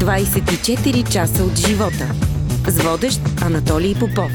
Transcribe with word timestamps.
24 0.00 1.12
часа 1.12 1.44
от 1.44 1.58
живота. 1.58 2.12
С 2.68 2.82
водещ 2.82 3.20
Анатолий 3.42 3.94
Попов. 3.94 4.30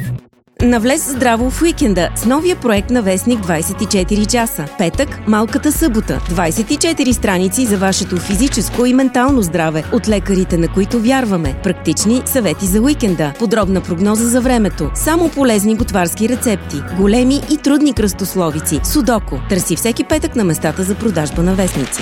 Навлез 0.62 1.12
здраво 1.12 1.50
в 1.50 1.62
уикенда 1.62 2.10
с 2.16 2.26
новия 2.26 2.56
проект 2.56 2.90
на 2.90 3.02
Вестник 3.02 3.40
24 3.40 4.32
часа. 4.32 4.66
Петък, 4.78 5.28
малката 5.28 5.72
събота. 5.72 6.22
24 6.30 7.12
страници 7.12 7.66
за 7.66 7.78
вашето 7.78 8.18
физическо 8.18 8.86
и 8.86 8.94
ментално 8.94 9.42
здраве 9.42 9.84
от 9.94 10.08
лекарите, 10.08 10.58
на 10.58 10.68
които 10.68 11.00
вярваме. 11.00 11.56
Практични 11.64 12.22
съвети 12.26 12.66
за 12.66 12.82
уикенда. 12.82 13.34
Подробна 13.40 13.82
прогноза 13.82 14.26
за 14.26 14.42
времето. 14.42 14.92
Само 14.96 15.30
полезни 15.30 15.76
готварски 15.76 16.30
рецепти. 16.30 16.78
Големи 16.98 17.42
и 17.52 17.58
трудни 17.58 17.94
кръстословици. 17.94 18.80
Судоко. 18.84 19.40
Търси 19.50 19.76
всеки 19.76 20.04
петък 20.04 20.36
на 20.36 20.44
местата 20.44 20.84
за 20.84 20.96
продажба 20.96 21.44
на 21.44 21.56
вестници. 21.56 22.02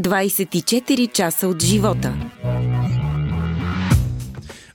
24 0.00 1.12
часа 1.12 1.48
от 1.48 1.62
живота. 1.62 2.14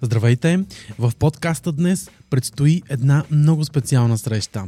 Здравейте! 0.02 0.66
В 1.00 1.12
подкаста 1.20 1.72
днес 1.72 2.12
предстои 2.30 2.82
една 2.90 3.24
много 3.32 3.66
специална 3.66 4.18
среща. 4.18 4.64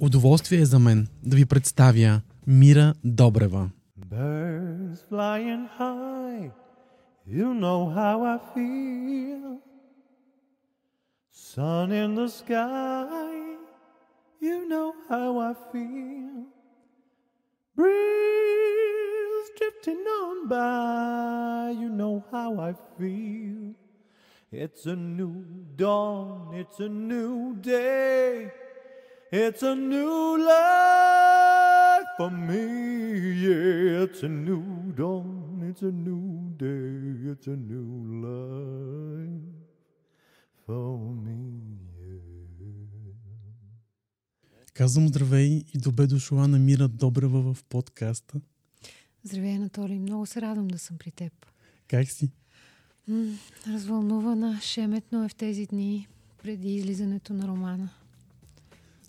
Удоволствие 0.00 0.60
е 0.60 0.64
за 0.64 0.78
мен 0.78 1.08
да 1.22 1.36
ви 1.36 1.46
представя 1.46 2.20
Мира 2.46 2.94
Добрева. 3.04 3.70
Birds 4.10 4.98
flying 5.10 5.66
high, 5.78 6.50
you 7.28 7.48
know 7.62 7.80
how 7.98 8.16
I 8.34 8.38
feel. 8.54 9.60
Sun 11.52 11.88
in 12.02 12.10
the 12.20 12.28
sky, 12.40 13.30
you 14.46 14.58
know 14.72 14.88
how 15.10 15.30
I 15.50 15.52
feel. 15.72 16.34
Breeze 17.76 18.69
drifting 19.60 20.04
on 20.20 20.48
by, 20.48 21.74
you 21.78 21.90
know 21.90 22.24
how 22.32 22.58
I 22.58 22.72
feel. 22.96 23.74
It's 24.50 24.86
a 24.86 24.96
new 24.96 25.44
dawn, 25.76 26.54
it's 26.54 26.80
a 26.80 26.88
new 26.88 27.54
day, 27.60 28.50
it's 29.30 29.62
a 29.62 29.74
new 29.74 30.38
life 30.38 32.08
for 32.16 32.30
me. 32.30 32.64
Yeah, 33.44 34.04
it's 34.04 34.22
a 34.22 34.28
new 34.28 34.92
dawn, 34.96 35.62
it's 35.68 35.82
a 35.82 35.92
new 35.92 36.26
day, 36.56 37.30
it's 37.30 37.46
a 37.46 37.56
new 37.56 37.90
life 38.26 39.44
for 40.66 40.98
me. 41.24 41.36
Казвам 44.72 45.08
здравей 45.08 45.66
и 45.74 45.78
добре 45.78 46.06
дошла 46.06 46.46
на 46.46 46.56
Мира 46.56 46.88
Добрева 46.88 47.52
в 47.54 47.64
подкаста. 47.64 48.40
Здравей, 49.24 49.56
Анатолий. 49.56 49.98
Много 49.98 50.26
се 50.26 50.40
радвам 50.40 50.68
да 50.68 50.78
съм 50.78 50.98
при 50.98 51.10
теб. 51.10 51.32
Как 51.88 52.10
си? 52.10 52.30
М- 53.08 53.36
развълнувана, 53.66 54.60
шеметно 54.60 55.24
е 55.24 55.28
в 55.28 55.34
тези 55.34 55.66
дни 55.66 56.08
преди 56.42 56.74
излизането 56.74 57.34
на 57.34 57.48
романа. 57.48 57.90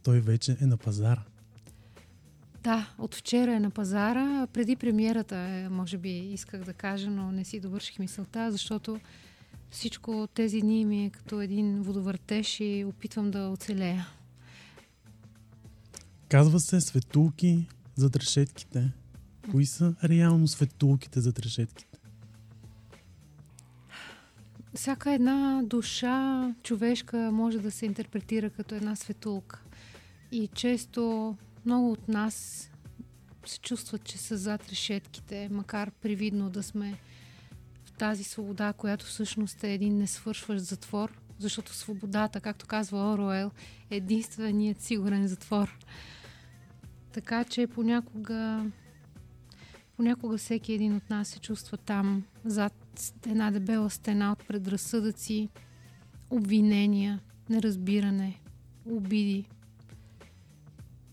Той 0.04 0.22
вече 0.22 0.58
е 0.62 0.66
на 0.66 0.78
пазара. 0.78 1.24
Да, 2.64 2.94
от 2.98 3.16
вчера 3.16 3.56
е 3.56 3.60
на 3.60 3.70
пазара. 3.70 4.48
Преди 4.54 4.76
премиерата, 4.76 5.36
е, 5.36 5.70
може 5.70 5.98
би 5.98 6.10
исках 6.10 6.64
да 6.64 6.74
кажа, 6.74 7.10
но 7.10 7.32
не 7.32 7.44
си 7.44 7.60
довърших 7.60 8.00
мисълта, 8.00 8.52
защото 8.52 9.00
всичко 9.70 10.28
тези 10.34 10.62
дни 10.62 10.86
ми 10.86 11.06
е 11.06 11.10
като 11.10 11.42
един 11.42 11.82
водовъртеж 11.82 12.60
и 12.60 12.86
опитвам 12.88 13.32
да 13.32 13.50
оцелея. 13.50 14.08
Казва 16.30 16.60
се 16.60 16.82
светулки 16.82 17.68
зад 17.96 18.16
решетките. 18.16 18.92
Кои 19.52 19.66
са 19.66 19.96
реално 20.04 20.48
светулките 20.48 21.22
зад 21.22 21.40
решетките? 21.40 22.00
Всяка 24.74 25.12
една 25.12 25.62
душа 25.64 26.54
човешка 26.64 27.18
може 27.32 27.60
да 27.60 27.72
се 27.72 27.86
интерпретира 27.86 28.50
като 28.50 28.76
една 28.76 28.96
светулка. 28.96 29.62
И 30.32 30.48
често 30.48 31.36
много 31.66 31.92
от 31.92 32.08
нас 32.08 32.68
се 33.46 33.60
чувстват, 33.60 34.04
че 34.04 34.18
са 34.18 34.38
зад 34.38 34.70
решетките, 34.70 35.50
макар 35.52 35.92
привидно 35.92 36.50
да 36.50 36.64
сме 36.64 37.00
в 37.86 37.92
тази 37.92 38.24
свобода, 38.24 38.74
която 38.74 39.06
всъщност 39.06 39.64
е 39.64 39.74
един 39.74 39.98
несвършващ 39.98 40.66
затвор, 40.66 41.20
защото 41.40 41.74
свободата, 41.74 42.42
както 42.42 42.68
казва 42.68 43.14
Оруел, 43.14 43.52
е 43.90 43.96
единственият 43.96 44.82
сигурен 44.82 45.28
затвор. 45.28 45.78
Така 47.12 47.44
че 47.44 47.68
понякога 47.68 48.66
понякога 50.02 50.38
всеки 50.38 50.74
един 50.74 50.96
от 50.96 51.10
нас 51.10 51.28
се 51.28 51.40
чувства 51.40 51.78
там, 51.78 52.24
зад 52.46 52.74
една 53.28 53.52
дебела 53.52 53.90
стена 53.90 54.32
от 54.32 54.48
предразсъдъци, 54.48 55.50
обвинения, 56.30 57.20
неразбиране, 57.50 58.42
обиди. 58.86 59.46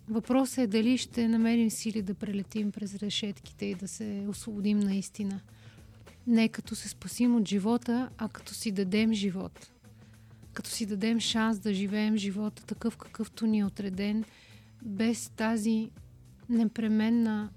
Въпросът 0.08 0.58
е 0.58 0.66
дали 0.66 0.98
ще 0.98 1.28
намерим 1.28 1.70
сили 1.70 2.02
да 2.02 2.14
прелетим 2.14 2.72
през 2.72 2.94
решетките 2.94 3.66
и 3.66 3.74
да 3.74 3.88
се 3.88 4.26
освободим 4.28 4.78
наистина. 4.78 5.40
Не 6.26 6.48
като 6.48 6.74
се 6.74 6.88
спасим 6.88 7.36
от 7.36 7.48
живота, 7.48 8.08
а 8.18 8.28
като 8.28 8.54
си 8.54 8.72
дадем 8.72 9.12
живот. 9.12 9.70
Като 10.52 10.70
си 10.70 10.86
дадем 10.86 11.20
шанс 11.20 11.58
да 11.58 11.74
живеем 11.74 12.16
живота 12.16 12.66
такъв 12.66 12.96
какъвто 12.96 13.46
ни 13.46 13.58
е 13.58 13.64
отреден, 13.64 14.24
без 14.82 15.28
тази 15.28 15.90
непременна 16.48 17.50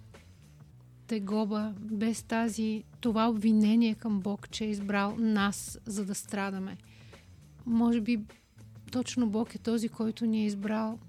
тегоба, 1.11 1.73
без 1.79 2.23
тази, 2.23 2.83
това 3.01 3.29
обвинение 3.29 3.95
към 3.95 4.19
Бог, 4.19 4.49
че 4.49 4.65
е 4.65 4.69
избрал 4.69 5.15
нас, 5.17 5.79
за 5.85 6.05
да 6.05 6.15
страдаме. 6.15 6.77
Може 7.65 8.01
би 8.01 8.19
точно 8.91 9.29
Бог 9.29 9.55
е 9.55 9.57
този, 9.57 9.89
който 9.89 10.25
ни 10.25 10.41
е 10.41 10.45
избрал 10.45 10.99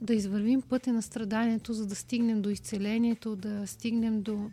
да 0.00 0.14
извървим 0.14 0.62
пътя 0.62 0.92
на 0.92 1.02
страданието, 1.02 1.72
за 1.72 1.86
да 1.86 1.94
стигнем 1.94 2.42
до 2.42 2.50
изцелението, 2.50 3.36
да 3.36 3.66
стигнем 3.66 4.22
до 4.22 4.50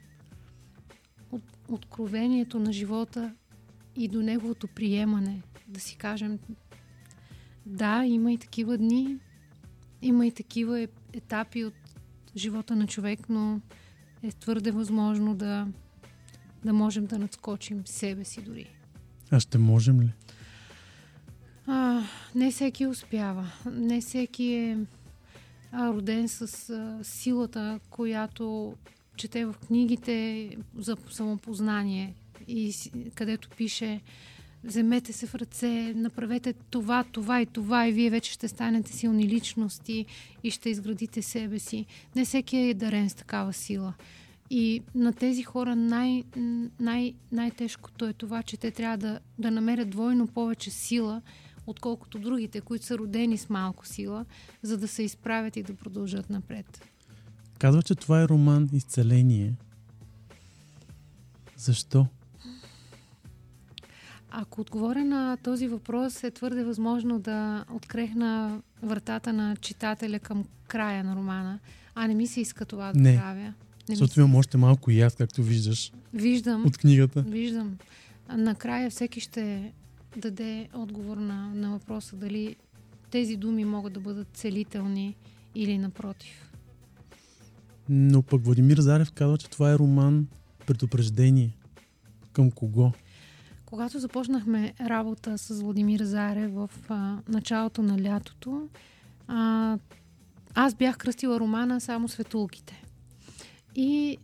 от, 1.31 1.43
откровението 1.67 2.59
на 2.59 2.73
живота 2.73 3.33
и 3.95 4.07
до 4.07 4.21
неговото 4.21 4.67
приемане. 4.67 5.41
Да 5.67 5.79
си 5.79 5.95
кажем, 5.95 6.39
да, 7.65 8.05
има 8.05 8.33
и 8.33 8.37
такива 8.37 8.77
дни, 8.77 9.17
има 10.01 10.27
и 10.27 10.31
такива 10.31 10.87
етапи 11.13 11.65
от 11.65 11.73
живота 12.35 12.75
на 12.75 12.87
човек, 12.87 13.29
но 13.29 13.61
е 14.23 14.31
твърде 14.31 14.71
възможно 14.71 15.35
да, 15.35 15.67
да 16.65 16.73
можем 16.73 17.05
да 17.05 17.19
надскочим 17.19 17.87
себе 17.87 18.23
си 18.23 18.41
дори. 18.41 18.67
А 19.31 19.39
ще 19.39 19.57
можем 19.57 20.01
ли? 20.01 20.09
А, 21.67 22.03
не 22.35 22.51
всеки 22.51 22.87
успява. 22.87 23.51
Не 23.71 24.01
всеки 24.01 24.45
е 24.45 24.77
роден 25.73 26.27
с 26.27 26.69
а, 26.69 26.99
силата, 27.03 27.79
която 27.89 28.73
чете 29.17 29.45
в 29.45 29.55
книгите 29.67 30.49
за 30.77 30.97
самопознание 31.09 32.13
и 32.47 32.73
където 33.15 33.49
пише 33.49 34.01
вземете 34.67 35.13
се 35.13 35.27
в 35.27 35.35
ръце, 35.35 35.93
направете 35.95 36.53
това, 36.53 37.03
това 37.11 37.41
и 37.41 37.45
това 37.45 37.87
и 37.87 37.91
вие 37.91 38.09
вече 38.09 38.31
ще 38.31 38.47
станете 38.47 38.93
силни 38.93 39.27
личности 39.27 40.05
и 40.43 40.51
ще 40.51 40.69
изградите 40.69 41.21
себе 41.21 41.59
си. 41.59 41.85
Не 42.15 42.25
всеки 42.25 42.57
е 42.57 42.73
дарен 42.73 43.09
с 43.09 43.13
такава 43.13 43.53
сила. 43.53 43.93
И 44.49 44.81
на 44.95 45.13
тези 45.13 45.43
хора 45.43 45.75
най- 45.75 46.23
най- 46.79 47.13
най-тежкото 47.31 48.05
е 48.05 48.13
това, 48.13 48.43
че 48.43 48.57
те 48.57 48.71
трябва 48.71 48.97
да, 48.97 49.19
да 49.39 49.51
намерят 49.51 49.89
двойно 49.89 50.27
повече 50.27 50.71
сила, 50.71 51.21
отколкото 51.67 52.19
другите, 52.19 52.61
които 52.61 52.85
са 52.85 52.97
родени 52.97 53.37
с 53.37 53.49
малко 53.49 53.87
сила, 53.87 54.25
за 54.61 54.77
да 54.77 54.87
се 54.87 55.03
изправят 55.03 55.57
и 55.57 55.63
да 55.63 55.73
продължат 55.73 56.29
напред. 56.29 56.81
Казва, 57.59 57.83
че 57.83 57.95
това 57.95 58.21
е 58.21 58.27
роман 58.27 58.69
изцеление. 58.73 59.53
Защо? 61.57 62.07
Ако 64.31 64.61
отговоря 64.61 65.05
на 65.05 65.37
този 65.37 65.67
въпрос, 65.67 66.23
е 66.23 66.31
твърде 66.31 66.63
възможно 66.63 67.19
да 67.19 67.65
открехна 67.73 68.61
вратата 68.83 69.33
на 69.33 69.55
читателя 69.55 70.19
към 70.19 70.45
края 70.67 71.03
на 71.03 71.15
романа, 71.15 71.59
а 71.95 72.07
не 72.07 72.15
ми 72.15 72.27
се 72.27 72.41
иска 72.41 72.65
това 72.65 72.93
да 72.93 72.99
Не. 72.99 73.17
правя. 73.17 73.53
Не 73.89 73.95
Защото 73.95 74.19
имам 74.19 74.35
още 74.35 74.57
малко 74.57 74.91
и 74.91 75.01
аз, 75.01 75.15
както 75.15 75.43
виждаш 75.43 75.91
Виждам, 76.13 76.65
от 76.65 76.77
книгата. 76.77 77.21
виждам. 77.21 77.77
Накрая 78.29 78.89
всеки 78.89 79.19
ще 79.19 79.73
даде 80.17 80.69
отговор 80.73 81.17
на, 81.17 81.51
на 81.55 81.71
въпроса 81.71 82.15
дали 82.15 82.55
тези 83.11 83.35
думи 83.35 83.65
могат 83.65 83.93
да 83.93 83.99
бъдат 83.99 84.27
целителни 84.33 85.15
или 85.55 85.77
напротив. 85.77 86.51
Но 87.89 88.21
пък 88.21 88.45
Владимир 88.45 88.77
Зарев 88.77 89.11
казва, 89.11 89.37
че 89.37 89.49
това 89.49 89.71
е 89.71 89.77
роман 89.77 90.27
предупреждение. 90.65 91.57
Към 92.33 92.51
кого? 92.51 92.91
Когато 93.67 93.99
започнахме 93.99 94.73
работа 94.81 95.37
с 95.37 95.61
Владимир 95.61 96.03
Заре 96.03 96.47
в 96.47 96.69
а, 96.89 97.17
началото 97.27 97.81
на 97.81 98.01
лятото, 98.01 98.67
а, 99.27 99.77
аз 100.55 100.75
бях 100.75 100.97
кръстила 100.97 101.39
романа 101.39 101.81
само 101.81 102.07
Светулките. 102.07 102.83
И 103.75 104.17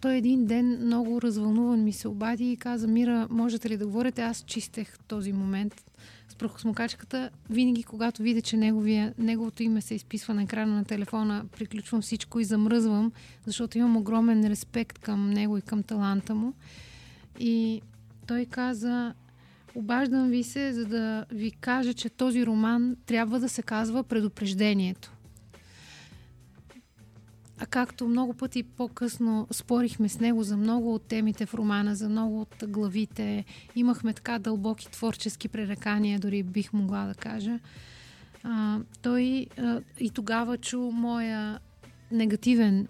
той 0.00 0.16
един 0.16 0.46
ден 0.46 0.86
много 0.86 1.22
развълнуван 1.22 1.84
ми 1.84 1.92
се 1.92 2.08
обади 2.08 2.52
и 2.52 2.56
каза, 2.56 2.88
Мира, 2.88 3.26
можете 3.30 3.70
ли 3.70 3.76
да 3.76 3.86
говорите? 3.86 4.22
Аз 4.22 4.44
чистех 4.46 4.98
този 4.98 5.32
момент 5.32 5.84
с 6.28 6.34
прахосмокачката. 6.34 7.30
Винаги, 7.50 7.82
когато 7.82 8.22
видя, 8.22 8.42
че 8.42 8.56
неговия, 8.56 9.14
неговото 9.18 9.62
име 9.62 9.80
се 9.80 9.94
изписва 9.94 10.34
на 10.34 10.42
екрана 10.42 10.76
на 10.76 10.84
телефона, 10.84 11.44
приключвам 11.58 12.02
всичко 12.02 12.40
и 12.40 12.44
замръзвам, 12.44 13.12
защото 13.46 13.78
имам 13.78 13.96
огромен 13.96 14.44
респект 14.44 14.98
към 14.98 15.30
него 15.30 15.58
и 15.58 15.62
към 15.62 15.82
таланта 15.82 16.34
му. 16.34 16.52
И 17.38 17.82
той 18.28 18.44
каза, 18.44 19.14
обаждам 19.74 20.28
ви 20.28 20.42
се, 20.42 20.72
за 20.72 20.86
да 20.86 21.26
ви 21.30 21.50
кажа, 21.50 21.94
че 21.94 22.08
този 22.08 22.46
роман 22.46 22.96
трябва 23.06 23.40
да 23.40 23.48
се 23.48 23.62
казва 23.62 24.04
Предупреждението. 24.04 25.12
А 27.58 27.66
както 27.66 28.08
много 28.08 28.34
пъти 28.34 28.62
по-късно 28.62 29.46
спорихме 29.50 30.08
с 30.08 30.20
него 30.20 30.42
за 30.42 30.56
много 30.56 30.94
от 30.94 31.02
темите 31.02 31.46
в 31.46 31.54
романа, 31.54 31.94
за 31.94 32.08
много 32.08 32.40
от 32.40 32.64
главите, 32.68 33.44
имахме 33.76 34.12
така 34.12 34.38
дълбоки 34.38 34.90
творчески 34.90 35.48
пререкания, 35.48 36.20
дори 36.20 36.42
бих 36.42 36.72
могла 36.72 37.06
да 37.06 37.14
кажа. 37.14 37.58
А, 38.42 38.78
той 39.02 39.46
а, 39.58 39.80
и 40.00 40.10
тогава 40.10 40.58
чу 40.58 40.80
моя 40.80 41.58
негативен 42.12 42.88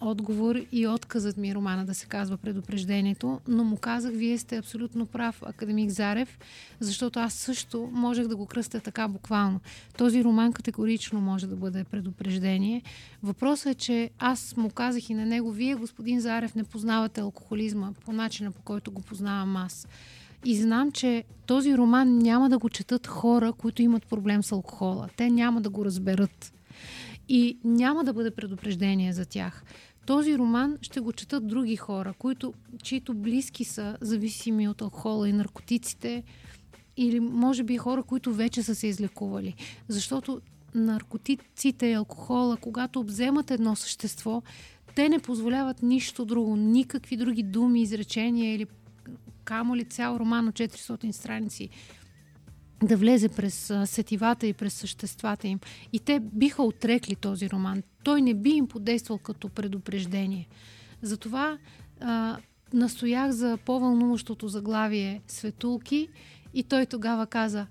отговор 0.00 0.56
и 0.72 0.86
отказът 0.86 1.36
ми 1.36 1.50
е 1.50 1.54
романа 1.54 1.84
да 1.84 1.94
се 1.94 2.06
казва 2.06 2.36
предупреждението, 2.36 3.40
но 3.48 3.64
му 3.64 3.76
казах, 3.76 4.12
вие 4.14 4.38
сте 4.38 4.56
абсолютно 4.56 5.06
прав, 5.06 5.42
академик 5.46 5.90
Зарев, 5.90 6.38
защото 6.80 7.18
аз 7.18 7.34
също 7.34 7.90
можех 7.92 8.26
да 8.26 8.36
го 8.36 8.46
кръстя 8.46 8.80
така 8.80 9.08
буквално. 9.08 9.60
Този 9.96 10.24
роман 10.24 10.52
категорично 10.52 11.20
може 11.20 11.46
да 11.46 11.56
бъде 11.56 11.84
предупреждение. 11.84 12.82
Въпросът 13.22 13.66
е, 13.66 13.74
че 13.74 14.10
аз 14.18 14.56
му 14.56 14.70
казах 14.70 15.10
и 15.10 15.14
на 15.14 15.26
него, 15.26 15.52
вие, 15.52 15.74
господин 15.74 16.20
Зарев, 16.20 16.54
не 16.54 16.64
познавате 16.64 17.20
алкохолизма 17.20 17.92
по 18.04 18.12
начина, 18.12 18.50
по 18.50 18.62
който 18.62 18.90
го 18.90 19.02
познавам 19.02 19.56
аз. 19.56 19.86
И 20.44 20.56
знам, 20.56 20.92
че 20.92 21.24
този 21.46 21.76
роман 21.76 22.18
няма 22.18 22.50
да 22.50 22.58
го 22.58 22.68
четат 22.68 23.06
хора, 23.06 23.52
които 23.52 23.82
имат 23.82 24.06
проблем 24.06 24.42
с 24.42 24.52
алкохола. 24.52 25.08
Те 25.16 25.30
няма 25.30 25.60
да 25.60 25.70
го 25.70 25.84
разберат 25.84 26.52
и 27.32 27.58
няма 27.64 28.04
да 28.04 28.12
бъде 28.12 28.30
предупреждение 28.30 29.12
за 29.12 29.26
тях. 29.26 29.64
Този 30.06 30.38
роман 30.38 30.78
ще 30.82 31.00
го 31.00 31.12
четат 31.12 31.46
други 31.46 31.76
хора, 31.76 32.14
които, 32.18 32.54
чието 32.82 33.14
близки 33.14 33.64
са 33.64 33.96
зависими 34.00 34.68
от 34.68 34.82
алкохола 34.82 35.28
и 35.28 35.32
наркотиците, 35.32 36.22
или 36.96 37.20
може 37.20 37.62
би 37.62 37.76
хора, 37.76 38.02
които 38.02 38.34
вече 38.34 38.62
са 38.62 38.74
се 38.74 38.86
излекували. 38.86 39.54
Защото 39.88 40.40
наркотиците 40.74 41.86
и 41.86 41.92
алкохола, 41.92 42.56
когато 42.56 43.00
обземат 43.00 43.50
едно 43.50 43.76
същество, 43.76 44.42
те 44.94 45.08
не 45.08 45.18
позволяват 45.18 45.82
нищо 45.82 46.24
друго, 46.24 46.56
никакви 46.56 47.16
други 47.16 47.42
думи, 47.42 47.82
изречения 47.82 48.54
или 48.54 48.66
камо 49.44 49.76
ли 49.76 49.84
цял 49.84 50.16
роман 50.16 50.48
от 50.48 50.54
400 50.54 51.10
страници 51.10 51.68
да 52.82 52.96
влезе 52.96 53.28
през 53.28 53.72
сетивата 53.84 54.46
и 54.46 54.52
през 54.52 54.74
съществата 54.74 55.48
им. 55.48 55.60
И 55.92 55.98
те 55.98 56.20
биха 56.20 56.62
отрекли 56.62 57.16
този 57.16 57.50
роман. 57.50 57.82
Той 58.04 58.22
не 58.22 58.34
би 58.34 58.50
им 58.50 58.68
подействал 58.68 59.18
като 59.18 59.48
предупреждение. 59.48 60.48
Затова 61.02 61.58
а, 62.00 62.36
настоях 62.72 63.30
за 63.30 63.58
по-вълнуващото 63.66 64.48
заглавие 64.48 65.22
Светулки 65.28 66.08
и 66.54 66.62
той 66.62 66.86
тогава 66.86 67.26
каза 67.26 67.66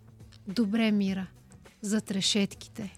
Добре, 0.47 0.91
Мира, 0.91 1.27
за 1.81 2.01
трешетките. 2.01 2.95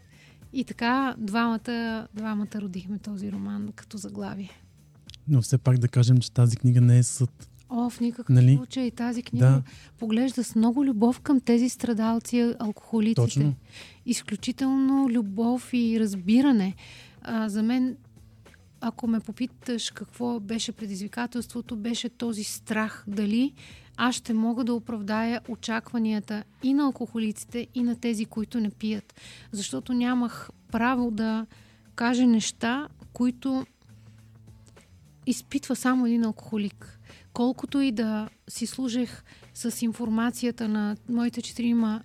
И 0.53 0.63
така 0.63 1.15
двамата, 1.17 2.07
двамата 2.13 2.55
родихме 2.55 2.99
този 2.99 3.31
роман 3.31 3.69
като 3.75 3.97
заглавие. 3.97 4.51
Но 5.27 5.41
все 5.41 5.57
пак 5.57 5.77
да 5.77 5.87
кажем, 5.87 6.17
че 6.17 6.31
тази 6.31 6.57
книга 6.57 6.81
не 6.81 6.97
е 6.97 7.03
съд. 7.03 7.50
О, 7.73 7.89
в 7.89 7.99
никакъв 7.99 8.35
нали? 8.35 8.55
случай 8.55 8.91
тази 8.91 9.23
книга 9.23 9.45
да. 9.45 9.63
поглежда 9.97 10.43
с 10.43 10.55
много 10.55 10.85
любов 10.85 11.19
към 11.19 11.39
тези 11.39 11.69
страдалци, 11.69 12.53
алкохолиците. 12.59 13.21
Точно. 13.21 13.55
Изключително 14.05 15.09
любов 15.09 15.69
и 15.73 15.99
разбиране. 15.99 16.75
А, 17.21 17.49
за 17.49 17.63
мен, 17.63 17.97
ако 18.81 19.07
ме 19.07 19.19
попиташ 19.19 19.91
какво 19.91 20.39
беше 20.39 20.71
предизвикателството, 20.71 21.75
беше 21.75 22.09
този 22.09 22.43
страх. 22.43 23.03
Дали 23.07 23.53
аз 23.97 24.15
ще 24.15 24.33
мога 24.33 24.63
да 24.63 24.73
оправдая 24.73 25.41
очакванията 25.49 26.43
и 26.63 26.73
на 26.73 26.83
алкохолиците, 26.83 27.67
и 27.75 27.83
на 27.83 27.95
тези, 27.95 28.25
които 28.25 28.59
не 28.59 28.69
пият. 28.69 29.13
Защото 29.51 29.93
нямах 29.93 30.49
право 30.71 31.11
да 31.11 31.45
кажа 31.95 32.27
неща, 32.27 32.87
които 33.13 33.65
изпитва 35.25 35.75
само 35.75 36.05
един 36.05 36.25
алкохолик 36.25 37.00
колкото 37.33 37.79
и 37.81 37.91
да 37.91 38.29
си 38.49 38.65
служех 38.65 39.23
с 39.53 39.81
информацията 39.81 40.67
на 40.67 40.97
моите 41.09 41.41
четирима 41.41 42.03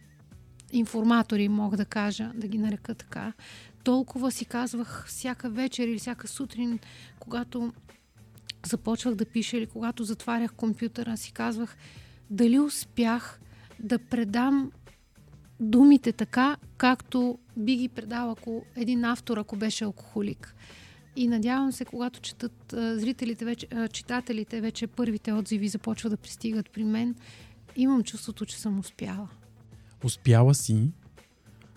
информатори, 0.73 1.49
мога 1.49 1.77
да 1.77 1.85
кажа, 1.85 2.33
да 2.35 2.49
ги 2.49 2.59
нарека 2.59 2.95
така, 2.95 3.33
толкова 3.85 4.31
си 4.31 4.45
казвах 4.45 5.05
всяка 5.09 5.51
вечер 5.51 5.89
или 5.89 5.99
всяка 5.99 6.29
сутрин, 6.29 6.79
когато 7.19 7.73
започвах 8.67 9.15
да 9.15 9.25
пиша 9.25 9.57
или 9.57 9.67
когато 9.67 10.05
затварях 10.05 10.53
компютъра, 10.55 11.17
си 11.17 11.33
казвах 11.33 11.77
дали 12.31 12.59
успях 12.59 13.41
да 13.81 13.99
предам 13.99 14.73
думите 15.61 16.13
така, 16.13 16.57
както 16.77 17.39
би 17.57 17.77
ги 17.77 17.89
предал 17.89 18.31
ако 18.31 18.65
един 18.77 19.05
автор, 19.05 19.37
ако 19.37 19.57
беше 19.57 19.85
алкохолик. 19.85 20.55
И 21.17 21.29
надявам 21.29 21.73
се, 21.73 21.85
когато 21.85 22.21
четат 22.21 22.53
зрителите, 22.71 23.45
вече, 23.45 23.69
читателите, 23.93 24.61
вече 24.61 24.87
първите 24.87 25.33
отзиви 25.33 25.69
започват 25.69 26.13
да 26.13 26.17
пристигат 26.17 26.71
при 26.71 26.85
мен, 26.85 27.15
имам 27.77 28.03
чувството, 28.03 28.47
че 28.47 28.59
съм 28.59 28.79
успяла. 28.79 29.29
Успяла 30.05 30.55
си. 30.55 30.91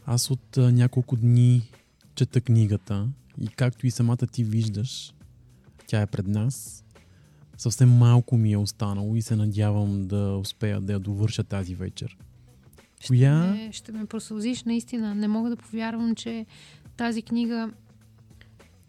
Аз 0.06 0.32
от 0.32 0.58
а, 0.58 0.72
няколко 0.72 1.16
дни 1.16 1.72
чета 2.16 2.42
книгата 2.42 3.08
и 3.42 3.48
както 3.48 3.88
и 3.88 3.92
самата 3.92 4.18
ти 4.18 4.44
виждаш, 4.44 5.14
тя 5.88 6.02
е 6.02 6.08
пред 6.08 6.28
нас. 6.28 6.86
Съвсем 7.58 7.90
малко 7.90 8.38
ми 8.38 8.52
е 8.52 8.58
останало 8.58 9.16
и 9.16 9.22
се 9.22 9.36
надявам 9.36 10.08
да 10.08 10.38
успея 10.38 10.82
да 10.82 10.94
я 10.94 11.00
довърша 11.00 11.44
тази 11.44 11.76
вечер. 11.76 12.18
Ще, 13.00 13.08
Коя... 13.08 13.36
ме, 13.36 13.70
ще 13.72 13.92
ме 13.92 14.06
просълзиш, 14.06 14.64
наистина. 14.64 15.16
Не 15.16 15.28
мога 15.28 15.50
да 15.50 15.58
повярвам, 15.58 16.16
че 16.16 16.46
тази 16.98 17.22
книга 17.22 17.70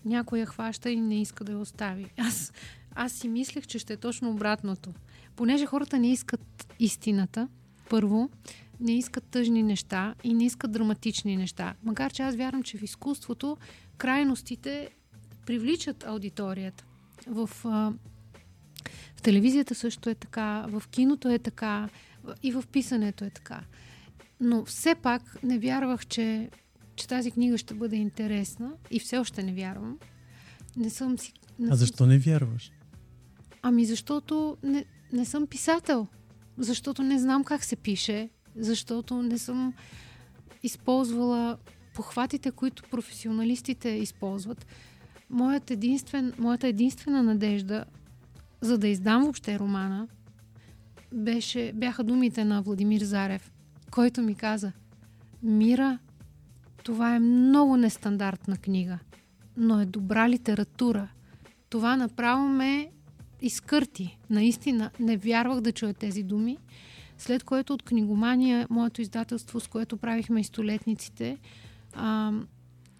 някой 0.04 0.38
я 0.38 0.46
хваща 0.46 0.90
и 0.90 1.00
не 1.00 1.20
иска 1.20 1.44
да 1.44 1.52
я 1.52 1.58
остави. 1.58 2.10
Аз, 2.18 2.52
аз 2.94 3.12
си 3.12 3.28
мислех, 3.28 3.66
че 3.66 3.78
ще 3.78 3.92
е 3.92 3.96
точно 3.96 4.30
обратното. 4.30 4.92
Понеже 5.36 5.66
хората 5.66 5.98
не 5.98 6.12
искат 6.12 6.74
истината, 6.78 7.48
първо, 7.88 8.30
не 8.80 8.92
искат 8.92 9.24
тъжни 9.24 9.62
неща 9.62 10.14
и 10.24 10.34
не 10.34 10.44
искат 10.44 10.72
драматични 10.72 11.36
неща. 11.36 11.74
Макар, 11.82 12.12
че 12.12 12.22
аз 12.22 12.36
вярвам, 12.36 12.62
че 12.62 12.78
в 12.78 12.82
изкуството 12.82 13.56
крайностите 13.96 14.88
привличат 15.46 16.04
аудиторията. 16.06 16.84
В, 17.26 17.50
а, 17.64 17.92
в 19.16 19.22
телевизията 19.22 19.74
също 19.74 20.10
е 20.10 20.14
така, 20.14 20.66
в 20.68 20.82
киното 20.90 21.28
е 21.28 21.38
така 21.38 21.88
и 22.42 22.52
в 22.52 22.64
писането 22.72 23.24
е 23.24 23.30
така. 23.30 23.60
Но 24.40 24.64
все 24.64 24.94
пак 24.94 25.42
не 25.42 25.58
вярвах, 25.58 26.06
че 26.06 26.50
че 27.00 27.08
тази 27.08 27.30
книга 27.30 27.58
ще 27.58 27.74
бъде 27.74 27.96
интересна 27.96 28.72
и 28.90 29.00
все 29.00 29.18
още 29.18 29.42
не 29.42 29.52
вярвам. 29.52 29.98
Не 30.76 30.90
съм 30.90 31.18
си... 31.18 31.32
Не 31.58 31.68
а 31.70 31.76
защо 31.76 32.06
не 32.06 32.18
вярваш? 32.18 32.72
Ами 33.62 33.84
защото 33.84 34.56
не, 34.62 34.84
не 35.12 35.24
съм 35.24 35.46
писател. 35.46 36.06
Защото 36.58 37.02
не 37.02 37.18
знам 37.18 37.44
как 37.44 37.64
се 37.64 37.76
пише. 37.76 38.30
Защото 38.56 39.22
не 39.22 39.38
съм 39.38 39.74
използвала 40.62 41.58
похватите, 41.94 42.50
които 42.50 42.82
професионалистите 42.90 43.88
използват. 43.88 44.66
Моят 45.30 45.70
единствен, 45.70 46.32
моята 46.38 46.68
единствена 46.68 47.22
надежда, 47.22 47.84
за 48.60 48.78
да 48.78 48.88
издам 48.88 49.22
въобще 49.22 49.58
романа, 49.58 50.08
беше, 51.14 51.72
бяха 51.74 52.04
думите 52.04 52.44
на 52.44 52.62
Владимир 52.62 53.00
Зарев, 53.00 53.52
който 53.90 54.22
ми 54.22 54.34
каза 54.34 54.72
Мира, 55.42 55.98
това 56.84 57.14
е 57.14 57.20
много 57.20 57.76
нестандартна 57.76 58.56
книга, 58.56 58.98
но 59.56 59.80
е 59.80 59.86
добра 59.86 60.28
литература. 60.28 61.08
Това 61.68 61.96
направо 61.96 62.48
ме 62.48 62.90
изкърти. 63.42 64.18
Наистина 64.30 64.90
не 65.00 65.16
вярвах 65.16 65.60
да 65.60 65.72
чуя 65.72 65.94
тези 65.94 66.22
думи. 66.22 66.58
След 67.18 67.44
което 67.44 67.74
от 67.74 67.82
книгомания, 67.82 68.66
моето 68.70 69.02
издателство, 69.02 69.60
с 69.60 69.66
което 69.66 69.96
правихме 69.96 70.40
и 70.40 70.44
столетниците, 70.44 71.38
а, 71.94 72.32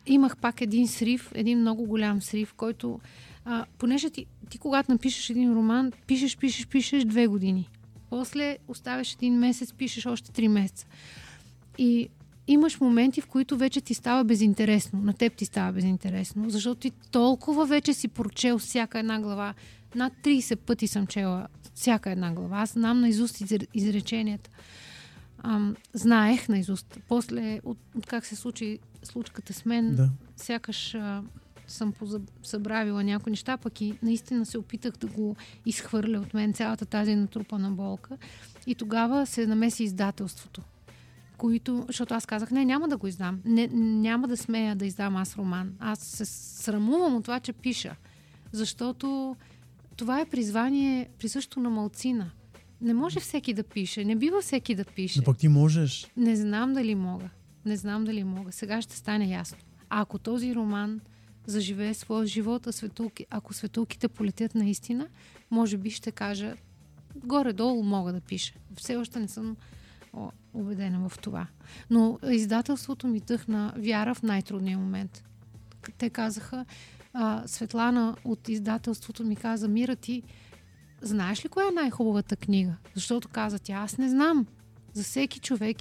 имах 0.07 0.37
пак 0.37 0.61
един 0.61 0.89
срив, 0.89 1.33
един 1.35 1.61
много 1.61 1.87
голям 1.87 2.23
срив, 2.23 2.55
който, 2.55 3.01
а, 3.45 3.65
понеже 3.79 4.11
ти, 4.11 4.27
ти 4.51 4.59
когато 4.59 4.93
напишеш 4.93 5.31
един 5.31 5.53
роман, 5.53 5.93
пишеш, 6.07 6.37
пишеш, 6.37 6.67
пишеш 6.67 7.05
две 7.05 7.27
години. 7.27 7.69
После 8.11 8.59
оставяш 8.69 9.15
един 9.15 9.39
месец, 9.39 9.73
пишеш 9.73 10.07
още 10.07 10.33
три 10.33 10.49
месеца. 10.49 10.87
И 11.79 12.09
имаш 12.47 12.81
моменти, 12.81 13.21
в 13.21 13.27
които 13.27 13.57
вече 13.57 13.81
ти 13.81 13.95
става 13.95 14.25
безинтересно. 14.25 15.01
На 15.01 15.13
теб 15.13 15.37
ти 15.37 15.45
става 15.45 15.73
безинтересно, 15.73 16.51
защото 16.51 16.81
ти 16.81 16.91
толкова 17.11 17.67
вече 17.67 17.95
си 17.95 18.09
прочел 18.09 18.59
всяка 18.59 18.99
една 18.99 19.21
глава 19.21 19.55
Над 19.95 20.13
30 20.25 20.57
пъти 20.57 20.87
съм 20.87 21.07
чела 21.07 21.47
всяка 21.75 22.11
една 22.11 22.33
глава. 22.33 22.59
Аз 22.61 22.73
знам 22.73 23.01
наизуст 23.01 23.37
изр- 23.37 23.67
изреченията. 23.75 24.51
Ам, 25.43 25.77
знаех 25.93 26.49
наизуст. 26.49 26.99
После, 27.09 27.61
от, 27.65 27.79
от 27.97 28.07
как 28.07 28.27
се 28.27 28.37
случи 28.37 28.79
случката 29.03 29.53
с 29.53 29.65
мен, 29.65 29.95
Да. 29.95 30.11
сякаш 30.37 30.95
а, 30.95 31.23
съм 31.67 31.93
позаб... 31.93 32.23
събравила 32.43 33.05
някои 33.05 33.31
неща, 33.31 33.57
пък 33.57 33.81
и 33.81 33.95
наистина 34.03 34.47
се 34.47 34.59
опитах 34.59 34.93
да 34.97 35.07
го 35.07 35.37
изхвърля 35.67 36.19
от 36.19 36.35
мен 36.35 36.53
цялата 36.53 36.87
тази 36.87 37.15
натрупана 37.15 37.71
болка. 37.71 38.17
И 38.67 38.75
тогава 38.75 39.27
се 39.27 39.47
намеси 39.47 39.85
издателството. 39.85 40.63
Които, 41.41 41.85
защото 41.87 42.15
аз 42.15 42.27
казах, 42.27 42.51
не, 42.51 42.65
няма 42.65 42.89
да 42.89 42.97
го 42.97 43.07
издам. 43.07 43.41
Не, 43.45 43.67
няма 43.73 44.29
да 44.29 44.37
смея 44.37 44.77
да 44.77 44.87
издам 44.87 45.17
аз 45.17 45.37
роман. 45.37 45.73
Аз 45.79 45.99
се 45.99 46.25
срамувам 46.25 47.15
от 47.17 47.25
това, 47.25 47.41
че 47.41 47.53
пиша. 47.53 47.97
Защото 48.53 49.37
това 49.97 50.21
е 50.21 50.29
призвание 50.29 51.09
присъщо 51.19 51.61
на 51.61 51.71
малцина. 51.71 52.31
Не 52.81 52.95
може 52.95 53.21
всеки 53.21 53.55
да 53.55 53.63
пише. 53.63 54.05
Не 54.05 54.17
бива 54.17 54.41
всеки 54.41 54.75
да 54.75 54.85
пише. 54.85 55.19
Но 55.19 55.25
пък 55.25 55.39
ти 55.39 55.49
можеш. 55.49 56.07
Не 56.17 56.37
знам 56.37 56.73
дали 56.73 56.95
мога. 56.95 57.29
Не 57.65 57.77
знам 57.77 58.05
дали 58.05 58.25
мога. 58.25 58.53
Сега 58.53 58.83
ще 58.83 58.97
стане 58.97 59.27
ясно. 59.27 59.59
А 59.91 60.01
ако 60.01 60.19
този 60.19 60.55
роман 60.55 61.01
заживее 61.47 61.95
своя 61.95 62.27
живот, 62.27 62.67
а 62.67 62.73
светулки, 62.73 63.27
ако 63.31 63.55
светулките 63.55 64.09
полетят 64.09 64.55
наистина, 64.55 65.09
може 65.51 65.77
би 65.77 65.91
ще 65.91 66.11
кажа 66.11 66.55
горе-долу 67.17 67.83
мога 67.83 68.13
да 68.13 68.21
пиша. 68.21 68.55
Все 68.77 68.97
още 68.97 69.21
не 69.21 69.29
съм 69.29 69.57
убедена 70.55 71.09
в 71.09 71.19
това. 71.19 71.47
Но 71.91 72.19
издателството 72.31 73.07
ми 73.07 73.21
тъхна 73.21 73.73
вяра 73.77 74.15
в 74.15 74.23
най-трудния 74.23 74.79
момент. 74.79 75.25
Те 75.99 76.11
казаха, 76.11 76.65
а, 77.13 77.43
Светлана 77.47 78.17
от 78.25 78.49
издателството 78.49 79.25
ми 79.25 79.37
каза, 79.37 79.69
Мира 79.69 79.97
ти, 79.97 80.23
знаеш 81.03 81.45
ли 81.45 81.49
коя 81.49 81.67
е 81.69 81.75
най-хубавата 81.75 82.37
книга? 82.37 82.77
Защото 82.95 83.29
каза 83.29 83.59
тя, 83.59 83.75
аз 83.75 83.99
не 83.99 84.09
знам. 84.09 84.47
За 84.93 85.03
всеки 85.03 85.41
човек 85.41 85.77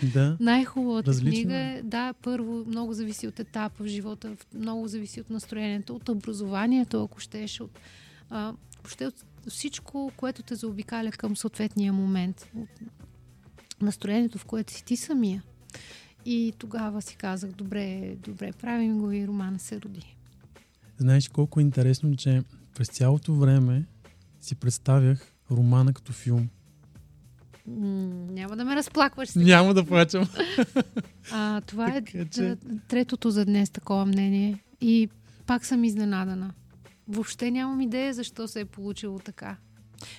така, 0.00 0.06
да. 0.06 0.36
най-хубавата 0.40 1.18
книга 1.18 1.54
е. 1.54 1.78
е, 1.78 1.82
да, 1.82 2.14
първо, 2.22 2.64
много 2.66 2.92
зависи 2.92 3.26
от 3.26 3.40
етапа 3.40 3.84
в 3.84 3.86
живота, 3.86 4.36
много 4.54 4.88
зависи 4.88 5.20
от 5.20 5.30
настроението, 5.30 5.94
от 5.94 6.08
образованието, 6.08 7.04
ако 7.04 7.20
щеш, 7.20 7.60
от, 7.60 7.78
а, 8.30 8.52
въобще 8.78 9.06
от 9.06 9.24
всичко, 9.48 10.12
което 10.16 10.42
те 10.42 10.54
заобикаля 10.54 11.10
към 11.10 11.36
съответния 11.36 11.92
момент, 11.92 12.50
от 12.56 12.68
настроението, 13.82 14.38
в 14.38 14.44
което 14.44 14.72
си 14.72 14.84
ти 14.84 14.96
самия. 14.96 15.42
И 16.24 16.52
тогава 16.58 17.02
си 17.02 17.16
казах, 17.16 17.52
добре, 17.52 18.16
добре, 18.18 18.52
правим 18.52 18.98
го 18.98 19.12
и 19.12 19.26
романа 19.26 19.58
се 19.58 19.80
роди. 19.80 20.16
Знаеш 20.98 21.28
колко 21.28 21.60
е 21.60 21.62
интересно, 21.62 22.16
че 22.16 22.42
през 22.74 22.88
цялото 22.88 23.34
време 23.34 23.84
си 24.40 24.54
представях 24.54 25.32
романа 25.50 25.92
като 25.92 26.12
филм. 26.12 26.48
Няма 27.66 28.56
да 28.56 28.64
ме 28.64 28.76
разплакваш 28.76 29.28
сега. 29.28 29.44
Няма 29.46 29.74
да 29.74 29.84
плачам. 29.86 30.28
А, 31.32 31.60
това 31.60 31.88
е 31.88 32.04
Така 32.04 32.24
че- 32.24 32.56
третото 32.88 33.30
за 33.30 33.44
днес 33.44 33.70
такова 33.70 34.06
мнение. 34.06 34.58
И 34.80 35.08
пак 35.46 35.64
съм 35.64 35.84
изненадана. 35.84 36.54
Въобще 37.08 37.50
нямам 37.50 37.80
идея 37.80 38.14
защо 38.14 38.48
се 38.48 38.60
е 38.60 38.64
получило 38.64 39.18
така. 39.18 39.56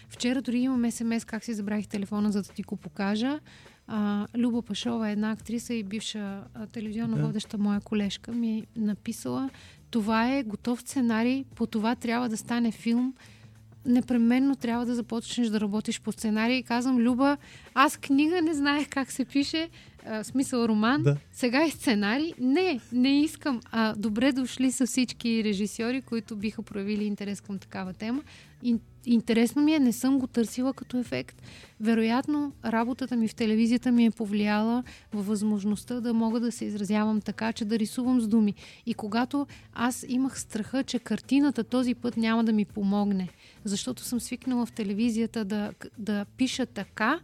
Вчера 0.09 0.41
дори 0.41 0.59
имам 0.59 0.91
СМС, 0.91 1.25
как 1.25 1.43
си 1.43 1.53
забравих 1.53 1.87
телефона, 1.87 2.31
за 2.31 2.41
да 2.41 2.49
ти 2.49 2.63
го 2.63 2.75
покажа. 2.75 3.39
А, 3.87 4.27
Люба 4.37 4.61
Пашова 4.61 5.09
е 5.09 5.11
една 5.11 5.31
актриса 5.31 5.73
и 5.73 5.83
бивша 5.83 6.43
а, 6.53 6.67
телевизионна 6.67 7.17
Да. 7.17 7.25
водеща 7.25 7.57
моя 7.57 7.81
колежка 7.81 8.31
ми 8.31 8.57
е 8.57 8.63
написала 8.79 9.49
това 9.91 10.33
е 10.33 10.43
готов 10.43 10.81
сценарий, 10.81 11.45
по 11.55 11.65
това 11.65 11.95
трябва 11.95 12.29
да 12.29 12.37
стане 12.37 12.71
филм. 12.71 13.13
Непременно 13.85 14.55
трябва 14.55 14.85
да 14.85 14.95
започнеш 14.95 15.47
да 15.47 15.59
работиш 15.61 16.01
по 16.01 16.11
сценарий. 16.11 16.57
И 16.57 16.63
казвам, 16.63 16.99
Люба, 16.99 17.37
аз 17.73 17.97
книга 17.97 18.41
не 18.41 18.53
знаех 18.53 18.87
как 18.89 19.11
се 19.11 19.25
пише, 19.25 19.69
а, 20.05 20.23
смисъл 20.23 20.65
роман, 20.65 21.03
Да. 21.03 21.17
сега 21.31 21.65
и 21.65 21.71
сценарий. 21.71 22.33
Не, 22.39 22.79
не 22.91 23.21
искам. 23.21 23.61
А, 23.71 23.95
добре 23.95 24.31
дошли 24.31 24.71
са 24.71 24.85
всички 24.85 25.43
режисьори, 25.43 26.01
които 26.01 26.35
биха 26.35 26.61
проявили 26.61 27.03
интерес 27.03 27.41
към 27.41 27.59
такава 27.59 27.93
тема. 27.93 28.23
Интересно 29.13 29.61
ми 29.61 29.73
е, 29.73 29.79
не 29.79 29.93
съм 29.93 30.19
го 30.19 30.27
търсила 30.27 30.73
като 30.73 30.97
ефект. 30.97 31.41
Вероятно, 31.79 32.53
работата 32.65 33.15
ми 33.15 33.27
в 33.27 33.35
телевизията 33.35 33.91
ми 33.91 34.05
е 34.05 34.11
повлияла 34.11 34.83
във 35.13 35.27
възможността 35.27 36.01
да 36.01 36.13
мога 36.13 36.39
да 36.39 36.51
се 36.51 36.65
изразявам 36.65 37.21
така, 37.21 37.53
че 37.53 37.65
да 37.65 37.79
рисувам 37.79 38.21
с 38.21 38.27
думи. 38.27 38.53
И 38.85 38.93
когато 38.93 39.47
аз 39.73 40.05
имах 40.07 40.39
страха, 40.39 40.83
че 40.83 40.99
картината 40.99 41.63
този 41.63 41.95
път 41.95 42.17
няма 42.17 42.43
да 42.43 42.53
ми 42.53 42.65
помогне, 42.65 43.29
защото 43.63 44.03
съм 44.03 44.19
свикнала 44.19 44.65
в 44.65 44.71
телевизията 44.71 45.45
да, 45.45 45.71
да 45.97 46.25
пиша 46.37 46.65
така, 46.65 47.19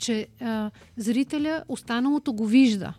че 0.00 0.26
а, 0.40 0.70
зрителя 0.96 1.64
останалото 1.68 2.32
го 2.32 2.46
вижда. 2.46 2.94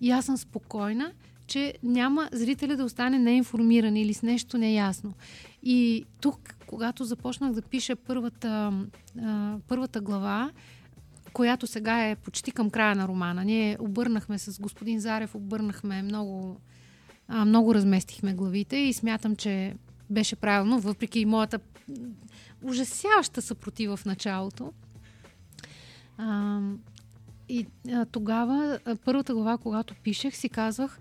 И 0.00 0.10
аз 0.10 0.24
съм 0.24 0.36
спокойна, 0.36 1.12
че 1.46 1.74
няма 1.82 2.28
зрителя 2.32 2.76
да 2.76 2.84
остане 2.84 3.18
неинформиран 3.18 3.96
или 3.96 4.14
с 4.14 4.22
нещо 4.22 4.58
неясно. 4.58 5.12
И 5.62 6.04
тук, 6.20 6.56
когато 6.66 7.04
започнах 7.04 7.52
да 7.52 7.62
пиша 7.62 7.96
първата, 7.96 8.72
първата 9.68 10.00
глава, 10.00 10.50
която 11.32 11.66
сега 11.66 12.08
е 12.08 12.16
почти 12.16 12.52
към 12.52 12.70
края 12.70 12.94
на 12.94 13.08
романа. 13.08 13.44
Ние 13.44 13.76
обърнахме 13.80 14.38
с 14.38 14.60
господин 14.60 15.00
Зарев, 15.00 15.34
обърнахме 15.34 16.02
много, 16.02 16.60
много 17.28 17.74
разместихме 17.74 18.34
главите 18.34 18.76
и 18.76 18.92
смятам, 18.92 19.36
че 19.36 19.74
беше 20.10 20.36
правилно, 20.36 20.80
въпреки 20.80 21.20
и 21.20 21.26
моята 21.26 21.58
ужасяваща 22.62 23.42
съпротива 23.42 23.96
в 23.96 24.04
началото. 24.04 24.72
И 27.48 27.66
тогава, 28.12 28.78
първата 29.04 29.34
глава, 29.34 29.58
когато 29.58 29.94
пишех, 29.94 30.36
си 30.36 30.48
казвах, 30.48 30.98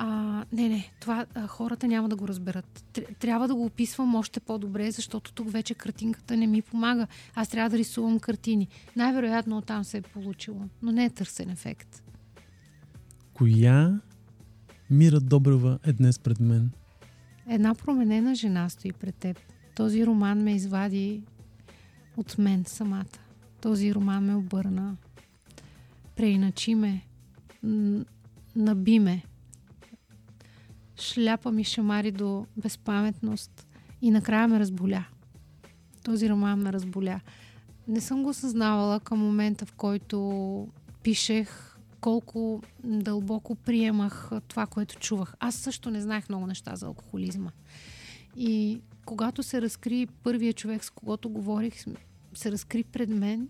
а, 0.00 0.44
не, 0.52 0.68
не, 0.68 0.90
това 1.00 1.26
а, 1.34 1.46
хората 1.46 1.88
няма 1.88 2.08
да 2.08 2.16
го 2.16 2.28
разберат. 2.28 2.84
Тр- 2.94 3.18
Трябва 3.18 3.48
да 3.48 3.54
го 3.54 3.64
описвам 3.64 4.14
още 4.14 4.40
по-добре, 4.40 4.90
защото 4.90 5.32
тук 5.32 5.50
вече 5.50 5.74
картинката 5.74 6.36
не 6.36 6.46
ми 6.46 6.62
помага. 6.62 7.06
Аз 7.34 7.48
трябва 7.48 7.70
да 7.70 7.78
рисувам 7.78 8.20
картини. 8.20 8.68
Най-вероятно 8.96 9.58
оттам 9.58 9.84
се 9.84 9.96
е 9.96 10.02
получило, 10.02 10.60
но 10.82 10.92
не 10.92 11.04
е 11.04 11.10
търсен 11.10 11.50
ефект. 11.50 12.02
Коя 13.34 14.00
Мира 14.90 15.20
Добрева 15.20 15.78
е 15.84 15.92
днес 15.92 16.18
пред 16.18 16.40
мен? 16.40 16.70
Една 17.48 17.74
променена 17.74 18.34
жена 18.34 18.68
стои 18.68 18.92
пред 18.92 19.14
теб. 19.14 19.38
Този 19.74 20.06
роман 20.06 20.42
ме 20.42 20.54
извади 20.54 21.22
от 22.16 22.38
мен 22.38 22.64
самата. 22.64 23.18
Този 23.60 23.94
роман 23.94 24.24
ме 24.24 24.34
обърна. 24.34 24.96
Преиначи 26.16 26.74
ме. 26.74 27.02
Наби 28.56 28.98
ме. 28.98 29.22
Шляпа 31.00 31.52
ми 31.52 31.64
шамари 31.64 32.10
до 32.10 32.46
безпаметност. 32.56 33.68
И 34.02 34.10
накрая 34.10 34.48
ме 34.48 34.60
разболя. 34.60 35.04
Този 36.02 36.30
роман 36.30 36.60
ме 36.60 36.72
разболя. 36.72 37.20
Не 37.88 38.00
съм 38.00 38.22
го 38.22 38.34
съзнавала 38.34 39.00
към 39.00 39.18
момента, 39.18 39.66
в 39.66 39.72
който 39.72 40.68
пишех 41.02 41.76
колко 42.00 42.62
дълбоко 42.84 43.54
приемах 43.54 44.30
това, 44.48 44.66
което 44.66 44.98
чувах. 44.98 45.34
Аз 45.40 45.54
също 45.54 45.90
не 45.90 46.00
знаех 46.00 46.28
много 46.28 46.46
неща 46.46 46.76
за 46.76 46.86
алкохолизма. 46.86 47.50
И 48.36 48.80
когато 49.04 49.42
се 49.42 49.62
разкри 49.62 50.06
първия 50.06 50.52
човек, 50.52 50.84
с 50.84 50.90
когото 50.90 51.30
говорих, 51.30 51.84
се 52.34 52.52
разкри 52.52 52.84
пред 52.84 53.08
мен 53.08 53.48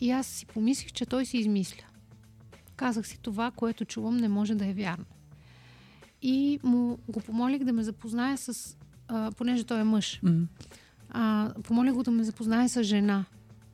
и 0.00 0.10
аз 0.10 0.26
си 0.26 0.46
помислих, 0.46 0.92
че 0.92 1.06
той 1.06 1.26
си 1.26 1.38
измисля. 1.38 1.84
Казах 2.76 3.08
си, 3.08 3.18
това, 3.22 3.50
което 3.50 3.84
чувам, 3.84 4.16
не 4.16 4.28
може 4.28 4.54
да 4.54 4.66
е 4.66 4.72
вярно. 4.72 5.04
И 6.22 6.58
му 6.62 6.98
го 7.08 7.20
помолих 7.20 7.64
да 7.64 7.72
ме 7.72 7.82
запознае 7.82 8.36
с... 8.36 8.76
А, 9.08 9.30
понеже 9.30 9.64
той 9.64 9.80
е 9.80 9.84
мъж. 9.84 10.20
М. 10.22 10.46
А, 11.10 11.52
помолих 11.62 11.92
го 11.92 12.02
да 12.02 12.10
ме 12.10 12.24
запознае 12.24 12.68
с 12.68 12.82
жена 12.82 13.24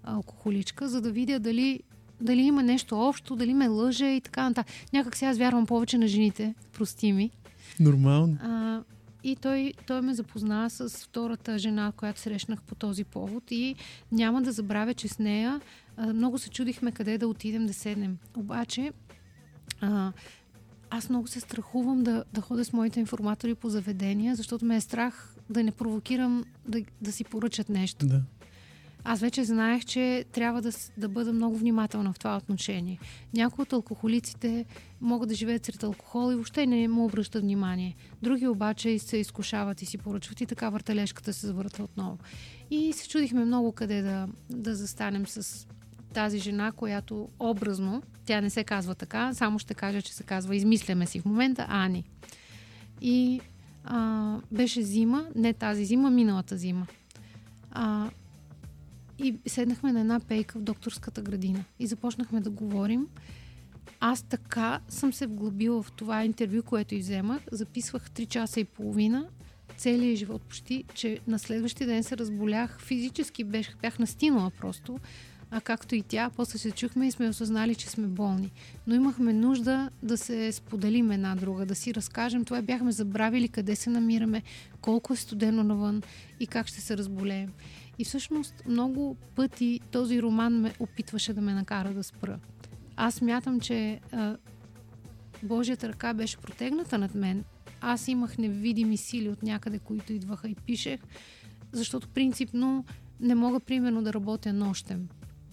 алкохоличка, 0.04 0.88
за 0.88 1.00
да 1.00 1.10
видя 1.10 1.38
дали, 1.38 1.80
дали 2.20 2.40
има 2.40 2.62
нещо 2.62 3.00
общо, 3.00 3.36
дали 3.36 3.54
ме 3.54 3.68
лъже 3.68 4.06
и 4.06 4.20
така 4.20 4.48
нататък. 4.48 4.74
Някак 4.92 5.16
сега 5.16 5.30
аз 5.30 5.38
вярвам 5.38 5.66
повече 5.66 5.98
на 5.98 6.06
жените, 6.06 6.54
прости 6.72 7.12
ми. 7.12 7.30
Нормално. 7.80 8.38
А, 8.42 8.82
и 9.24 9.36
той, 9.36 9.72
той 9.86 10.00
ме 10.00 10.14
запозна 10.14 10.70
с 10.70 10.88
втората 10.88 11.58
жена, 11.58 11.92
която 11.96 12.20
срещнах 12.20 12.62
по 12.62 12.74
този 12.74 13.04
повод 13.04 13.50
и 13.50 13.74
няма 14.12 14.42
да 14.42 14.52
забравя, 14.52 14.94
че 14.94 15.08
с 15.08 15.18
нея 15.18 15.60
а, 15.96 16.12
много 16.12 16.38
се 16.38 16.50
чудихме 16.50 16.92
къде 16.92 17.18
да 17.18 17.28
отидем 17.28 17.66
да 17.66 17.74
седнем. 17.74 18.18
Обаче 18.36 18.92
а, 19.80 20.12
аз 20.90 21.08
много 21.08 21.26
се 21.26 21.40
страхувам 21.40 22.04
да, 22.04 22.24
да 22.32 22.40
ходя 22.40 22.64
с 22.64 22.72
моите 22.72 23.00
информатори 23.00 23.54
по 23.54 23.68
заведения, 23.68 24.36
защото 24.36 24.64
ме 24.64 24.76
е 24.76 24.80
страх 24.80 25.34
да 25.50 25.62
не 25.62 25.70
провокирам 25.70 26.44
да, 26.68 26.82
да 27.00 27.12
си 27.12 27.24
поръчат 27.24 27.68
нещо. 27.68 28.06
Да. 28.06 28.22
аз 29.04 29.20
вече 29.20 29.44
знаех, 29.44 29.84
че 29.84 30.24
трябва 30.32 30.62
да, 30.62 30.70
да 30.96 31.08
бъда 31.08 31.32
много 31.32 31.56
внимателна 31.56 32.12
в 32.12 32.18
това 32.18 32.36
отношение. 32.36 32.98
Някои 33.34 33.62
от 33.62 33.72
алкохолиците 33.72 34.64
могат 35.00 35.28
да 35.28 35.34
живеят 35.34 35.64
сред 35.64 35.82
алкохол 35.82 36.32
и 36.32 36.34
въобще 36.34 36.66
не 36.66 36.88
му 36.88 37.04
обръщат 37.04 37.42
внимание. 37.42 37.96
Други 38.22 38.48
обаче 38.48 38.98
се 38.98 39.16
изкушават 39.16 39.82
и 39.82 39.86
си 39.86 39.98
поръчват 39.98 40.40
и 40.40 40.46
така 40.46 40.70
въртележката 40.70 41.32
се 41.32 41.46
завърта 41.46 41.82
отново. 41.82 42.18
И 42.70 42.92
се 42.92 43.08
чудихме 43.08 43.44
много 43.44 43.72
къде 43.72 44.02
да, 44.02 44.28
да 44.50 44.74
застанем 44.74 45.26
с 45.26 45.66
тази 46.16 46.38
жена, 46.38 46.72
която 46.72 47.28
образно, 47.38 48.02
тя 48.24 48.40
не 48.40 48.50
се 48.50 48.64
казва 48.64 48.94
така, 48.94 49.34
само 49.34 49.58
ще 49.58 49.74
кажа, 49.74 50.02
че 50.02 50.14
се 50.14 50.22
казва, 50.22 50.56
измисляме 50.56 51.06
си 51.06 51.20
в 51.20 51.24
момента, 51.24 51.66
Ани. 51.68 52.04
И 53.00 53.40
а, 53.84 54.36
беше 54.52 54.82
зима, 54.82 55.26
не 55.34 55.52
тази 55.52 55.84
зима, 55.84 56.10
миналата 56.10 56.56
зима. 56.56 56.86
А, 57.70 58.10
и 59.18 59.38
седнахме 59.46 59.92
на 59.92 60.00
една 60.00 60.20
пейка 60.20 60.58
в 60.58 60.62
докторската 60.62 61.22
градина 61.22 61.64
и 61.78 61.86
започнахме 61.86 62.40
да 62.40 62.50
говорим. 62.50 63.06
Аз 64.00 64.22
така 64.22 64.80
съм 64.88 65.12
се 65.12 65.26
вглъбила 65.26 65.82
в 65.82 65.92
това 65.92 66.24
интервю, 66.24 66.62
което 66.62 66.94
и 66.94 66.98
вземах. 66.98 67.40
Записвах 67.52 68.10
3 68.10 68.28
часа 68.28 68.60
и 68.60 68.64
половина, 68.64 69.26
целият 69.76 70.18
живот 70.18 70.42
почти, 70.42 70.84
че 70.94 71.20
на 71.26 71.38
следващия 71.38 71.86
ден 71.86 72.02
се 72.02 72.16
разболях. 72.16 72.80
Физически 72.80 73.44
бях, 73.44 73.76
бях 73.82 73.98
настинала 73.98 74.50
просто 74.50 74.98
а 75.50 75.60
както 75.60 75.94
и 75.94 76.02
тя, 76.02 76.30
после 76.36 76.58
се 76.58 76.70
чухме 76.70 77.06
и 77.06 77.10
сме 77.10 77.28
осъзнали, 77.28 77.74
че 77.74 77.88
сме 77.88 78.06
болни. 78.06 78.52
Но 78.86 78.94
имахме 78.94 79.32
нужда 79.32 79.90
да 80.02 80.16
се 80.16 80.52
споделим 80.52 81.10
една 81.10 81.34
друга, 81.34 81.66
да 81.66 81.74
си 81.74 81.94
разкажем 81.94 82.44
това. 82.44 82.62
Бяхме 82.62 82.92
забравили 82.92 83.48
къде 83.48 83.76
се 83.76 83.90
намираме, 83.90 84.42
колко 84.80 85.12
е 85.12 85.16
студено 85.16 85.62
навън 85.62 86.02
и 86.40 86.46
как 86.46 86.66
ще 86.66 86.80
се 86.80 86.96
разболеем. 86.96 87.52
И 87.98 88.04
всъщност 88.04 88.54
много 88.68 89.16
пъти 89.34 89.80
този 89.90 90.22
роман 90.22 90.60
ме 90.60 90.74
опитваше 90.80 91.32
да 91.32 91.40
ме 91.40 91.54
накара 91.54 91.94
да 91.94 92.02
спра. 92.02 92.38
Аз 92.96 93.20
мятам, 93.20 93.60
че 93.60 94.00
а, 94.12 94.36
Божията 95.42 95.88
ръка 95.88 96.14
беше 96.14 96.36
протегната 96.36 96.98
над 96.98 97.14
мен. 97.14 97.44
Аз 97.80 98.08
имах 98.08 98.38
невидими 98.38 98.96
сили 98.96 99.28
от 99.28 99.42
някъде, 99.42 99.78
които 99.78 100.12
идваха 100.12 100.48
и 100.48 100.54
пишех, 100.54 101.00
защото 101.72 102.08
принципно 102.08 102.84
не 103.20 103.34
мога, 103.34 103.60
примерно, 103.60 104.02
да 104.02 104.12
работя 104.12 104.52
нощем. 104.52 105.08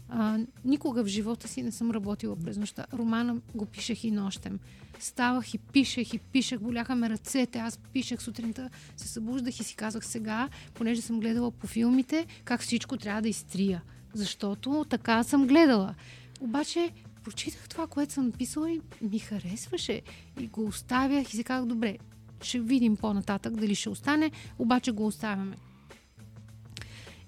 А, 0.09 0.39
никога 0.65 1.03
в 1.03 1.07
живота 1.07 1.47
си 1.47 1.63
не 1.63 1.71
съм 1.71 1.91
работила 1.91 2.35
през 2.35 2.57
нощта. 2.57 2.85
Романа 2.93 3.41
го 3.55 3.65
пишех 3.65 4.03
и 4.03 4.11
нощем. 4.11 4.59
Ставах 4.99 5.53
и 5.53 5.57
пишех 5.57 6.13
и 6.13 6.19
пишех, 6.19 6.59
боляха 6.59 6.95
ме 6.95 7.09
ръцете, 7.09 7.59
аз 7.59 7.77
пишех 7.77 8.21
сутринта, 8.21 8.69
се 8.97 9.07
събуждах 9.07 9.59
и 9.59 9.63
си 9.63 9.75
казах 9.75 10.05
сега, 10.05 10.49
понеже 10.73 11.01
съм 11.01 11.19
гледала 11.19 11.51
по 11.51 11.67
филмите, 11.67 12.25
как 12.43 12.61
всичко 12.61 12.97
трябва 12.97 13.21
да 13.21 13.29
изтрия. 13.29 13.83
Защото 14.13 14.85
така 14.89 15.23
съм 15.23 15.47
гледала. 15.47 15.95
Обаче 16.41 16.91
прочитах 17.23 17.69
това, 17.69 17.87
което 17.87 18.13
съм 18.13 18.25
написала 18.25 18.71
и 18.71 18.81
ми 19.01 19.19
харесваше. 19.19 20.01
И 20.39 20.47
го 20.47 20.65
оставях 20.65 21.33
и 21.33 21.37
си 21.37 21.43
казах, 21.43 21.65
добре, 21.65 21.97
ще 22.41 22.59
видим 22.59 22.97
по-нататък 22.97 23.55
дали 23.55 23.75
ще 23.75 23.89
остане, 23.89 24.31
обаче 24.59 24.91
го 24.91 25.05
оставяме. 25.05 25.55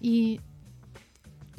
И 0.02 0.40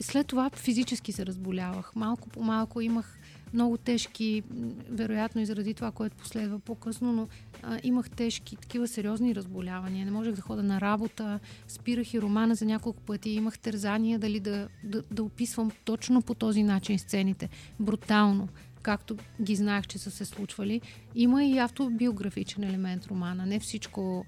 след 0.03 0.27
това 0.27 0.51
физически 0.51 1.13
се 1.13 1.27
разболявах. 1.27 1.93
Малко 1.97 2.29
по 2.29 2.43
малко 2.43 2.81
имах 2.81 3.19
много 3.53 3.77
тежки, 3.77 4.43
вероятно 4.91 5.41
и 5.41 5.47
заради 5.47 5.75
това, 5.75 5.91
което 5.91 6.17
последва 6.17 6.59
по-късно, 6.59 7.13
но 7.13 7.29
а, 7.63 7.79
имах 7.83 8.11
тежки, 8.11 8.57
такива 8.57 8.89
сериозни 8.89 9.35
разболявания. 9.35 10.05
Не 10.05 10.11
можех 10.11 10.35
да 10.35 10.43
хода 10.43 10.63
на 10.63 10.81
работа, 10.81 11.41
спирах 11.69 12.15
и 12.15 12.21
романа 12.21 12.55
за 12.55 12.65
няколко 12.65 13.03
пъти, 13.03 13.31
имах 13.31 13.59
тързания 13.59 14.19
дали 14.19 14.41
да, 14.41 14.69
да, 14.85 15.03
да 15.11 15.23
описвам 15.23 15.71
точно 15.85 16.23
по 16.23 16.35
този 16.35 16.63
начин 16.63 16.99
сцените. 16.99 17.49
Брутално, 17.81 18.49
както 18.83 19.17
ги 19.43 19.57
знаех, 19.57 19.87
че 19.87 19.99
са 19.99 20.11
се 20.11 20.25
случвали. 20.25 20.81
Има 21.15 21.45
и 21.45 21.59
автобиографичен 21.59 22.65
елемент 22.65 23.07
романа. 23.07 23.47
Не 23.47 23.61
всичко 23.61 24.25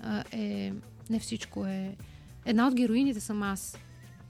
а, 0.00 0.24
е... 0.32 0.72
Не 1.10 1.18
всичко 1.18 1.66
е... 1.66 1.96
Една 2.44 2.68
от 2.68 2.74
героините 2.74 3.20
съм 3.20 3.42
аз, 3.42 3.78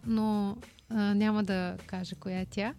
но 0.06 0.56
няма 0.90 1.44
да 1.44 1.76
кажа 1.86 2.16
коя 2.16 2.40
е 2.40 2.46
тя. 2.46 2.74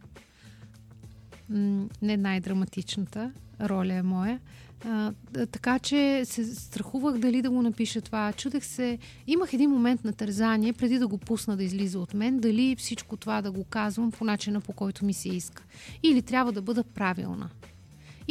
Не 2.02 2.18
най-драматичната 2.18 3.32
роля 3.62 3.94
е 3.94 4.04
моя. 4.04 4.40
А, 4.86 5.14
така 5.52 5.80
че 5.80 6.22
се 6.26 6.56
страхувах 6.56 7.18
дали 7.18 7.42
да 7.42 7.50
го 7.50 7.62
напиша 7.62 8.02
това. 8.02 8.34
Чудех 8.34 8.66
се. 8.66 8.98
Имах 9.28 9.54
един 9.54 9.70
момент 9.70 10.04
на 10.04 10.14
тързание, 10.14 10.74
преди 10.74 11.00
да 11.00 11.08
го 11.08 11.18
пусна 11.18 11.58
да 11.58 11.64
излиза 11.64 12.00
от 12.00 12.14
мен, 12.14 12.40
дали 12.40 12.76
всичко 12.76 13.18
това 13.18 13.42
да 13.42 13.52
го 13.52 13.64
казвам 13.64 14.12
по 14.12 14.26
начина 14.26 14.62
по 14.62 14.74
който 14.74 15.06
ми 15.06 15.14
се 15.14 15.30
иска. 15.30 15.64
Или 16.04 16.22
трябва 16.22 16.52
да 16.52 16.62
бъда 16.62 16.84
правилна 16.84 17.50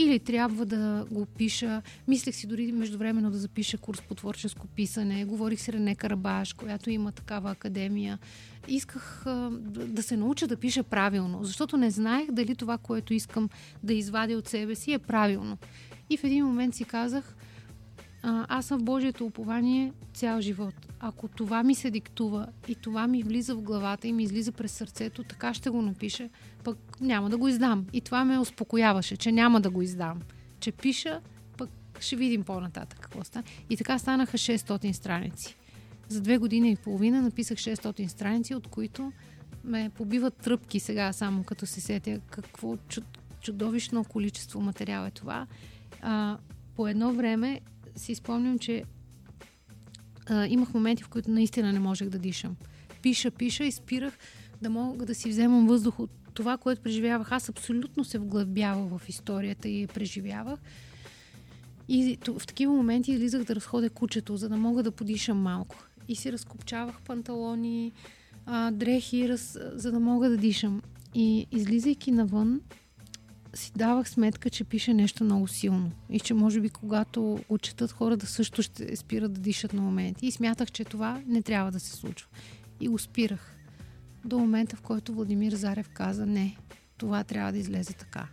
или 0.02 0.18
трябва 0.18 0.66
да 0.66 1.06
го 1.10 1.26
пиша. 1.26 1.82
Мислех 2.08 2.34
си 2.34 2.46
дори 2.46 2.72
междувременно 2.72 3.30
да 3.30 3.38
запиша 3.38 3.78
курс 3.78 4.02
по 4.02 4.14
творческо 4.14 4.66
писане. 4.66 5.24
Говорих 5.24 5.60
с 5.60 5.68
Рене 5.68 5.94
Карабаш, 5.94 6.52
която 6.52 6.90
има 6.90 7.12
такава 7.12 7.50
академия. 7.50 8.18
Исках 8.68 9.26
а, 9.26 9.50
да 9.66 10.02
се 10.02 10.16
науча 10.16 10.46
да 10.46 10.56
пиша 10.56 10.82
правилно, 10.82 11.44
защото 11.44 11.76
не 11.76 11.90
знаех 11.90 12.30
дали 12.30 12.54
това, 12.54 12.78
което 12.78 13.14
искам 13.14 13.48
да 13.82 13.94
извадя 13.94 14.34
от 14.34 14.48
себе 14.48 14.74
си 14.74 14.92
е 14.92 14.98
правилно. 14.98 15.58
И 16.10 16.16
в 16.16 16.24
един 16.24 16.46
момент 16.46 16.74
си 16.74 16.84
казах, 16.84 17.36
а, 18.22 18.46
аз 18.48 18.66
съм 18.66 18.80
в 18.80 18.84
Божието 18.84 19.26
упование 19.26 19.92
цял 20.14 20.40
живот. 20.40 20.74
Ако 21.00 21.28
това 21.28 21.62
ми 21.62 21.74
се 21.74 21.90
диктува 21.90 22.46
и 22.68 22.74
това 22.74 23.06
ми 23.06 23.22
влиза 23.22 23.54
в 23.54 23.62
главата 23.62 24.08
и 24.08 24.12
ми 24.12 24.22
излиза 24.22 24.52
през 24.52 24.72
сърцето, 24.72 25.24
така 25.24 25.54
ще 25.54 25.70
го 25.70 25.82
напиша, 25.82 26.28
пък 26.64 27.00
няма 27.00 27.30
да 27.30 27.38
го 27.38 27.48
издам. 27.48 27.86
И 27.92 28.00
това 28.00 28.24
ме 28.24 28.38
успокояваше, 28.38 29.16
че 29.16 29.32
няма 29.32 29.60
да 29.60 29.70
го 29.70 29.82
издам. 29.82 30.20
Че 30.60 30.72
пиша, 30.72 31.20
пък 31.56 31.70
ще 32.00 32.16
видим 32.16 32.42
по-нататък 32.42 32.98
какво 33.00 33.24
стане. 33.24 33.44
И 33.70 33.76
така 33.76 33.98
станаха 33.98 34.38
600 34.38 34.92
страници. 34.92 35.56
За 36.08 36.20
две 36.20 36.38
години 36.38 36.70
и 36.70 36.76
половина 36.76 37.22
написах 37.22 37.58
600 37.58 38.06
страници, 38.06 38.54
от 38.54 38.66
които 38.66 39.12
ме 39.64 39.90
побиват 39.94 40.34
тръпки 40.36 40.80
сега, 40.80 41.12
само 41.12 41.44
като 41.44 41.66
се 41.66 41.80
сетя 41.80 42.20
какво 42.30 42.76
чудовищно 43.40 44.04
количество 44.04 44.60
материал 44.60 45.06
е 45.06 45.10
това. 45.10 45.46
А, 46.02 46.38
по 46.76 46.88
едно 46.88 47.12
време 47.12 47.60
си 48.00 48.14
спомням, 48.14 48.58
че 48.58 48.84
а, 50.26 50.46
имах 50.46 50.74
моменти, 50.74 51.02
в 51.02 51.08
които 51.08 51.30
наистина 51.30 51.72
не 51.72 51.78
можех 51.78 52.08
да 52.08 52.18
дишам. 52.18 52.56
Пиша, 53.02 53.30
пиша 53.30 53.64
и 53.64 53.72
спирах 53.72 54.18
да 54.62 54.70
мога 54.70 55.06
да 55.06 55.14
си 55.14 55.28
вземам 55.28 55.66
въздух 55.66 56.00
от 56.00 56.10
това, 56.34 56.56
което 56.56 56.82
преживявах. 56.82 57.32
Аз 57.32 57.48
абсолютно 57.48 58.04
се 58.04 58.18
вглъбявах 58.18 58.98
в 58.98 59.08
историята 59.08 59.68
и 59.68 59.82
я 59.82 59.88
преживявах. 59.88 60.60
И 61.88 62.18
в 62.26 62.46
такива 62.46 62.72
моменти 62.72 63.12
излизах 63.12 63.44
да 63.44 63.54
разходя 63.54 63.90
кучето, 63.90 64.36
за 64.36 64.48
да 64.48 64.56
мога 64.56 64.82
да 64.82 64.90
подишам 64.90 65.38
малко. 65.38 65.76
И 66.08 66.16
си 66.16 66.32
разкопчавах 66.32 67.02
панталони, 67.02 67.92
а, 68.46 68.70
дрехи, 68.70 69.28
раз, 69.28 69.58
за 69.72 69.92
да 69.92 70.00
мога 70.00 70.30
да 70.30 70.36
дишам. 70.36 70.82
И 71.14 71.46
излизайки 71.52 72.10
навън, 72.10 72.60
си 73.54 73.72
давах 73.76 74.10
сметка, 74.10 74.50
че 74.50 74.64
пише 74.64 74.94
нещо 74.94 75.24
много 75.24 75.48
силно. 75.48 75.92
И 76.10 76.20
че 76.20 76.34
може 76.34 76.60
би 76.60 76.68
когато 76.68 77.40
го 77.48 77.58
четат 77.58 77.92
хората 77.92 78.26
също 78.26 78.62
ще 78.62 78.96
спират 78.96 79.32
да 79.32 79.40
дишат 79.40 79.72
на 79.72 79.82
моменти. 79.82 80.26
И 80.26 80.32
смятах, 80.32 80.70
че 80.70 80.84
това 80.84 81.22
не 81.26 81.42
трябва 81.42 81.72
да 81.72 81.80
се 81.80 81.96
случва. 81.96 82.28
И 82.80 82.88
го 82.88 82.98
спирах. 82.98 83.56
До 84.24 84.38
момента, 84.38 84.76
в 84.76 84.80
който 84.80 85.14
Владимир 85.14 85.52
Зарев 85.52 85.88
каза 85.88 86.26
не, 86.26 86.56
това 86.96 87.24
трябва 87.24 87.52
да 87.52 87.58
излезе 87.58 87.92
така. 87.92 88.28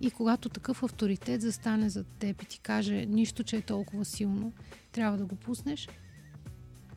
И 0.00 0.10
когато 0.10 0.48
такъв 0.48 0.82
авторитет 0.82 1.40
застане 1.40 1.90
зад 1.90 2.06
теб 2.06 2.42
и 2.42 2.46
ти 2.46 2.60
каже 2.60 3.06
нищо, 3.06 3.44
че 3.44 3.56
е 3.56 3.62
толкова 3.62 4.04
силно, 4.04 4.52
трябва 4.92 5.18
да 5.18 5.24
го 5.24 5.36
пуснеш. 5.36 5.88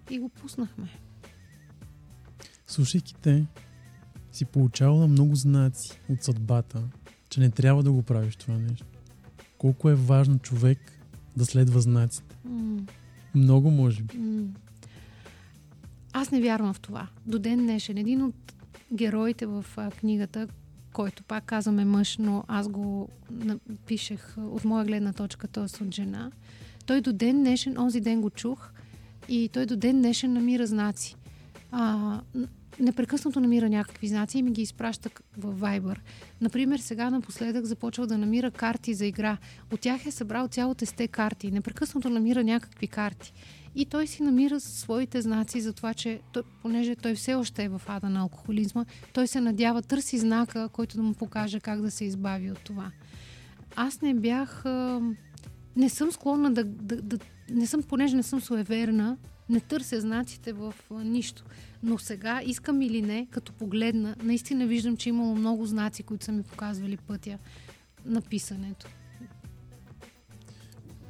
И 0.09 0.19
го 0.19 0.29
пуснахме. 0.29 0.89
Слушайки 2.67 3.15
те, 3.21 3.45
си 4.31 4.45
получавала 4.45 5.07
много 5.07 5.35
знаци 5.35 6.01
от 6.09 6.23
съдбата, 6.23 6.83
че 7.35 7.41
не 7.41 7.49
трябва 7.49 7.83
да 7.83 7.91
го 7.91 8.01
правиш 8.01 8.35
това 8.35 8.57
нещо. 8.57 8.85
Колко 9.57 9.89
е 9.89 9.95
важно 9.95 10.39
човек 10.39 10.79
да 11.37 11.45
следва 11.45 11.81
знаците. 11.81 12.35
Mm. 12.47 12.89
Много, 13.35 13.71
може 13.71 14.03
би. 14.03 14.17
Mm. 14.17 14.47
Аз 16.13 16.31
не 16.31 16.41
вярвам 16.41 16.73
в 16.73 16.79
това. 16.79 17.07
До 17.25 17.39
ден 17.39 17.59
днешен. 17.59 17.97
Един 17.97 18.23
от 18.23 18.53
героите 18.93 19.45
в 19.45 19.65
а, 19.77 19.91
книгата, 19.91 20.47
който 20.93 21.23
пак 21.23 21.45
казваме 21.45 21.85
мъж, 21.85 22.17
но 22.17 22.43
аз 22.47 22.67
го 22.67 23.09
напишех 23.31 24.37
от 24.37 24.65
моя 24.65 24.85
гледна 24.85 25.13
точка, 25.13 25.47
т.е. 25.47 25.83
от 25.83 25.93
жена. 25.93 26.31
Той 26.85 27.01
до 27.01 27.13
ден 27.13 27.39
днешен, 27.39 27.77
онзи 27.77 28.01
ден 28.01 28.21
го 28.21 28.29
чух 28.29 28.71
и 29.29 29.49
той 29.53 29.65
до 29.65 29.75
ден 29.75 30.01
днешен 30.01 30.33
намира 30.33 30.67
знаци. 30.67 31.15
А, 31.71 32.21
непрекъснато 32.79 33.39
намира 33.39 33.69
някакви 33.69 34.07
знаци 34.07 34.38
и 34.38 34.43
ми 34.43 34.51
ги 34.51 34.61
изпраща 34.61 35.09
в 35.38 35.59
Viber. 35.59 35.97
Например, 36.41 36.79
сега 36.79 37.09
напоследък 37.09 37.65
започва 37.65 38.07
да 38.07 38.17
намира 38.17 38.51
карти 38.51 38.93
за 38.93 39.05
игра. 39.05 39.38
От 39.73 39.79
тях 39.79 40.05
е 40.05 40.11
събрал 40.11 40.47
цялото 40.47 40.85
сте 40.85 41.07
карти. 41.07 41.51
Непрекъснато 41.51 42.09
намира 42.09 42.43
някакви 42.43 42.88
карти. 42.88 43.33
И 43.75 43.85
той 43.85 44.07
си 44.07 44.23
намира 44.23 44.59
своите 44.59 45.21
знаци 45.21 45.61
за 45.61 45.73
това, 45.73 45.93
че 45.93 46.19
той, 46.31 46.43
понеже 46.61 46.95
той 46.95 47.15
все 47.15 47.35
още 47.35 47.63
е 47.63 47.69
в 47.69 47.81
ада 47.88 48.09
на 48.09 48.19
алкохолизма, 48.19 48.85
той 49.13 49.27
се 49.27 49.41
надява, 49.41 49.81
търси 49.81 50.17
знака, 50.17 50.69
който 50.69 50.97
да 50.97 51.03
му 51.03 51.13
покаже 51.13 51.59
как 51.59 51.81
да 51.81 51.91
се 51.91 52.05
избави 52.05 52.51
от 52.51 52.59
това. 52.59 52.91
Аз 53.75 54.01
не 54.01 54.13
бях... 54.13 54.63
Не 55.75 55.89
съм 55.89 56.11
склонна 56.11 56.53
да, 56.53 56.63
да, 56.63 57.01
да 57.01 57.17
не 57.49 57.67
съм, 57.67 57.83
понеже 57.83 58.15
не 58.15 58.23
съм 58.23 58.41
суеверна, 58.41 59.17
не 59.49 59.60
търся 59.60 60.01
знаците 60.01 60.53
в 60.53 60.73
нищо. 60.91 61.43
Но 61.84 61.97
сега, 61.97 62.41
искам 62.45 62.81
или 62.81 63.01
не, 63.01 63.27
като 63.31 63.53
погледна, 63.53 64.15
наистина 64.23 64.67
виждам, 64.67 64.97
че 64.97 65.10
имало 65.10 65.36
много 65.36 65.65
знаци, 65.65 66.03
които 66.03 66.25
са 66.25 66.31
ми 66.31 66.43
показвали 66.43 66.97
пътя 66.97 67.38
на 68.05 68.21
писането. 68.21 68.88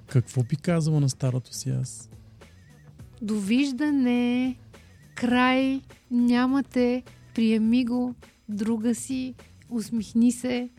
Какво 0.07 0.43
би 0.43 0.55
казала 0.55 0.99
на 0.99 1.09
старото 1.09 1.53
си 1.53 1.69
аз? 1.69 2.09
Довиждане, 3.21 4.55
край, 5.15 5.81
нямате, 6.11 7.03
приеми 7.35 7.85
го, 7.85 8.15
друга 8.49 8.95
си, 8.95 9.35
усмихни 9.69 10.31
се 10.31 10.69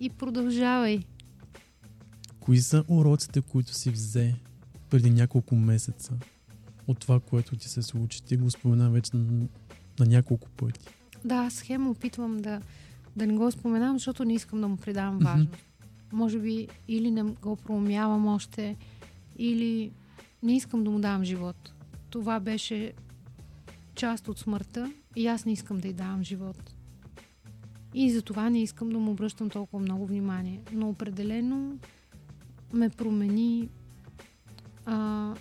и 0.00 0.10
продължавай. 0.10 1.00
Кои 2.40 2.58
са 2.58 2.84
уроците, 2.88 3.40
които 3.40 3.74
си 3.74 3.90
взе 3.90 4.34
преди 4.90 5.10
няколко 5.10 5.56
месеца 5.56 6.12
от 6.86 6.98
това, 6.98 7.20
което 7.20 7.56
ти 7.56 7.68
се 7.68 7.82
случи? 7.82 8.22
Ти 8.22 8.36
го 8.36 8.50
спомена 8.50 8.90
вече 8.90 9.16
на, 9.16 9.46
на 10.00 10.06
няколко 10.06 10.48
пъти. 10.48 10.80
Да, 11.24 11.50
схема 11.50 11.90
опитвам 11.90 12.38
да, 12.38 12.60
да 13.16 13.26
не 13.26 13.34
го 13.34 13.50
споменавам, 13.50 13.96
защото 13.96 14.24
не 14.24 14.34
искам 14.34 14.60
да 14.60 14.68
му 14.68 14.76
придавам 14.76 15.18
важност. 15.18 15.50
Mm-hmm. 15.50 16.12
Може 16.12 16.38
би 16.38 16.68
или 16.88 17.10
не 17.10 17.22
го 17.22 17.56
проумявам 17.56 18.26
още, 18.26 18.76
или 19.38 19.92
не 20.42 20.56
искам 20.56 20.84
да 20.84 20.90
му 20.90 21.00
давам 21.00 21.24
живот. 21.24 21.72
Това 22.10 22.40
беше 22.40 22.92
част 23.94 24.28
от 24.28 24.38
смъртта 24.38 24.92
и 25.16 25.26
аз 25.26 25.44
не 25.44 25.52
искам 25.52 25.78
да 25.78 25.88
й 25.88 25.92
давам 25.92 26.22
живот. 26.24 26.74
И 27.94 28.10
за 28.10 28.22
това 28.22 28.50
не 28.50 28.62
искам 28.62 28.90
да 28.90 28.98
му 28.98 29.10
обръщам 29.10 29.50
толкова 29.50 29.82
много 29.82 30.06
внимание. 30.06 30.60
Но 30.72 30.88
определено 30.88 31.78
ме 32.72 32.90
промени 32.90 33.68
а, 34.86 35.34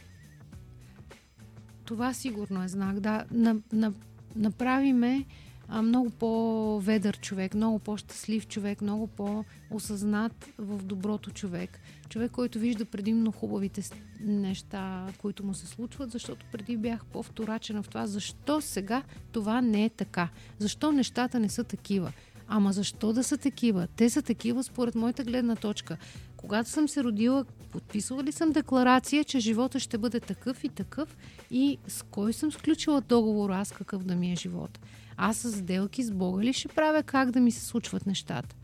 това 1.92 2.14
сигурно 2.14 2.64
е 2.64 2.68
знак. 2.68 3.00
Да, 3.00 3.26
на, 3.32 3.56
на, 3.74 3.94
направи 4.36 4.94
ме 4.94 5.26
а, 5.68 5.82
много 5.82 6.10
по-ведър 6.10 7.20
човек, 7.20 7.54
много 7.54 7.80
по-щастлив 7.80 8.48
човек, 8.48 8.82
много 8.82 9.08
по-осъзнат 9.08 10.50
в 10.58 10.84
доброто 10.84 11.32
човек. 11.32 11.80
Човек, 12.10 12.32
който 12.32 12.60
вижда 12.60 12.86
предимно 12.86 13.32
хубавите 13.32 13.82
неща, 14.20 15.08
които 15.18 15.46
му 15.46 15.54
се 15.54 15.68
случват, 15.68 16.12
защото 16.12 16.46
преди 16.52 16.78
бях 16.78 17.06
по-вторачена 17.06 17.84
в 17.84 17.88
това. 17.88 18.08
Защо 18.08 18.62
сега 18.62 19.04
това 19.32 19.62
не 19.62 19.86
е 19.86 19.90
така? 19.90 20.30
Защо 20.60 20.92
нещата 20.92 21.40
не 21.40 21.50
са 21.50 21.64
такива? 21.64 22.12
Ама 22.48 22.74
защо 22.74 23.14
да 23.14 23.24
са 23.24 23.38
такива? 23.38 23.88
Те 23.96 24.10
са 24.10 24.22
такива 24.22 24.64
според 24.64 24.96
моята 24.96 25.24
гледна 25.24 25.56
точка. 25.56 25.98
Когато 26.38 26.70
съм 26.70 26.88
се 26.88 27.04
родила, 27.04 27.46
подписвала 27.72 28.24
ли 28.24 28.32
съм 28.32 28.52
декларация, 28.52 29.24
че 29.24 29.40
живота 29.40 29.80
ще 29.80 29.98
бъде 29.98 30.20
такъв 30.20 30.64
и 30.64 30.70
такъв 30.70 31.18
и 31.52 31.78
с 31.88 32.04
кой 32.04 32.34
съм 32.34 32.52
сключила 32.52 33.02
договор 33.02 33.50
аз 33.50 33.72
какъв 33.72 34.04
да 34.04 34.16
ми 34.16 34.32
е 34.32 34.36
живот? 34.36 34.80
Аз 35.18 35.38
с 35.38 35.52
сделки 35.52 36.04
с 36.04 36.12
Бога 36.12 36.44
ли 36.44 36.54
ще 36.54 36.68
правя 36.68 37.04
как 37.04 37.32
да 37.32 37.40
ми 37.40 37.52
се 37.52 37.66
случват 37.66 38.06
нещата? 38.06 38.56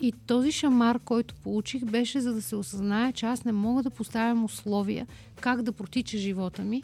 И 0.00 0.12
този 0.26 0.52
шамар, 0.52 0.98
който 0.98 1.34
получих, 1.34 1.84
беше 1.84 2.20
за 2.20 2.34
да 2.34 2.42
се 2.42 2.56
осъзнае, 2.56 3.12
че 3.12 3.26
аз 3.26 3.44
не 3.44 3.52
мога 3.52 3.82
да 3.82 3.90
поставям 3.90 4.44
условия 4.44 5.06
как 5.40 5.62
да 5.62 5.72
протича 5.72 6.18
живота 6.18 6.62
ми, 6.62 6.82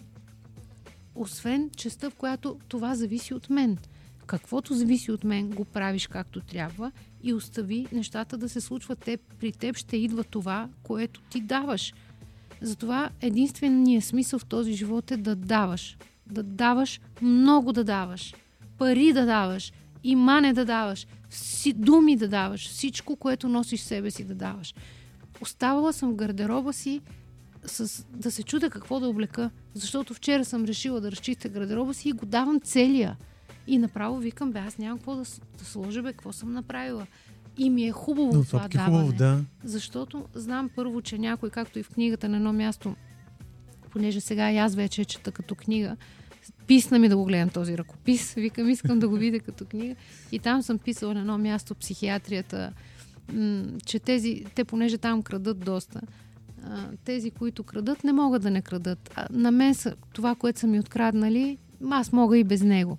освен 1.14 1.70
частта, 1.76 2.10
в 2.10 2.14
която 2.14 2.58
това 2.68 2.94
зависи 2.94 3.34
от 3.34 3.50
мен– 3.50 3.78
каквото 4.30 4.74
зависи 4.74 5.12
от 5.12 5.24
мен, 5.24 5.50
го 5.50 5.64
правиш 5.64 6.06
както 6.06 6.40
трябва 6.40 6.92
и 7.22 7.34
остави 7.34 7.86
нещата 7.92 8.38
да 8.38 8.48
се 8.48 8.60
случват. 8.60 8.98
Те, 8.98 9.16
при 9.16 9.52
теб 9.52 9.76
ще 9.76 9.96
идва 9.96 10.24
това, 10.24 10.68
което 10.82 11.20
ти 11.20 11.40
даваш. 11.40 11.94
Затова 12.60 13.10
единственият 13.20 14.04
смисъл 14.04 14.38
в 14.38 14.44
този 14.44 14.72
живот 14.72 15.10
е 15.10 15.16
да 15.16 15.36
даваш. 15.36 15.96
Да 16.26 16.42
даваш, 16.42 17.00
много 17.22 17.72
да 17.72 17.84
даваш. 17.84 18.34
Пари 18.78 19.12
да 19.12 19.26
даваш, 19.26 19.72
имане 20.04 20.52
да 20.52 20.64
даваш, 20.64 21.06
си, 21.30 21.72
думи 21.72 22.16
да 22.16 22.28
даваш, 22.28 22.68
всичко, 22.68 23.16
което 23.16 23.48
носиш 23.48 23.80
себе 23.80 24.10
си 24.10 24.24
да 24.24 24.34
даваш. 24.34 24.74
Оставала 25.40 25.92
съм 25.92 26.10
в 26.10 26.14
гардероба 26.14 26.72
си 26.72 27.00
с, 27.64 28.04
да 28.16 28.30
се 28.30 28.42
чуда 28.42 28.70
какво 28.70 29.00
да 29.00 29.08
облека, 29.08 29.50
защото 29.74 30.14
вчера 30.14 30.44
съм 30.44 30.64
решила 30.64 31.00
да 31.00 31.10
разчистя 31.10 31.48
гардероба 31.48 31.94
си 31.94 32.08
и 32.08 32.12
го 32.12 32.26
давам 32.26 32.60
целия. 32.60 33.16
И 33.66 33.78
направо 33.78 34.18
викам, 34.18 34.52
бе, 34.52 34.58
аз 34.58 34.78
нямам 34.78 34.98
какво 34.98 35.14
да, 35.14 35.22
да 35.58 35.64
сложа, 35.64 36.02
бе, 36.02 36.12
какво 36.12 36.32
съм 36.32 36.52
направила. 36.52 37.06
И 37.58 37.70
ми 37.70 37.84
е 37.84 37.92
хубаво 37.92 38.32
Но, 38.34 38.44
това 38.44 38.68
даване. 38.68 38.98
Хубаво, 38.98 39.12
да. 39.12 39.40
Защото 39.64 40.24
знам 40.34 40.70
първо, 40.76 41.02
че 41.02 41.18
някой, 41.18 41.50
както 41.50 41.78
и 41.78 41.82
в 41.82 41.90
книгата 41.90 42.28
на 42.28 42.36
едно 42.36 42.52
място, 42.52 42.94
понеже 43.90 44.20
сега 44.20 44.52
и 44.52 44.58
аз 44.58 44.74
вече 44.74 45.04
чета 45.04 45.32
като 45.32 45.54
книга, 45.54 45.96
писна 46.66 46.98
ми 46.98 47.08
да 47.08 47.16
го 47.16 47.24
гледам 47.24 47.48
този 47.48 47.78
ръкопис. 47.78 48.34
Викам, 48.36 48.70
искам 48.70 48.98
да 48.98 49.08
го 49.08 49.16
видя 49.16 49.40
като 49.40 49.64
книга. 49.64 49.94
И 50.32 50.38
там 50.38 50.62
съм 50.62 50.78
писала 50.78 51.14
на 51.14 51.20
едно 51.20 51.38
място 51.38 51.74
психиатрията, 51.74 52.72
че 53.86 53.98
тези, 53.98 54.44
те 54.54 54.64
понеже 54.64 54.98
там 54.98 55.22
крадат 55.22 55.58
доста, 55.58 56.00
тези, 57.04 57.30
които 57.30 57.62
крадат, 57.62 58.04
не 58.04 58.12
могат 58.12 58.42
да 58.42 58.50
не 58.50 58.62
крадат. 58.62 59.10
А 59.16 59.26
на 59.30 59.50
мен 59.50 59.74
са, 59.74 59.94
това, 60.12 60.34
което 60.34 60.60
са 60.60 60.66
ми 60.66 60.80
откраднали, 60.80 61.58
аз 61.90 62.12
мога 62.12 62.38
и 62.38 62.44
без 62.44 62.62
него. 62.62 62.98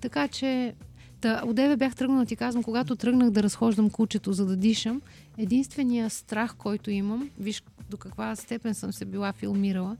Така 0.00 0.28
че, 0.28 0.74
да, 1.22 1.42
отдеве 1.46 1.76
бях 1.76 1.94
тръгнала 1.94 2.26
ти 2.26 2.36
казвам, 2.36 2.62
когато 2.62 2.96
тръгнах 2.96 3.30
да 3.30 3.42
разхождам 3.42 3.90
кучето, 3.90 4.32
за 4.32 4.46
да 4.46 4.56
дишам, 4.56 5.02
единствения 5.38 6.10
страх, 6.10 6.54
който 6.56 6.90
имам, 6.90 7.30
виж 7.38 7.62
до 7.90 7.96
каква 7.96 8.36
степен 8.36 8.74
съм 8.74 8.92
се 8.92 9.04
била 9.04 9.32
филмирала, 9.32 9.96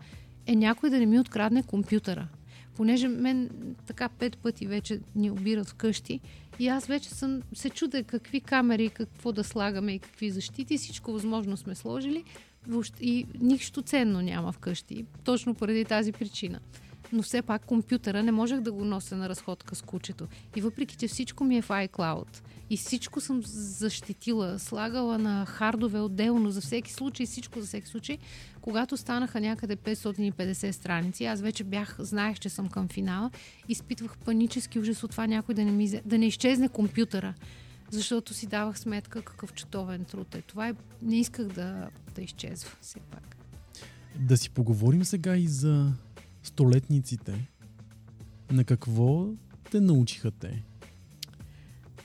е 0.47 0.57
някой 0.57 0.91
да 0.91 0.99
не 0.99 1.07
ми 1.07 1.21
открадне 1.21 1.63
компютъра. 1.63 2.29
Понеже 2.77 3.09
мен 3.09 3.51
така 3.87 4.09
пет 4.09 4.39
пъти 4.39 4.67
вече 4.67 5.01
ни 5.15 5.31
обират 5.31 5.69
вкъщи 5.69 6.21
и 6.59 6.69
аз 6.69 6.87
вече 6.87 7.11
съм 7.11 7.43
се 7.55 7.71
чудя 7.71 8.03
какви 8.03 8.41
камери, 8.41 8.89
какво 8.89 9.33
да 9.33 9.45
слагаме 9.45 9.93
и 9.93 9.99
какви 9.99 10.31
защити. 10.31 10.79
Всичко 10.79 11.13
възможно 11.13 11.57
сме 11.57 11.75
сложили 11.75 12.25
и 13.01 13.27
нищо 13.41 13.83
ценно 13.83 14.21
няма 14.21 14.53
вкъщи. 14.53 15.05
Точно 15.25 15.55
поради 15.55 15.85
тази 15.85 16.13
причина 16.13 16.61
но 17.13 17.23
все 17.23 17.43
пак 17.43 17.65
компютъра 17.65 18.23
не 18.23 18.33
можех 18.33 18.61
да 18.61 18.73
го 18.73 18.85
нося 18.85 19.17
на 19.17 19.29
разходка 19.29 19.75
с 19.75 19.83
кучето. 19.83 20.27
И 20.57 20.61
въпреки, 20.61 20.97
че 20.97 21.09
всичко 21.09 21.45
ми 21.45 21.57
е 21.57 21.63
в 21.63 21.69
iCloud 21.69 22.43
и 22.71 22.77
всичко 22.77 23.21
съм 23.21 23.41
защитила, 23.45 24.59
слагала 24.59 25.19
на 25.19 25.47
хардове 25.47 26.01
отделно 26.01 26.51
за 26.51 26.61
всеки 26.61 26.93
случай, 26.93 27.27
всичко 27.27 27.61
за 27.61 27.67
всеки 27.67 27.87
случай, 27.87 28.19
когато 28.61 28.97
станаха 28.97 29.41
някъде 29.41 29.77
550 29.77 30.71
страници, 30.71 31.25
аз 31.25 31.41
вече 31.41 31.65
бях, 31.65 31.97
знаех, 31.99 32.39
че 32.39 32.49
съм 32.49 32.69
към 32.69 32.89
финала, 32.89 33.31
изпитвах 33.69 34.19
панически 34.19 34.79
ужас 34.79 35.03
от 35.03 35.11
това 35.11 35.27
някой 35.27 35.55
да 35.55 35.65
не, 35.65 35.73
ми, 35.73 36.01
да 36.05 36.19
не 36.19 36.27
изчезне 36.27 36.69
компютъра 36.69 37.35
защото 37.91 38.35
си 38.35 38.47
давах 38.47 38.79
сметка 38.79 39.23
какъв 39.23 39.53
чутовен 39.53 40.05
труд 40.05 40.35
е. 40.35 40.43
Това 40.43 40.69
е, 40.69 40.75
не 41.03 41.21
исках 41.21 41.47
да, 41.47 41.89
да 42.15 42.23
изчезва 42.23 42.71
все 42.81 43.01
пак. 43.01 43.37
Да 44.19 44.37
си 44.37 44.51
поговорим 44.51 45.05
сега 45.05 45.37
и 45.37 45.49
за 45.49 45.93
столетниците, 46.47 47.49
на 48.51 48.65
какво 48.65 49.29
те 49.71 49.81
научиха 49.81 50.31
те? 50.31 50.65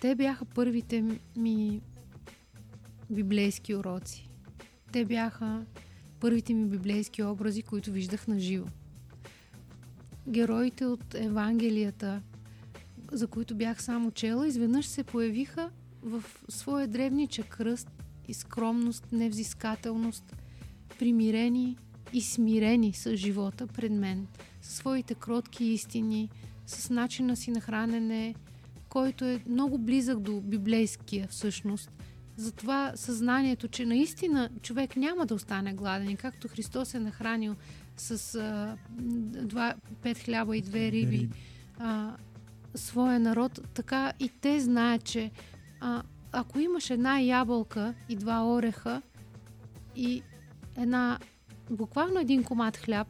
Те 0.02 0.16
бяха 0.16 0.46
първите 0.46 1.20
ми 1.36 1.82
библейски 3.10 3.76
уроци. 3.76 4.30
Те 4.92 5.06
бяха 5.06 5.66
първите 6.20 6.54
ми 6.54 6.66
библейски 6.66 7.24
образи, 7.24 7.62
които 7.62 7.92
виждах 7.92 8.28
на 8.28 8.40
живо. 8.40 8.68
Героите 10.28 10.86
от 10.86 11.16
Евангелията, 11.16 12.22
за 13.12 13.28
които 13.28 13.56
бях 13.56 13.84
само 13.84 14.12
чела, 14.12 14.48
изведнъж 14.48 14.86
се 14.86 15.04
появиха 15.04 15.70
в 16.02 16.24
своя 16.50 16.88
древнича 16.88 17.44
кръст 17.44 17.90
и 18.28 18.34
скромност, 18.34 19.12
невзискателност, 19.12 20.36
примирени, 21.00 21.78
и 22.14 22.22
смирени 22.22 22.94
с 22.94 23.16
живота 23.16 23.68
пред 23.68 23.92
мен, 23.92 24.28
със 24.62 24.76
своите 24.76 25.16
кротки 25.16 25.66
истини, 25.66 26.30
с 26.66 26.90
начина 26.90 27.36
си 27.36 27.52
на 27.52 27.62
хранене, 27.62 28.36
който 28.90 29.26
е 29.26 29.44
много 29.48 29.78
близък 29.78 30.20
до 30.20 30.42
библейския 30.42 31.28
всъщност. 31.28 31.92
Затова 32.36 32.92
съзнанието, 32.96 33.68
че 33.68 33.86
наистина 33.86 34.50
човек 34.62 34.96
няма 34.96 35.26
да 35.26 35.36
остане 35.36 35.74
гладен 35.74 36.10
и 36.10 36.18
както 36.18 36.48
Христос 36.48 36.94
е 36.94 37.00
нахранил 37.00 37.56
с 37.98 38.36
а, 38.36 38.78
два, 39.44 39.74
пет 40.02 40.18
хляба 40.18 40.58
и 40.58 40.62
две 40.62 40.92
риби 40.92 41.30
а, 41.80 42.16
своя 42.76 43.20
народ, 43.20 43.60
така 43.74 44.14
и 44.20 44.30
те 44.42 44.60
знаят, 44.60 45.04
че 45.04 45.32
а, 45.80 46.04
ако 46.32 46.60
имаш 46.60 46.90
една 46.90 47.20
ябълка 47.20 47.94
и 48.10 48.16
два 48.16 48.46
ореха 48.46 49.02
и 49.96 50.22
една 50.78 51.20
буквално 51.72 52.20
един 52.20 52.44
комат 52.44 52.78
хляб, 52.78 53.08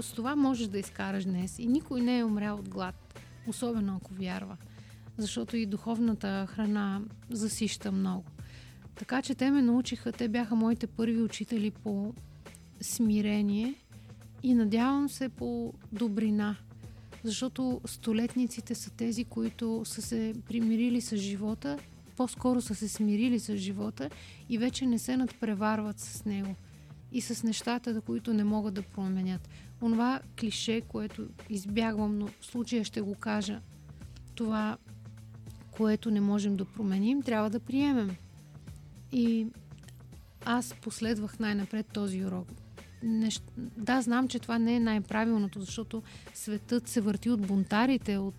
С 0.00 0.12
това 0.12 0.36
можеш 0.36 0.66
да 0.66 0.78
изкараш 0.78 1.24
днес. 1.24 1.58
И 1.58 1.66
никой 1.66 2.00
не 2.00 2.18
е 2.18 2.24
умрял 2.24 2.58
от 2.58 2.68
глад, 2.68 3.20
особено 3.46 3.96
ако 3.96 4.14
вярва. 4.14 4.56
Защото 5.18 5.56
и 5.56 5.66
духовната 5.66 6.46
храна 6.50 7.02
засища 7.30 7.92
много. 7.92 8.24
Така 8.94 9.22
че 9.22 9.34
те 9.34 9.50
ме 9.50 9.62
научиха, 9.62 10.12
те 10.12 10.28
бяха 10.28 10.54
моите 10.54 10.86
първи 10.86 11.22
учители 11.22 11.70
по 11.70 12.14
смирение 12.80 13.74
и 14.42 14.54
надявам 14.54 15.08
се 15.08 15.28
по 15.28 15.74
добрина. 15.92 16.56
Защото 17.24 17.80
столетниците 17.86 18.74
са 18.74 18.90
тези, 18.90 19.24
които 19.24 19.82
са 19.84 20.02
се 20.02 20.34
примирили 20.48 21.00
с 21.00 21.16
живота, 21.16 21.78
по-скоро 22.16 22.60
са 22.60 22.74
се 22.74 22.88
смирили 22.88 23.40
с 23.40 23.56
живота 23.56 24.10
и 24.48 24.58
вече 24.58 24.86
не 24.86 24.98
се 24.98 25.16
надпреварват 25.16 26.00
с 26.00 26.24
него 26.24 26.54
и 27.14 27.20
с 27.20 27.42
нещата, 27.42 28.00
които 28.00 28.34
не 28.34 28.44
могат 28.44 28.74
да 28.74 28.82
променят. 28.82 29.48
Онова 29.82 30.20
клише, 30.40 30.80
което 30.80 31.28
избягвам, 31.50 32.18
но 32.18 32.26
в 32.26 32.46
случая 32.46 32.84
ще 32.84 33.00
го 33.00 33.14
кажа, 33.14 33.60
това, 34.34 34.76
което 35.70 36.10
не 36.10 36.20
можем 36.20 36.56
да 36.56 36.64
променим, 36.64 37.22
трябва 37.22 37.50
да 37.50 37.60
приемем. 37.60 38.16
И 39.12 39.46
аз 40.44 40.74
последвах 40.82 41.38
най-напред 41.38 41.86
този 41.92 42.24
урок. 42.24 42.48
Нещ... 43.02 43.42
Да, 43.58 44.02
знам, 44.02 44.28
че 44.28 44.38
това 44.38 44.58
не 44.58 44.76
е 44.76 44.80
най-правилното, 44.80 45.60
защото 45.60 46.02
светът 46.34 46.88
се 46.88 47.00
върти 47.00 47.30
от 47.30 47.46
бунтарите, 47.46 48.18
от 48.18 48.34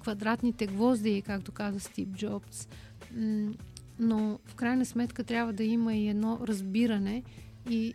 квадратните 0.00 0.66
гвозди, 0.66 1.22
както 1.26 1.52
каза 1.52 1.80
Стив 1.80 2.08
Джобс. 2.08 2.68
Но 3.98 4.38
в 4.44 4.54
крайна 4.54 4.86
сметка 4.86 5.24
трябва 5.24 5.52
да 5.52 5.64
има 5.64 5.94
и 5.94 6.08
едно 6.08 6.38
разбиране 6.42 7.22
и 7.70 7.94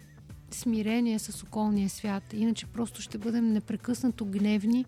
смирение 0.52 1.20
с 1.20 1.44
околния 1.44 1.90
свят. 1.90 2.24
Иначе 2.34 2.66
просто 2.66 3.02
ще 3.02 3.18
бъдем 3.18 3.54
непрекъснато 3.54 4.26
гневни, 4.26 4.86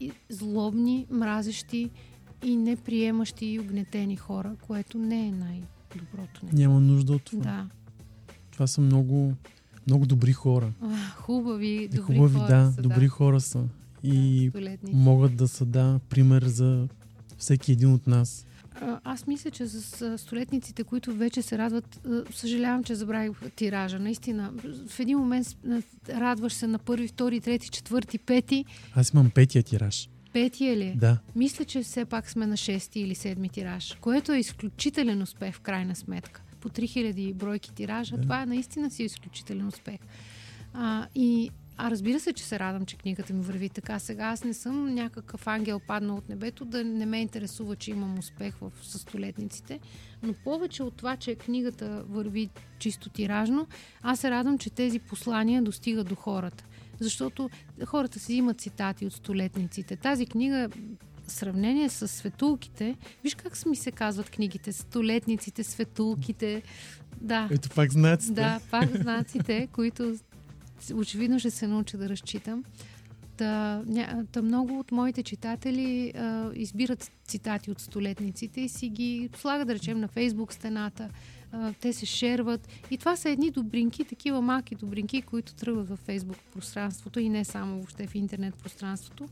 и 0.00 0.12
злобни, 0.28 1.06
мразещи 1.10 1.90
и 2.44 2.56
неприемащи 2.56 3.46
и 3.46 3.60
огнетени 3.60 4.16
хора, 4.16 4.56
което 4.66 4.98
не 4.98 5.26
е 5.26 5.32
най-доброто. 5.32 6.40
нещо. 6.42 6.56
Няма 6.56 6.80
нужда 6.80 7.12
от 7.12 7.24
това. 7.24 7.42
Да. 7.42 7.66
Това 8.50 8.66
са 8.66 8.80
много, 8.80 9.34
много 9.86 10.06
добри 10.06 10.32
хора. 10.32 10.72
А, 10.82 11.10
хубави, 11.10 11.88
добри 11.88 12.16
хубави, 12.16 12.34
хора 12.34 12.46
да, 12.46 12.72
са, 12.74 12.82
добри 12.82 13.08
хора 13.08 13.40
са. 13.40 13.64
И 14.02 14.50
да, 14.54 14.76
могат 14.92 15.36
да 15.36 15.48
са, 15.48 15.64
да, 15.64 16.00
пример 16.08 16.44
за 16.44 16.88
всеки 17.38 17.72
един 17.72 17.92
от 17.92 18.06
нас. 18.06 18.46
Аз 19.04 19.26
мисля, 19.26 19.50
че 19.50 19.66
с 19.66 20.18
столетниците, 20.18 20.84
които 20.84 21.14
вече 21.14 21.42
се 21.42 21.58
радват, 21.58 22.00
съжалявам, 22.30 22.84
че 22.84 22.94
забравих 22.94 23.30
тиража. 23.56 23.98
Наистина, 23.98 24.52
в 24.88 25.00
един 25.00 25.18
момент 25.18 25.46
радваш 26.08 26.52
се 26.52 26.66
на 26.66 26.78
първи, 26.78 27.08
втори, 27.08 27.40
трети, 27.40 27.68
четвърти, 27.68 28.18
пети. 28.18 28.64
Аз 28.94 29.10
имам 29.10 29.30
петия 29.30 29.62
тираж. 29.62 30.08
Петия 30.32 30.76
ли? 30.76 30.84
е? 30.84 30.94
Да. 30.96 31.18
Мисля, 31.36 31.64
че 31.64 31.82
все 31.82 32.04
пак 32.04 32.30
сме 32.30 32.46
на 32.46 32.56
шести 32.56 33.00
или 33.00 33.14
седми 33.14 33.48
тираж, 33.48 33.96
което 34.00 34.32
е 34.32 34.38
изключителен 34.38 35.22
успех 35.22 35.54
в 35.54 35.60
крайна 35.60 35.96
сметка. 35.96 36.42
По 36.60 36.68
3000 36.68 37.34
бройки 37.34 37.72
тиража, 37.74 38.16
Да. 38.16 38.22
това 38.22 38.42
е 38.42 38.46
наистина 38.46 38.90
си 38.90 39.02
изключителен 39.02 39.66
успех. 39.66 39.98
А, 40.74 41.06
и, 41.14 41.50
а 41.76 41.90
разбира 41.90 42.20
се, 42.20 42.32
че 42.32 42.44
се 42.44 42.58
радвам, 42.58 42.86
че 42.86 42.96
книгата 42.96 43.32
ми 43.32 43.42
върви 43.42 43.68
така. 43.68 43.98
Сега 43.98 44.24
аз 44.24 44.44
не 44.44 44.54
съм 44.54 44.94
някакъв 44.94 45.46
ангел 45.46 45.80
паднал 45.80 46.16
от 46.16 46.28
небето, 46.28 46.64
да 46.64 46.84
не 46.84 47.06
ме 47.06 47.20
интересува, 47.20 47.76
че 47.76 47.90
имам 47.90 48.18
успех 48.18 48.54
в 48.60 48.72
със 48.82 49.00
столетниците. 49.00 49.80
Но 50.22 50.32
повече 50.32 50.82
от 50.82 50.94
това, 50.94 51.16
че 51.16 51.34
книгата 51.34 52.04
върви 52.08 52.48
чисто 52.78 53.08
тиражно, 53.10 53.66
аз 54.02 54.20
се 54.20 54.30
радвам, 54.30 54.58
че 54.58 54.70
тези 54.70 54.98
послания 54.98 55.62
достигат 55.62 56.08
до 56.08 56.14
хората. 56.14 56.64
Защото 57.00 57.50
хората 57.86 58.18
си 58.18 58.34
имат 58.34 58.60
цитати 58.60 59.06
от 59.06 59.12
столетниците. 59.12 59.96
Тази 59.96 60.26
книга 60.26 60.68
сравнение 61.28 61.88
с 61.88 62.08
светулките, 62.08 62.96
виж 63.24 63.34
как 63.34 63.66
ми 63.66 63.76
се 63.76 63.92
казват 63.92 64.30
книгите, 64.30 64.72
столетниците, 64.72 65.64
светулките, 65.64 66.62
да, 67.20 67.48
Ето 67.52 67.68
пак 67.68 67.92
знаците. 67.92 68.32
да, 68.32 68.60
пак 68.70 68.96
знаците, 68.96 69.68
които 69.72 70.16
очевидно 70.94 71.38
ще 71.38 71.50
се 71.50 71.66
науча 71.66 71.98
да 71.98 72.08
разчитам. 72.08 72.64
Та, 73.36 73.82
ня, 73.86 74.26
та 74.32 74.42
много 74.42 74.78
от 74.78 74.92
моите 74.92 75.22
читатели 75.22 76.12
а, 76.16 76.50
избират 76.54 77.10
цитати 77.24 77.70
от 77.70 77.80
столетниците 77.80 78.60
и 78.60 78.68
си 78.68 78.88
ги 78.88 79.30
слагат, 79.36 79.66
да 79.66 79.74
речем, 79.74 80.00
на 80.00 80.08
фейсбук 80.08 80.52
стената. 80.52 81.08
А, 81.52 81.72
те 81.80 81.92
се 81.92 82.06
шерват. 82.06 82.68
И 82.90 82.98
това 82.98 83.16
са 83.16 83.30
едни 83.30 83.50
добринки, 83.50 84.04
такива 84.04 84.42
малки 84.42 84.74
добринки, 84.74 85.22
които 85.22 85.54
тръгват 85.54 85.88
във 85.88 85.98
фейсбук 85.98 86.36
пространството 86.52 87.20
и 87.20 87.28
не 87.28 87.44
само 87.44 87.74
въобще 87.74 88.06
в 88.06 88.14
интернет 88.14 88.54
пространството. 88.54 89.28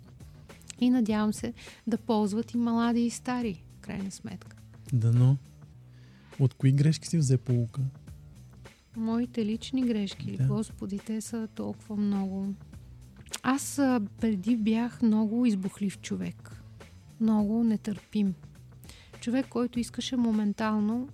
И 0.80 0.90
надявам 0.90 1.32
се 1.32 1.52
да 1.86 1.98
ползват 1.98 2.54
и 2.54 2.56
млади 2.56 3.00
и 3.00 3.10
стари, 3.10 3.62
в 3.78 3.80
крайна 3.80 4.10
сметка. 4.10 4.56
Дано. 4.92 5.36
От 6.38 6.54
кои 6.54 6.72
грешки 6.72 7.08
си 7.08 7.18
взе 7.18 7.38
полука? 7.38 7.80
Моите 8.96 9.46
лични 9.46 9.82
грешки? 9.82 10.36
Да. 10.36 10.44
Господи, 10.44 10.98
те 10.98 11.20
са 11.20 11.48
толкова 11.54 11.96
много. 11.96 12.54
Аз 13.42 13.76
преди 14.20 14.56
бях 14.56 15.02
много 15.02 15.46
избухлив 15.46 16.00
човек. 16.00 16.62
Много 17.20 17.64
нетърпим. 17.64 18.34
Човек, 19.20 19.46
който 19.48 19.80
искаше 19.80 20.16
моментално 20.16 21.08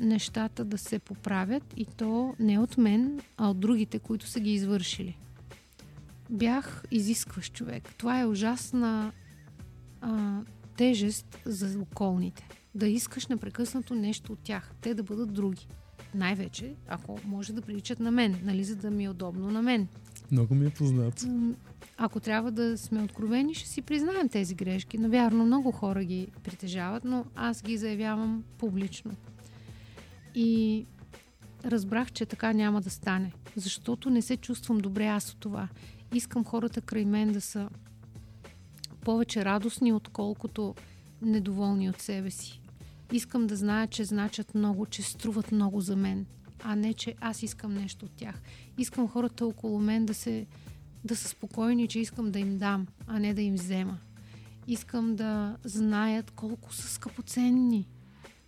нещата 0.00 0.64
да 0.64 0.78
се 0.78 0.98
поправят 0.98 1.74
и 1.76 1.86
то 1.86 2.34
не 2.38 2.58
от 2.58 2.78
мен, 2.78 3.20
а 3.36 3.50
от 3.50 3.60
другите, 3.60 3.98
които 3.98 4.26
са 4.26 4.40
ги 4.40 4.52
извършили. 4.52 5.18
Бях 6.30 6.84
изискващ 6.90 7.54
човек. 7.54 7.94
Това 7.98 8.20
е 8.20 8.26
ужасна 8.26 9.12
а, 10.00 10.40
тежест 10.76 11.38
за 11.44 11.80
околните. 11.80 12.48
Да 12.74 12.86
искаш 12.86 13.26
непрекъснато 13.26 13.94
нещо 13.94 14.32
от 14.32 14.38
тях. 14.38 14.72
Те 14.80 14.94
да 14.94 15.02
бъдат 15.02 15.32
други. 15.32 15.66
Най-вече, 16.14 16.74
ако 16.88 17.18
може 17.24 17.52
да 17.52 17.62
приличат 17.62 18.00
на 18.00 18.10
мен, 18.10 18.40
нали, 18.44 18.64
за 18.64 18.76
да 18.76 18.90
ми 18.90 19.04
е 19.04 19.10
удобно 19.10 19.50
на 19.50 19.62
мен. 19.62 19.88
Много 20.30 20.54
ми 20.54 20.66
е 20.66 20.70
познато. 20.70 21.26
М, 21.26 21.54
Ако 21.96 22.20
трябва 22.20 22.52
да 22.52 22.78
сме 22.78 23.02
откровени, 23.02 23.54
ще 23.54 23.68
си 23.68 23.82
признаем 23.82 24.28
тези 24.28 24.54
грешки. 24.54 24.98
Навярно, 24.98 25.44
много 25.44 25.72
хора 25.72 26.04
ги 26.04 26.28
притежават, 26.42 27.04
но 27.04 27.24
аз 27.34 27.62
ги 27.62 27.76
заявявам 27.76 28.44
публично. 28.58 29.10
И 30.34 30.84
разбрах, 31.64 32.12
че 32.12 32.26
така 32.26 32.52
няма 32.52 32.80
да 32.80 32.90
стане, 32.90 33.32
защото 33.56 34.10
не 34.10 34.22
се 34.22 34.36
чувствам 34.36 34.78
добре 34.78 35.06
аз 35.06 35.32
от 35.32 35.38
това. 35.40 35.68
Искам 36.14 36.44
хората 36.44 36.80
край 36.80 37.04
мен 37.04 37.32
да 37.32 37.40
са 37.40 37.68
повече 39.00 39.44
радостни, 39.44 39.92
отколкото 39.92 40.74
недоволни 41.22 41.90
от 41.90 42.00
себе 42.00 42.30
си. 42.30 42.60
Искам 43.12 43.46
да 43.46 43.56
знаят, 43.56 43.90
че 43.90 44.04
значат 44.04 44.54
много, 44.54 44.86
че 44.86 45.02
струват 45.02 45.52
много 45.52 45.80
за 45.80 45.96
мен, 45.96 46.26
а 46.62 46.76
не, 46.76 46.94
че 46.94 47.14
аз 47.20 47.42
искам 47.42 47.74
нещо 47.74 48.06
от 48.06 48.12
тях. 48.12 48.42
Искам 48.78 49.08
хората 49.08 49.46
около 49.46 49.80
мен 49.80 50.06
да, 50.06 50.14
се, 50.14 50.46
да 51.04 51.16
са 51.16 51.28
спокойни, 51.28 51.88
че 51.88 51.98
искам 51.98 52.30
да 52.30 52.38
им 52.38 52.58
дам, 52.58 52.86
а 53.06 53.18
не 53.18 53.34
да 53.34 53.42
им 53.42 53.54
взема. 53.54 53.98
Искам 54.66 55.16
да 55.16 55.56
знаят 55.64 56.30
колко 56.30 56.74
са 56.74 56.88
скъпоценни. 56.88 57.88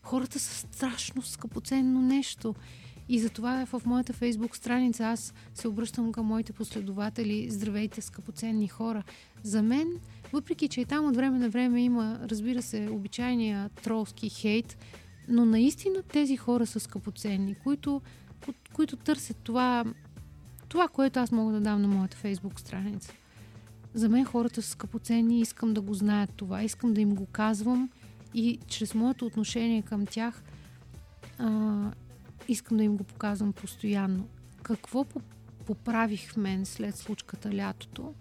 Хората 0.03 0.39
са 0.39 0.55
страшно 0.55 1.23
скъпоценно 1.23 2.01
нещо. 2.01 2.55
И 3.09 3.21
затова 3.21 3.67
в 3.67 3.83
моята 3.87 4.13
фейсбук 4.13 4.57
страница 4.57 5.05
аз 5.05 5.35
се 5.55 5.69
обръщам 5.69 6.13
към 6.13 6.27
моите 6.27 6.53
последователи. 6.53 7.51
Здравейте, 7.51 8.01
скъпоценни 8.01 8.69
хора. 8.69 9.03
За 9.43 9.63
мен, 9.63 9.89
въпреки 10.33 10.69
че 10.69 10.81
и 10.81 10.85
там 10.85 11.07
от 11.09 11.17
време 11.17 11.39
на 11.39 11.49
време 11.49 11.83
има, 11.83 12.19
разбира 12.23 12.63
се, 12.63 12.89
обичайния 12.93 13.69
тролски 13.69 14.31
хейт, 14.31 14.77
но 15.29 15.45
наистина 15.45 16.03
тези 16.03 16.37
хора 16.37 16.67
са 16.67 16.81
скъпоценни, 16.81 17.55
които, 17.55 18.03
ко- 18.47 18.55
които 18.73 18.97
търсят 18.97 19.37
това, 19.37 19.85
това, 20.69 20.89
което 20.89 21.21
аз 21.21 21.33
мога 21.33 21.53
да 21.53 21.61
дам 21.61 21.83
на 21.83 21.89
моята 21.89 22.17
фейсбук 22.17 22.61
страница. 22.61 23.13
За 23.95 24.09
мен 24.09 24.25
хората 24.25 24.63
са 24.63 24.71
скъпоценни 24.71 25.41
искам 25.41 25.75
да 25.75 25.81
го 25.81 25.95
знаят 25.95 26.31
това. 26.37 26.63
Искам 26.63 26.95
да 26.95 27.01
им 27.01 27.15
го 27.15 27.27
казвам 27.27 27.91
и 28.35 28.59
чрез 28.67 28.95
моето 28.95 29.27
отношение 29.27 29.83
към 29.83 30.07
тях 30.07 30.43
а, 31.39 31.93
искам 32.49 32.77
да 32.77 32.83
им 32.85 32.97
го 32.97 33.05
показвам 33.05 33.53
постоянно. 33.53 34.29
Какво 34.63 35.05
по- 35.05 35.21
поправих 35.67 36.31
в 36.31 36.37
мен 36.37 36.67
след 36.67 36.97
случката 36.97 37.55
лятото? 37.57 38.15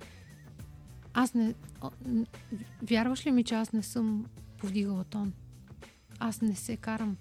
Аз 1.18 1.34
не... 1.34 1.54
Вярваш 2.82 3.26
ли 3.26 3.32
ми, 3.32 3.44
че 3.44 3.56
аз 3.56 3.74
не 3.74 3.84
съм 3.84 4.26
повдигала 4.58 5.04
тон? 5.04 5.34
Аз 6.20 6.42
не 6.42 6.56
се 6.56 6.78
карам. 6.78 7.18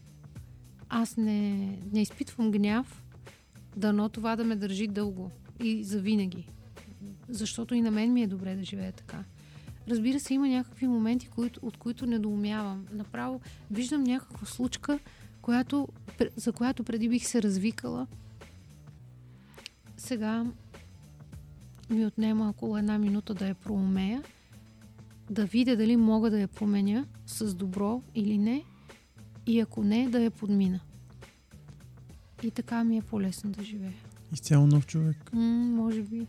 Аз 0.89 1.17
не, 1.17 1.51
не 1.93 2.03
изпитвам 2.03 2.51
гняв, 2.51 3.05
дано 3.77 4.09
това 4.09 4.37
да 4.37 4.45
ме 4.45 4.57
държи 4.57 4.87
дълго 4.87 5.31
и 5.61 5.85
завинаги. 5.85 6.49
Защото 7.29 7.75
и 7.75 7.81
на 7.81 7.91
мен 7.91 8.13
ми 8.13 8.23
е 8.23 8.27
добре 8.27 8.57
да 8.57 8.65
живея 8.65 8.93
така. 8.93 9.25
Разбира 9.89 10.21
се, 10.21 10.35
има 10.35 10.49
някакви 10.49 10.87
моменти, 10.87 11.29
които, 11.29 11.61
от 11.63 11.77
които 11.77 12.07
недоумявам. 12.07 12.87
Направо 12.93 13.41
виждам 13.71 14.05
някаква 14.05 14.47
случка, 14.47 14.99
която, 15.43 15.89
за 16.37 16.53
която 16.53 16.85
преди 16.85 17.09
бих 17.09 17.27
се 17.27 17.43
развикала. 17.43 18.07
Сега 19.97 20.47
ми 21.91 22.07
отнема 22.07 22.49
около 22.49 22.79
една 22.79 22.99
минута 22.99 23.35
да 23.35 23.49
я 23.49 23.55
проумея, 23.55 24.23
да 25.31 25.45
видя 25.45 25.77
дали 25.77 25.97
мога 25.97 26.31
да 26.31 26.41
я 26.41 26.49
променя 26.49 27.05
с 27.27 27.55
добро 27.55 28.03
или 28.15 28.39
не 28.39 28.65
и 29.47 29.61
ако 29.61 29.85
не, 29.85 30.09
да 30.09 30.21
я 30.21 30.31
подмина. 30.31 30.81
И 32.43 32.51
така 32.51 32.85
ми 32.85 32.99
е 32.99 33.03
по-лесно 33.03 33.51
да 33.51 33.65
живея. 33.65 33.93
Изцяло 34.33 34.67
нов 34.67 34.87
човек. 34.87 35.33
М, 35.33 35.41
може 35.77 36.03
би. 36.03 36.27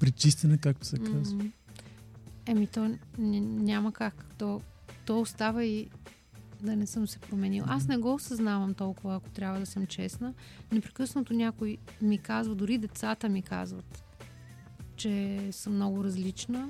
Причистена, 0.00 0.58
както 0.58 0.86
се 0.86 0.98
казва. 0.98 1.44
М, 1.44 1.50
Еми, 2.46 2.66
то 2.66 2.96
няма 3.18 3.92
как. 3.92 4.24
То, 4.38 4.60
то 5.06 5.20
остава 5.20 5.64
и 5.64 5.88
да 6.62 6.76
не 6.76 6.86
съм 6.86 7.08
се 7.08 7.18
променил. 7.18 7.64
Аз 7.66 7.88
не 7.88 7.96
го 7.96 8.14
осъзнавам 8.14 8.74
толкова, 8.74 9.16
ако 9.16 9.30
трябва 9.30 9.60
да 9.60 9.66
съм 9.66 9.86
честна. 9.86 10.34
Непрекъснато 10.72 11.34
някой 11.34 11.78
ми 12.02 12.18
казва, 12.18 12.54
дори 12.54 12.78
децата 12.78 13.28
ми 13.28 13.42
казват, 13.42 14.04
че 15.00 15.48
съм 15.52 15.74
много 15.74 16.04
различна. 16.04 16.68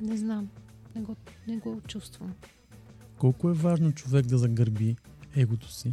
Не 0.00 0.16
знам. 0.16 0.48
Не 0.94 1.02
го, 1.02 1.16
не 1.48 1.56
го 1.56 1.80
чувствам. 1.88 2.34
Колко 3.18 3.50
е 3.50 3.52
важно 3.52 3.92
човек 3.92 4.26
да 4.26 4.38
загърби 4.38 4.96
егото 5.36 5.72
си? 5.72 5.90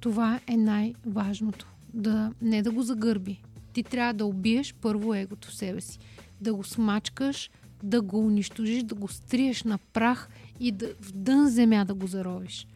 Това 0.00 0.40
е 0.46 0.56
най-важното. 0.56 1.66
Да, 1.94 2.32
не 2.42 2.62
да 2.62 2.70
го 2.70 2.82
загърби. 2.82 3.42
Ти 3.72 3.82
трябва 3.82 4.14
да 4.14 4.26
убиеш 4.26 4.74
първо 4.74 5.14
егото 5.14 5.48
в 5.48 5.54
себе 5.54 5.80
си. 5.80 5.98
Да 6.40 6.54
го 6.54 6.64
смачкаш, 6.64 7.50
да 7.82 8.02
го 8.02 8.26
унищожиш, 8.26 8.82
да 8.82 8.94
го 8.94 9.08
стриеш 9.08 9.64
на 9.64 9.78
прах 9.78 10.28
и 10.60 10.72
да, 10.72 10.94
в 11.00 11.12
дън 11.12 11.48
земя 11.48 11.84
да 11.84 11.94
го 11.94 12.06
заровиш. 12.06 12.66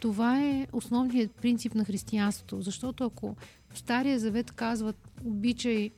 Това 0.00 0.42
е 0.42 0.66
основният 0.72 1.30
принцип 1.30 1.74
на 1.74 1.84
християнството. 1.84 2.60
Защото 2.60 3.04
ако 3.04 3.36
в 3.72 3.78
Стария 3.78 4.18
Завет 4.18 4.50
казват 4.50 5.08
обичай 5.24 5.90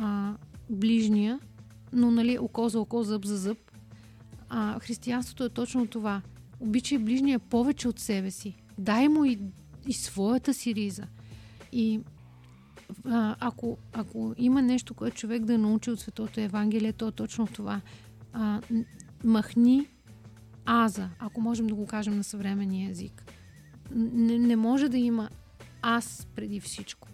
а, 0.00 0.34
ближния, 0.70 1.40
но 1.92 2.10
нали, 2.10 2.38
око 2.38 2.68
за 2.68 2.80
око, 2.80 3.02
зъб 3.02 3.24
за 3.24 3.36
зъб, 3.36 3.58
а, 4.48 4.78
християнството 4.78 5.44
е 5.44 5.48
точно 5.48 5.86
това. 5.86 6.22
Обичай 6.60 6.98
ближния 6.98 7.38
повече 7.38 7.88
от 7.88 7.98
себе 7.98 8.30
си. 8.30 8.56
Дай 8.78 9.08
му 9.08 9.24
и, 9.24 9.38
и 9.86 9.92
своята 9.92 10.54
си 10.54 10.74
риза. 10.74 11.04
И 11.72 12.00
а, 13.04 13.36
ако, 13.40 13.78
ако 13.92 14.34
има 14.38 14.62
нещо, 14.62 14.94
което 14.94 15.16
човек 15.16 15.44
да 15.44 15.58
научи 15.58 15.90
от 15.90 16.00
Светото 16.00 16.40
Евангелие, 16.40 16.92
то 16.92 17.08
е 17.08 17.12
точно 17.12 17.46
това. 17.46 17.80
А, 18.32 18.60
махни 19.24 19.86
аза, 20.66 21.08
ако 21.18 21.40
можем 21.40 21.66
да 21.66 21.74
го 21.74 21.86
кажем 21.86 22.16
на 22.16 22.24
съвременния 22.24 22.90
език. 22.90 23.32
Не, 23.94 24.38
не 24.38 24.56
може 24.56 24.88
да 24.88 24.98
има 24.98 25.30
аз 25.82 26.26
преди 26.34 26.60
всичко. 26.60 27.08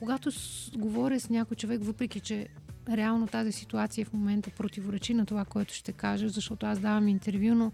Когато 0.00 0.30
с, 0.30 0.70
говоря 0.76 1.20
с 1.20 1.30
някой 1.30 1.56
човек, 1.56 1.84
въпреки 1.84 2.20
че 2.20 2.48
реално 2.88 3.26
тази 3.26 3.52
ситуация 3.52 4.06
в 4.06 4.12
момента 4.12 4.50
противоречи 4.50 5.14
на 5.14 5.26
това, 5.26 5.44
което 5.44 5.74
ще 5.74 5.92
кажа, 5.92 6.28
защото 6.28 6.66
аз 6.66 6.78
давам 6.78 7.08
интервю, 7.08 7.54
но 7.54 7.72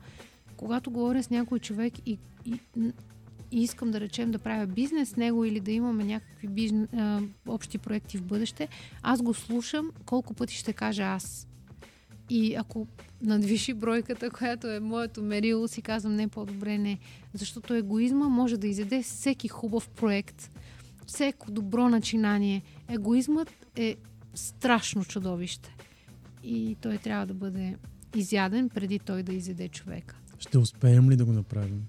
когато 0.56 0.90
говоря 0.90 1.22
с 1.22 1.30
някой 1.30 1.58
човек 1.58 1.94
и, 2.06 2.18
и, 2.44 2.60
и 3.52 3.62
искам 3.62 3.90
да 3.90 4.00
речем 4.00 4.30
да 4.30 4.38
правя 4.38 4.66
бизнес 4.66 5.08
с 5.08 5.16
него 5.16 5.44
или 5.44 5.60
да 5.60 5.72
имаме 5.72 6.04
някакви 6.04 6.48
бизнес, 6.48 6.88
а, 6.96 7.20
общи 7.46 7.78
проекти 7.78 8.18
в 8.18 8.22
бъдеще, 8.22 8.68
аз 9.02 9.22
го 9.22 9.34
слушам 9.34 9.90
колко 10.06 10.34
пъти 10.34 10.54
ще 10.54 10.72
кажа 10.72 11.02
аз. 11.02 11.48
И 12.30 12.54
ако 12.54 12.86
надвиши 13.22 13.74
бройката, 13.74 14.30
която 14.30 14.70
е 14.70 14.80
моето 14.80 15.22
мерило, 15.22 15.68
си 15.68 15.82
казвам 15.82 16.14
не, 16.14 16.28
по-добре 16.28 16.78
не. 16.78 16.98
Защото 17.34 17.74
егоизма 17.74 18.28
може 18.28 18.56
да 18.56 18.66
изяде 18.66 19.02
всеки 19.02 19.48
хубав 19.48 19.88
проект, 19.88 20.50
всеко 21.06 21.50
добро 21.50 21.88
начинание. 21.88 22.62
Егоизмът 22.88 23.50
е 23.76 23.96
страшно 24.34 25.04
чудовище. 25.04 25.76
И 26.44 26.76
той 26.80 26.98
трябва 26.98 27.26
да 27.26 27.34
бъде 27.34 27.76
изяден 28.16 28.68
преди 28.68 28.98
той 28.98 29.22
да 29.22 29.34
изяде 29.34 29.68
човека. 29.68 30.16
Ще 30.38 30.58
успеем 30.58 31.10
ли 31.10 31.16
да 31.16 31.24
го 31.24 31.32
направим? 31.32 31.86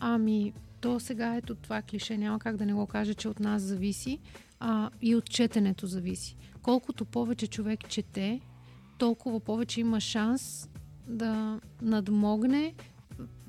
Ами, 0.00 0.52
то 0.80 1.00
сега 1.00 1.36
ето 1.36 1.54
това 1.54 1.82
клише, 1.82 2.18
няма 2.18 2.38
как 2.38 2.56
да 2.56 2.66
не 2.66 2.74
го 2.74 2.86
кажа, 2.86 3.14
че 3.14 3.28
от 3.28 3.40
нас 3.40 3.62
зависи 3.62 4.18
а, 4.60 4.90
и 5.02 5.16
от 5.16 5.30
четенето 5.30 5.86
зависи. 5.86 6.36
Колкото 6.62 7.04
повече 7.04 7.46
човек 7.46 7.88
чете, 7.88 8.40
толкова 8.98 9.40
повече 9.40 9.80
има 9.80 10.00
шанс 10.00 10.68
да 11.08 11.60
надмогне 11.82 12.74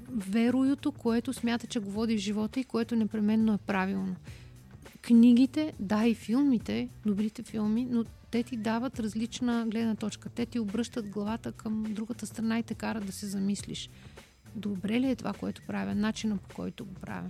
вероюто, 0.10 0.92
което 0.92 1.34
смята, 1.34 1.68
че 1.68 1.80
го 1.80 1.92
води 1.92 2.18
в 2.18 2.22
живота 2.22 2.60
и 2.60 2.64
което 2.64 2.96
непременно 2.96 3.54
е 3.54 3.58
правилно. 3.58 4.16
Книгите, 5.02 5.74
да 5.80 6.06
и 6.06 6.16
филмите, 6.16 6.90
добрите 7.06 7.44
филми, 7.44 7.88
но 7.90 8.04
те 8.32 8.44
ти 8.44 8.58
дават 8.58 9.00
различна 9.00 9.66
гледна 9.68 9.96
точка. 9.96 10.30
Те 10.30 10.46
ти 10.46 10.60
обръщат 10.60 11.10
главата 11.10 11.52
към 11.52 11.84
другата 11.90 12.28
страна 12.28 12.60
и 12.60 12.64
те 12.64 12.74
карат 12.74 13.06
да 13.06 13.12
се 13.12 13.26
замислиш. 13.26 13.90
Добре 14.56 15.00
ли 15.00 15.10
е 15.10 15.16
това, 15.16 15.34
което 15.34 15.62
правя? 15.68 15.96
Начина 15.96 16.38
по 16.38 16.56
който 16.56 16.86
го 16.86 16.94
правя. 16.94 17.30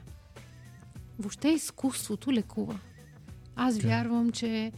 Въобще 1.19 1.49
изкуството 1.49 2.33
лекува. 2.33 2.79
Аз 3.55 3.77
е. 3.77 3.79
вярвам, 3.79 4.31
че 4.31 4.71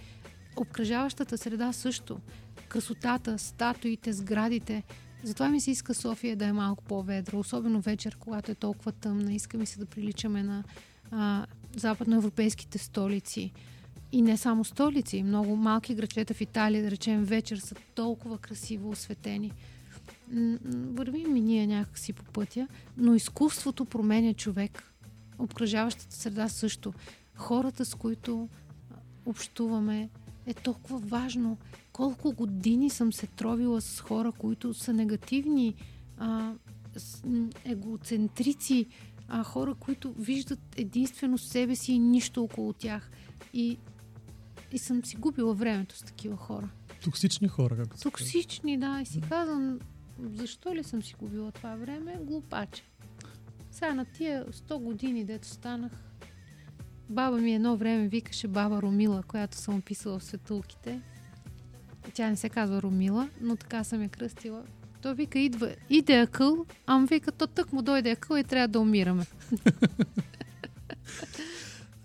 обкръжаващата 0.58 1.38
среда 1.38 1.74
също. 1.74 2.20
Красотата, 2.68 3.40
статуите, 3.40 4.14
сградите. 4.14 4.84
Затова 5.24 5.50
ми 5.50 5.62
се 5.62 5.72
иска 5.72 5.94
София 5.94 6.36
да 6.36 6.46
е 6.46 6.54
малко 6.54 6.84
по-ведра, 6.84 7.38
особено 7.38 7.82
вечер, 7.82 8.18
когато 8.20 8.52
е 8.52 8.56
толкова 8.56 8.92
тъмна. 8.92 9.34
Иска 9.34 9.58
ми 9.58 9.66
се 9.66 9.80
да 9.80 9.86
приличаме 9.86 10.44
на 10.44 10.64
а, 11.12 11.46
западноевропейските 11.76 12.78
столици. 12.78 13.52
И 14.12 14.22
не 14.22 14.38
само 14.38 14.64
столици, 14.64 15.24
много 15.24 15.56
малки 15.56 15.96
грачета 15.96 16.34
в 16.34 16.42
Италия, 16.42 16.84
да 16.84 16.92
речем, 16.92 17.24
вечер 17.24 17.58
са 17.58 17.76
толкова 17.96 18.38
красиво 18.38 18.90
осветени. 18.90 19.52
Вървим 20.74 21.34
ми 21.34 21.42
ние 21.42 21.68
някакси 21.68 22.14
по 22.14 22.24
пътя, 22.24 22.68
но 22.98 23.16
изкуството 23.16 23.86
променя 23.86 24.34
човек. 24.34 24.84
Обкръжаващата 25.40 26.16
среда 26.16 26.50
също. 26.50 26.94
Хората, 27.36 27.86
с 27.86 27.96
които 27.96 28.50
общуваме, 29.26 30.10
е 30.46 30.54
толкова 30.54 31.00
важно. 31.00 31.58
Колко 32.00 32.32
години 32.32 32.90
съм 32.90 33.14
се 33.14 33.28
тровила 33.28 33.82
с 33.82 34.00
хора, 34.00 34.32
които 34.32 34.74
са 34.74 34.94
негативни, 34.94 35.76
а, 36.18 36.54
с, 36.96 37.24
егоцентрици, 37.66 38.86
а, 39.28 39.44
хора, 39.44 39.76
които 39.76 40.14
виждат 40.14 40.60
единствено 40.78 41.38
себе 41.38 41.76
си 41.76 41.94
и 41.94 42.00
нищо 42.00 42.44
около 42.44 42.74
тях. 42.74 43.12
И, 43.54 43.78
и 44.72 44.78
съм 44.78 45.06
си 45.06 45.16
губила 45.16 45.54
времето 45.54 45.96
с 45.96 46.00
такива 46.00 46.38
хора. 46.38 46.70
Токсични 47.04 47.48
хора, 47.48 47.78
както. 47.78 48.02
Токсични, 48.02 48.78
да. 48.78 49.00
И 49.02 49.06
си 49.06 49.22
казвам, 49.22 49.80
защо 50.34 50.76
ли 50.76 50.84
съм 50.84 51.04
си 51.04 51.16
губила 51.20 51.52
това 51.52 51.76
време? 51.76 52.20
Глупаче. 52.22 52.84
Сега 53.72 53.94
на 53.94 54.06
тия 54.06 54.46
100 54.46 54.78
години, 54.78 55.26
дето 55.26 55.48
станах, 55.48 55.92
баба 57.10 57.38
ми 57.38 57.56
едно 57.56 57.78
време 57.78 58.08
викаше 58.08 58.48
баба 58.48 58.82
Ромила, 58.82 59.24
която 59.24 59.58
съм 59.58 59.76
описала 59.76 60.20
в 60.20 60.24
светулките. 60.24 61.02
Тя 62.14 62.30
не 62.30 62.36
се 62.36 62.50
казва 62.50 62.82
Ромила, 62.82 63.30
но 63.42 63.56
така 63.56 63.84
съм 63.84 64.02
я 64.02 64.10
кръстила. 64.10 64.64
Той 65.02 65.14
вика, 65.14 65.40
идва, 65.40 65.76
иде 65.90 66.20
акъл, 66.20 66.66
ам 66.88 67.06
вика, 67.06 67.32
то 67.32 67.48
тък 67.48 67.74
му 67.74 67.82
дойде 67.82 68.12
акъл 68.12 68.38
и 68.38 68.44
трябва 68.44 68.68
да 68.68 68.80
умираме. 68.80 69.26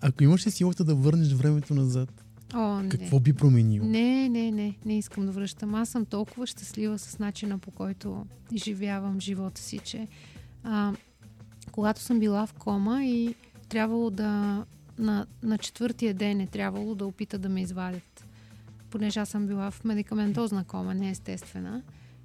Ако 0.00 0.24
имаш 0.24 0.46
ли 0.46 0.50
силата 0.50 0.85
да 0.85 0.94
върнеш 0.94 1.33
времето 1.33 1.74
назад, 1.74 2.24
О, 2.54 2.83
не. 2.83 2.88
какво 2.88 3.20
би 3.20 3.33
променил? 3.33 3.85
Не, 3.85 4.28
не, 4.28 4.50
не, 4.50 4.76
не 4.85 4.98
искам 4.98 5.26
да 5.26 5.33
връщам. 5.33 5.74
Аз 5.74 5.88
съм 5.88 6.04
толкова 6.04 6.46
щастлива 6.46 6.98
с 6.98 7.18
начина 7.18 7.59
по 7.59 7.70
който 7.70 8.26
изживявам 8.52 9.20
живота 9.20 9.61
си, 9.61 9.78
че 9.78 10.09
а, 10.64 10.92
когато 11.72 12.00
съм 12.00 12.20
била 12.20 12.46
в 12.46 12.52
кома 12.52 13.04
и 13.04 13.35
трябвало 13.68 14.11
да 14.11 14.64
на, 14.98 15.26
на 15.42 15.59
четвъртия 15.59 16.14
ден 16.14 16.40
е 16.40 16.46
трябвало 16.46 16.94
да 16.94 17.07
опита 17.07 17.38
да 17.38 17.48
ме 17.48 17.62
извадят. 17.62 18.13
Понеже 18.94 19.20
аз 19.20 19.28
съм 19.28 19.46
била 19.46 19.70
в 19.70 19.85
медикаментозна 19.85 20.64
кома, 20.64 20.94
не 20.94 21.11
естествена. 21.11 21.83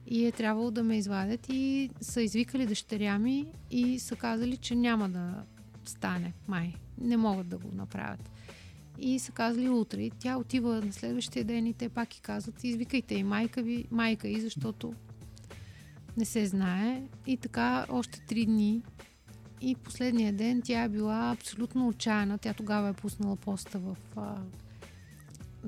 И 0.08 0.26
е 0.26 0.32
трябвало 0.32 0.72
да 0.72 0.84
ме 0.84 0.98
извадят 0.98 1.50
и 1.50 1.90
са 2.02 2.22
извикали 2.22 2.66
дъщеря 2.66 3.20
ми 3.20 3.46
и 3.72 4.00
са 4.00 4.16
казали, 4.16 4.58
че 4.58 4.76
няма 4.76 5.10
да 5.10 5.44
стане, 5.86 6.34
май. 6.48 6.74
Не 6.98 7.18
могат 7.18 7.48
да 7.48 7.58
го 7.58 7.72
направят. 7.74 8.32
И 9.00 9.20
са 9.20 9.32
казали 9.32 9.70
утре. 9.70 10.02
И 10.02 10.12
тя 10.20 10.38
отива 10.38 10.82
на 10.86 10.94
следващия 10.94 11.46
ден 11.46 11.68
и 11.68 11.74
те 11.74 11.90
пак 11.90 12.16
и 12.16 12.22
казват, 12.22 12.64
извикайте 12.64 13.16
и 13.16 13.24
майка 13.24 13.62
ви, 13.62 13.86
майка 13.92 14.28
и, 14.28 14.42
защото 14.42 14.94
не 16.18 16.26
се 16.26 16.46
знае. 16.46 17.04
И 17.28 17.38
така 17.38 17.86
още 17.90 18.22
три 18.22 18.46
дни. 18.46 18.82
И 19.62 19.76
последния 19.76 20.34
ден 20.34 20.62
тя 20.62 20.84
е 20.84 20.90
била 20.90 21.32
абсолютно 21.32 21.88
отчаяна. 21.88 22.38
Тя 22.38 22.54
тогава 22.54 22.90
е 22.90 22.94
пуснала 22.94 23.36
поста 23.36 23.80
в 23.80 23.98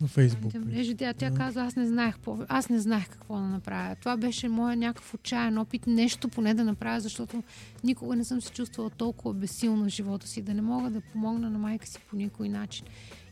На 0.01 0.07
Фейсбук. 0.07 0.53
мрежи. 0.53 0.95
Тя, 0.95 1.13
тя 1.13 1.31
каза, 1.31 1.61
аз 1.63 1.75
не 1.75 1.87
знаех 1.87 2.15
аз 2.47 2.69
не 2.69 2.79
знаех 2.79 3.09
какво 3.09 3.35
да 3.35 3.41
направя. 3.41 3.95
Това 3.95 4.17
беше 4.17 4.49
моя 4.49 4.77
някакъв 4.77 5.13
отчаян 5.13 5.57
опит, 5.57 5.87
нещо 5.87 6.29
поне 6.29 6.53
да 6.53 6.63
направя, 6.63 6.99
защото 6.99 7.43
никога 7.83 8.15
не 8.15 8.23
съм 8.23 8.41
се 8.41 8.51
чувствала 8.51 8.89
толкова 8.89 9.33
безсилна 9.33 9.85
в 9.85 9.89
живота 9.89 10.27
си, 10.27 10.41
да 10.41 10.53
не 10.53 10.61
мога 10.61 10.89
да 10.89 11.01
помогна 11.01 11.49
на 11.49 11.59
майка 11.59 11.87
си 11.87 11.99
по 12.09 12.15
никой 12.15 12.49
начин. 12.49 12.85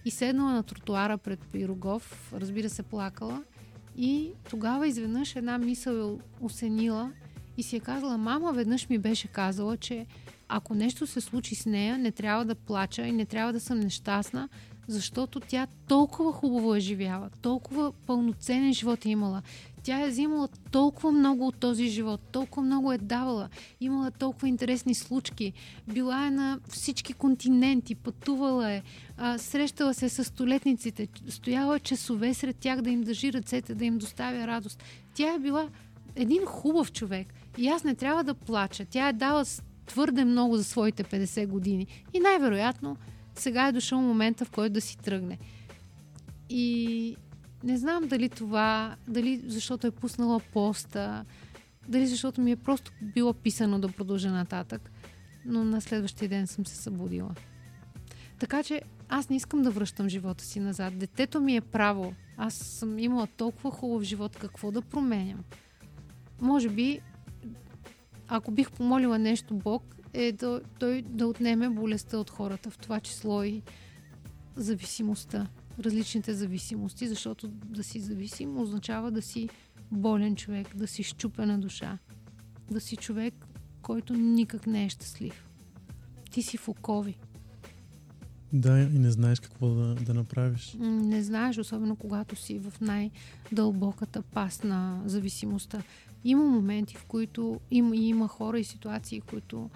и 0.05 0.11
седнала 0.11 0.51
на 0.51 0.63
тротуара 0.63 1.17
пред 1.17 1.39
Пирогов, 1.39 2.33
разбира 2.33 2.69
се, 2.69 2.83
плакала. 2.83 3.43
И 3.97 4.31
тогава 4.49 4.87
изведнъж 4.87 5.35
една 5.35 5.57
мисъл 5.57 5.93
е 5.93 6.17
осенила 6.41 7.11
и 7.57 7.63
си 7.63 7.75
е 7.75 7.79
казала, 7.79 8.17
мама 8.17 8.53
веднъж 8.53 8.89
ми 8.89 8.97
беше 8.97 9.27
казала, 9.27 9.77
че 9.77 10.05
ако 10.47 10.75
нещо 10.75 11.07
се 11.07 11.21
случи 11.21 11.55
с 11.55 11.65
нея, 11.65 11.97
не 11.97 12.11
трябва 12.11 12.45
да 12.45 12.55
плача 12.55 13.07
и 13.07 13.11
не 13.11 13.25
трябва 13.25 13.53
да 13.53 13.59
съм 13.59 13.79
нещастна, 13.79 14.49
защото 14.89 15.39
тя 15.39 15.67
толкова 15.87 16.31
хубаво 16.31 16.75
е 16.75 16.79
живяла, 16.79 17.29
толкова 17.41 17.91
пълноценен 17.91 18.73
живот 18.73 19.05
е 19.05 19.09
имала. 19.09 19.41
Тя 19.83 20.01
е 20.01 20.09
взимала 20.09 20.47
толкова 20.71 21.11
много 21.11 21.47
от 21.47 21.55
този 21.55 21.87
живот, 21.87 22.21
толкова 22.31 22.61
много 22.61 22.93
е 22.93 22.97
давала, 22.97 23.49
имала 23.81 24.11
толкова 24.11 24.47
интересни 24.47 24.95
случки, 24.95 25.53
била 25.87 26.27
е 26.27 26.31
на 26.31 26.59
всички 26.69 27.13
континенти, 27.13 27.95
пътувала 27.95 28.71
е, 28.71 28.81
а, 29.17 29.37
срещала 29.37 29.93
се 29.93 30.09
с 30.09 30.23
столетниците, 30.23 31.07
стояла 31.29 31.79
часове 31.79 32.33
сред 32.33 32.57
тях 32.57 32.81
да 32.81 32.89
им 32.89 33.01
държи 33.01 33.33
ръцете, 33.33 33.75
да 33.75 33.85
им 33.85 33.97
доставя 33.97 34.47
радост. 34.47 34.83
Тя 35.13 35.33
е 35.33 35.39
била 35.39 35.67
един 36.15 36.45
хубав 36.45 36.91
човек. 36.91 37.33
И 37.57 37.67
аз 37.67 37.83
не 37.83 37.95
трябва 37.95 38.23
да 38.23 38.33
плача. 38.33 38.85
Тя 38.85 39.07
е 39.07 39.13
дала 39.13 39.45
твърде 39.85 40.25
много 40.25 40.57
за 40.57 40.63
своите 40.63 41.03
50 41.03 41.47
години. 41.47 41.87
И 42.13 42.19
най-вероятно 42.19 42.97
сега 43.39 43.67
е 43.67 43.71
дошъл 43.71 44.01
момента, 44.01 44.45
в 44.45 44.51
който 44.51 44.73
да 44.73 44.81
си 44.81 44.97
тръгне. 44.97 45.37
И 46.49 47.15
не 47.63 47.77
знам 47.77 48.07
дали 48.07 48.29
това, 48.29 48.95
дали 49.07 49.41
защото 49.45 49.87
е 49.87 49.91
пуснала 49.91 50.39
поста, 50.39 51.25
дали 51.87 52.07
защото 52.07 52.41
ми 52.41 52.51
е 52.51 52.55
просто 52.55 52.91
било 53.01 53.33
писано 53.33 53.79
да 53.79 53.87
продължа 53.87 54.31
нататък, 54.31 54.91
но 55.45 55.63
на 55.63 55.81
следващия 55.81 56.29
ден 56.29 56.47
съм 56.47 56.65
се 56.65 56.75
събудила. 56.75 57.35
Така 58.39 58.63
че 58.63 58.81
аз 59.09 59.29
не 59.29 59.35
искам 59.35 59.61
да 59.61 59.71
връщам 59.71 60.09
живота 60.09 60.43
си 60.43 60.59
назад. 60.59 60.97
Детето 60.97 61.41
ми 61.41 61.55
е 61.55 61.61
право. 61.61 62.13
Аз 62.37 62.53
съм 62.53 62.99
имала 62.99 63.27
толкова 63.27 63.71
хубав 63.71 64.03
живот, 64.03 64.35
какво 64.35 64.71
да 64.71 64.81
променям. 64.81 65.43
Може 66.41 66.69
би, 66.69 66.99
ако 68.27 68.51
бих 68.51 68.71
помолила 68.71 69.19
нещо 69.19 69.53
Бог, 69.53 69.95
е 70.13 70.31
да, 70.31 70.61
той 70.79 71.01
да 71.01 71.27
отнеме 71.27 71.69
болестта 71.69 72.17
от 72.17 72.29
хората, 72.29 72.69
в 72.69 72.77
това 72.77 72.99
число 72.99 73.43
и 73.43 73.61
зависимостта, 74.55 75.47
различните 75.79 76.33
зависимости, 76.33 77.07
защото 77.07 77.47
да 77.47 77.83
си 77.83 77.99
зависим 77.99 78.57
означава 78.57 79.11
да 79.11 79.21
си 79.21 79.49
болен 79.91 80.35
човек, 80.35 80.75
да 80.75 80.87
си 80.87 81.03
щупена 81.03 81.59
душа, 81.59 81.97
да 82.71 82.81
си 82.81 82.95
човек, 82.95 83.33
който 83.81 84.13
никак 84.13 84.67
не 84.67 84.85
е 84.85 84.89
щастлив. 84.89 85.49
Ти 86.31 86.41
си 86.41 86.57
в 86.57 86.67
окови. 86.67 87.17
Да, 88.53 88.79
и 88.79 88.99
не 88.99 89.11
знаеш 89.11 89.39
какво 89.39 89.69
да, 89.69 89.95
да 89.95 90.13
направиш. 90.13 90.75
Не 90.79 91.23
знаеш, 91.23 91.57
особено 91.57 91.95
когато 91.95 92.35
си 92.35 92.59
в 92.59 92.73
най-дълбоката 92.81 94.21
пас 94.21 94.63
на 94.63 95.01
зависимостта. 95.05 95.83
Има 96.23 96.43
моменти, 96.45 96.95
в 96.95 97.05
които 97.05 97.59
има, 97.71 97.95
има 97.95 98.27
хора 98.27 98.59
и 98.59 98.63
ситуации, 98.63 99.21
които 99.21 99.69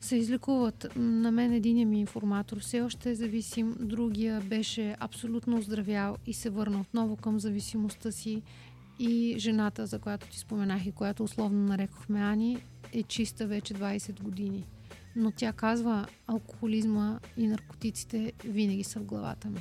се 0.00 0.16
излекуват. 0.16 0.86
На 0.96 1.30
мен 1.30 1.52
един 1.52 1.88
ми 1.88 2.00
информатор 2.00 2.60
все 2.60 2.80
още 2.80 3.10
е 3.10 3.14
зависим, 3.14 3.76
другия 3.80 4.40
беше 4.40 4.96
абсолютно 5.00 5.58
оздравял 5.58 6.16
и 6.26 6.32
се 6.32 6.50
върна 6.50 6.80
отново 6.80 7.16
към 7.16 7.40
зависимостта 7.40 8.12
си. 8.12 8.42
И 8.98 9.34
жената, 9.38 9.86
за 9.86 9.98
която 9.98 10.28
ти 10.28 10.38
споменах 10.38 10.86
и 10.86 10.92
която 10.92 11.24
условно 11.24 11.58
нарекохме 11.58 12.20
Ани, 12.20 12.58
е 12.92 13.02
чиста 13.02 13.46
вече 13.46 13.74
20 13.74 14.22
години. 14.22 14.66
Но 15.16 15.30
тя 15.30 15.52
казва, 15.52 16.06
алкохолизма 16.26 17.20
и 17.36 17.46
наркотиците 17.46 18.32
винаги 18.44 18.84
са 18.84 19.00
в 19.00 19.04
главата 19.04 19.50
ми. 19.50 19.60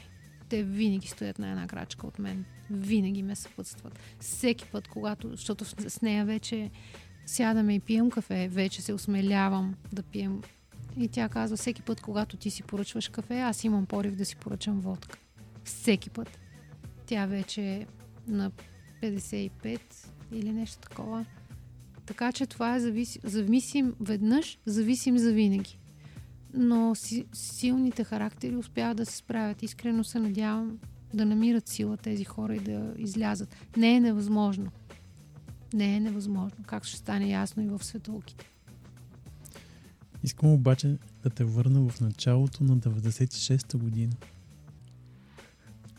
Те 0.50 0.64
винаги 0.64 1.08
стоят 1.08 1.40
на 1.40 1.50
една 1.50 1.68
крачка 1.68 2.08
от 2.08 2.20
мен. 2.20 2.46
Винаги 2.72 3.24
ме 3.24 3.36
съпътстват. 3.36 4.00
Всеки 4.20 4.66
път, 4.72 4.88
когато, 4.88 5.30
защото 5.30 5.66
с 5.66 6.02
нея 6.02 6.26
вече 6.26 6.72
сядаме 7.28 7.76
и 7.76 7.80
пием 7.80 8.10
кафе, 8.10 8.48
вече 8.48 8.82
се 8.82 8.94
осмелявам 8.94 9.76
да 9.94 10.04
пием. 10.04 10.42
И 10.98 11.08
тя 11.08 11.30
казва, 11.30 11.58
всеки 11.58 11.82
път, 11.82 12.02
когато 12.02 12.38
ти 12.38 12.50
си 12.50 12.64
поръчваш 12.64 13.08
кафе, 13.08 13.40
аз 13.40 13.64
имам 13.64 13.86
порив 13.86 14.16
да 14.16 14.26
си 14.26 14.36
поръчам 14.36 14.80
водка. 14.80 15.18
Всеки 15.64 16.10
път. 16.10 16.40
Тя 17.06 17.26
вече 17.26 17.62
е 17.62 17.86
на 18.28 18.52
55 19.02 19.80
или 20.32 20.52
нещо 20.52 20.90
такова. 20.90 21.26
Така 22.06 22.32
че 22.32 22.46
това 22.46 22.76
е 22.76 22.80
зависи, 22.80 23.20
зависим 23.24 23.94
веднъж, 24.00 24.60
зависим 24.66 25.18
за 25.18 25.34
винаги. 25.34 25.80
Но 26.54 26.96
си, 26.96 27.26
силните 27.34 28.04
характери 28.04 28.56
успяват 28.56 28.98
да 28.98 29.06
се 29.06 29.18
справят. 29.18 29.64
Искрено 29.64 30.04
се 30.04 30.20
надявам 30.20 30.80
да 31.14 31.26
намират 31.26 31.68
сила 31.68 31.98
тези 31.98 32.24
хора 32.24 32.56
и 32.56 32.60
да 32.60 32.94
излязат. 32.98 33.56
Не 33.78 33.96
е 33.96 34.00
невъзможно 34.00 34.72
не 35.74 35.96
е 35.96 36.00
невъзможно, 36.00 36.58
както 36.66 36.88
ще 36.88 36.98
стане 36.98 37.30
ясно 37.30 37.64
и 37.64 37.68
в 37.68 37.84
светулките. 37.84 38.46
Искам 40.24 40.50
обаче 40.54 40.98
да 41.24 41.30
те 41.30 41.44
върна 41.44 41.90
в 41.90 42.02
началото 42.02 42.64
на 42.64 42.78
96-та 42.78 43.78
година. 43.78 44.14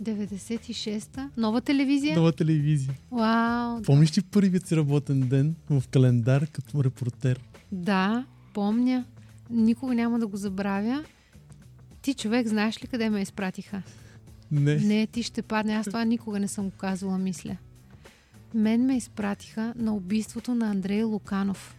96-та? 0.03 1.31
Нова 1.37 1.61
телевизия? 1.61 2.17
Нова 2.17 2.33
телевизия. 2.33 2.95
Вау! 3.11 3.83
Помниш 3.83 4.19
ли 4.19 4.23
първият 4.23 4.67
си 4.67 4.77
работен 4.77 5.29
ден 5.29 5.55
в 5.71 5.83
календар 5.91 6.47
като 6.47 6.85
репортер? 6.85 7.41
Да, 7.73 8.27
помня. 8.55 9.05
Никога 9.51 9.95
няма 9.95 10.19
да 10.19 10.27
го 10.27 10.37
забравя. 10.37 11.05
Ти 12.03 12.15
човек, 12.15 12.47
знаеш 12.47 12.83
ли 12.83 12.87
къде 12.87 13.11
ме 13.11 13.21
изпратиха? 13.21 13.83
Не. 14.51 14.77
Не, 14.77 15.07
ти 15.07 15.23
ще 15.23 15.43
падне. 15.43 15.75
Аз 15.75 15.87
това 15.87 16.05
никога 16.05 16.41
не 16.41 16.49
съм 16.49 16.65
го 16.65 16.77
казвала, 16.77 17.19
мисля. 17.19 17.57
Мен 18.55 18.87
ме 18.87 18.97
изпратиха 18.97 19.75
на 19.77 19.95
убийството 19.95 20.55
на 20.55 20.71
Андрей 20.71 21.03
Луканов. 21.03 21.77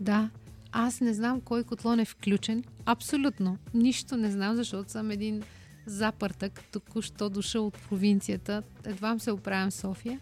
Да, 0.00 0.30
аз 0.72 1.00
не 1.00 1.14
знам 1.14 1.40
кой 1.40 1.64
котлон 1.64 2.00
е 2.00 2.04
включен. 2.04 2.64
Абсолютно. 2.86 3.58
Нищо 3.74 4.16
не 4.16 4.30
знам, 4.30 4.56
защото 4.56 4.90
съм 4.92 5.10
един 5.10 5.42
запъртък, 5.86 6.60
току-що 6.72 7.28
дошъл 7.30 7.66
от 7.66 7.78
провинцията. 7.88 8.62
Едва 8.84 9.18
се 9.18 9.32
оправям 9.32 9.70
София. 9.70 10.20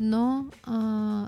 Но 0.00 0.46
а, 0.62 0.78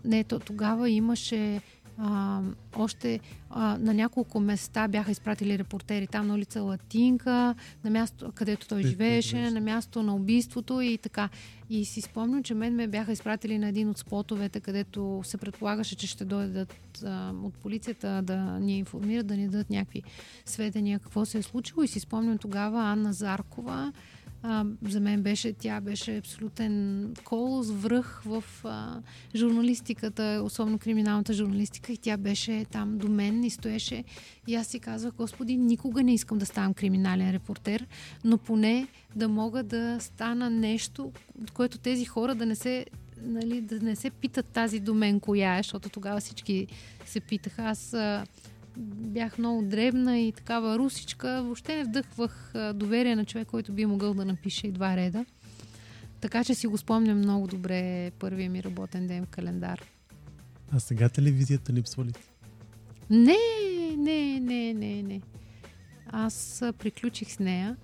не, 0.05 0.25
то 0.25 0.39
тогава 0.39 0.91
имаше 0.91 1.61
а, 1.99 2.41
още 2.77 3.21
а, 3.51 3.79
на 3.79 3.95
няколко 3.95 4.41
места 4.41 4.89
бяха 4.89 5.11
изпратили 5.11 5.59
репортери. 5.59 6.07
Там 6.07 6.27
на 6.27 6.35
улица 6.35 6.63
Латинка, 6.63 7.55
на 7.85 7.91
място, 7.91 8.33
където 8.35 8.69
той 8.69 8.83
живееше, 8.83 9.51
на 9.51 9.61
място 9.61 10.03
на 10.03 10.15
убийството 10.15 10.81
и 10.81 10.99
така. 10.99 11.29
И 11.71 11.85
си 11.85 12.01
спомням, 12.01 12.43
че 12.43 12.55
мен 12.55 12.75
ме 12.75 12.87
бяха 12.87 13.13
изпратили 13.13 13.59
на 13.59 13.69
един 13.69 13.89
от 13.89 13.99
спотовете, 13.99 14.61
където 14.61 15.21
се 15.25 15.37
предполагаше, 15.37 15.97
че 15.97 16.07
ще 16.07 16.25
дойдат 16.25 17.03
а, 17.05 17.33
от 17.43 17.55
полицията 17.55 18.23
да 18.23 18.37
ни 18.37 18.79
информират, 18.79 19.27
да 19.27 19.37
ни 19.37 19.49
дадат 19.49 19.71
някакви 19.71 20.03
сведения 20.45 20.99
какво 20.99 21.25
се 21.25 21.39
е 21.39 21.43
случило. 21.43 21.83
И 21.83 21.89
си 21.89 22.01
спомням 22.01 22.39
тогава 22.39 22.81
Анна 22.81 23.13
Заркова, 23.13 23.93
а, 24.49 24.65
за 24.83 25.01
мен 25.01 25.23
беше, 25.23 25.53
тя 25.53 25.81
беше 25.81 26.17
абсолютен 26.17 27.15
колос, 27.25 27.71
връх 27.71 28.23
в 28.25 28.45
а, 28.65 29.03
журналистиката, 29.35 30.43
особено 30.45 30.79
криминалната 30.79 31.33
журналистика 31.33 31.93
и 31.93 31.97
тя 31.97 32.17
беше 32.17 32.65
там 32.71 32.99
до 32.99 33.09
мен 33.09 33.45
и 33.45 33.51
стоеше 33.51 34.05
и 34.47 34.55
аз 34.55 34.67
си 34.67 34.81
казвах, 34.81 35.15
Господи, 35.15 35.57
никога 35.57 36.03
не 36.03 36.15
искам 36.15 36.39
да 36.39 36.47
ставам 36.47 36.75
криминален 36.75 37.31
репортер, 37.31 37.87
но 38.25 38.39
поне 38.39 38.89
да 39.17 39.29
мога 39.29 39.63
да 39.63 39.97
стана 40.01 40.51
нещо, 40.51 41.13
което 41.55 41.79
тези 41.79 42.05
хора 42.05 42.35
да 42.35 42.47
не 42.47 42.55
се 42.55 42.87
нали, 43.23 43.61
да 43.61 43.81
не 43.81 43.97
се 43.97 44.11
питат 44.11 44.47
тази 44.47 44.81
до 44.81 44.95
мен 44.95 45.21
коя 45.21 45.59
е, 45.59 45.63
защото 45.63 45.89
тогава 45.89 46.21
всички 46.21 46.67
се 47.07 47.21
питаха. 47.21 47.63
Аз 47.63 47.95
а, 47.95 48.27
бях 48.79 49.39
много 49.39 49.63
дребна 49.63 50.19
и 50.19 50.33
такава 50.33 50.79
русичка. 50.79 51.43
Въобще 51.43 51.77
не 51.77 51.85
вдъхвах 51.85 52.53
доверие 52.75 53.17
на 53.17 53.25
човек, 53.25 53.49
който 53.49 53.73
би 53.73 53.87
могъл 53.87 54.15
да 54.15 54.25
напише 54.25 54.67
и 54.67 54.73
два 54.73 54.97
реда. 54.97 55.25
Така 56.21 56.45
че 56.45 56.55
си 56.55 56.67
го 56.67 56.79
спомням 56.79 57.19
много 57.19 57.47
добре 57.47 58.11
първия 58.11 58.51
ми 58.51 58.63
работен 58.63 59.07
ден 59.07 59.27
в 59.27 59.29
календар. 59.29 59.83
А 60.73 60.81
сега 60.81 61.09
телевизията 61.09 61.73
липсва 61.73 62.05
ли? 62.05 62.13
Не, 63.11 63.37
не, 63.97 64.41
не, 64.41 64.75
не, 64.75 65.03
не. 65.03 65.21
Аз 66.07 66.65
приключих 66.79 67.33
с 67.33 67.39
нея. 67.39 67.77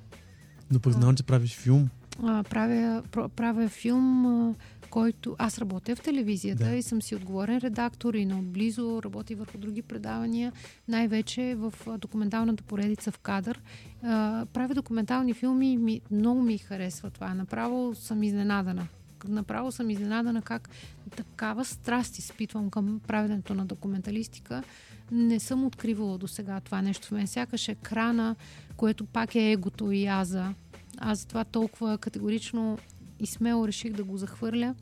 Но 0.71 0.81
пък 0.81 0.93
знам, 0.93 1.17
че 1.17 1.23
правиш 1.23 1.57
филм. 1.57 1.89
А, 2.23 2.43
правя, 2.43 3.03
правя 3.37 3.69
филм 3.69 4.57
който 4.93 5.37
аз 5.39 5.59
работя 5.59 5.97
в 5.97 6.01
телевизията 6.01 6.65
да. 6.65 6.75
и 6.75 6.83
съм 6.83 7.03
си 7.03 7.15
отговорен 7.15 7.59
редактор 7.59 8.15
и 8.15 8.25
наотблизо 8.25 9.03
работи 9.03 9.35
върху 9.35 9.59
други 9.59 9.83
предавания, 9.83 10.53
най-вече 10.89 11.55
в 11.55 11.73
документалната 11.99 12.63
поредица 12.63 13.13
в 13.13 13.19
кадър. 13.19 13.61
правя 14.53 14.75
документални 14.75 15.35
филми, 15.35 15.79
ми, 15.79 16.01
много 16.11 16.43
ми 16.43 16.59
харесва 16.59 17.11
това. 17.11 17.35
Направо 17.35 17.95
съм 17.95 18.23
изненадана. 18.23 18.87
Направо 19.29 19.73
съм 19.73 19.91
изненадана 19.91 20.43
как 20.43 20.69
такава 21.17 21.65
страст 21.65 22.19
изпитвам 22.19 22.71
към 22.71 23.01
правенето 23.07 23.55
на 23.55 23.67
документалистика. 23.67 24.63
Не 25.11 25.41
съм 25.41 25.65
откривала 25.65 26.19
до 26.19 26.29
сега 26.29 26.61
това 26.61 26.83
нещо 26.83 27.09
в 27.09 27.11
мен. 27.11 27.27
Сякаш 27.27 27.69
екрана, 27.69 28.37
което 28.77 29.05
пак 29.05 29.35
е 29.35 29.51
егото 29.51 29.91
и 29.91 30.07
аза 30.07 30.55
Аз 30.99 31.19
затова 31.19 31.45
толкова 31.45 31.99
категорично 31.99 32.79
и 33.23 33.27
смело 33.27 33.69
реших 33.69 33.93
да 33.93 34.05
го 34.05 34.17
захвърля. 34.17 34.75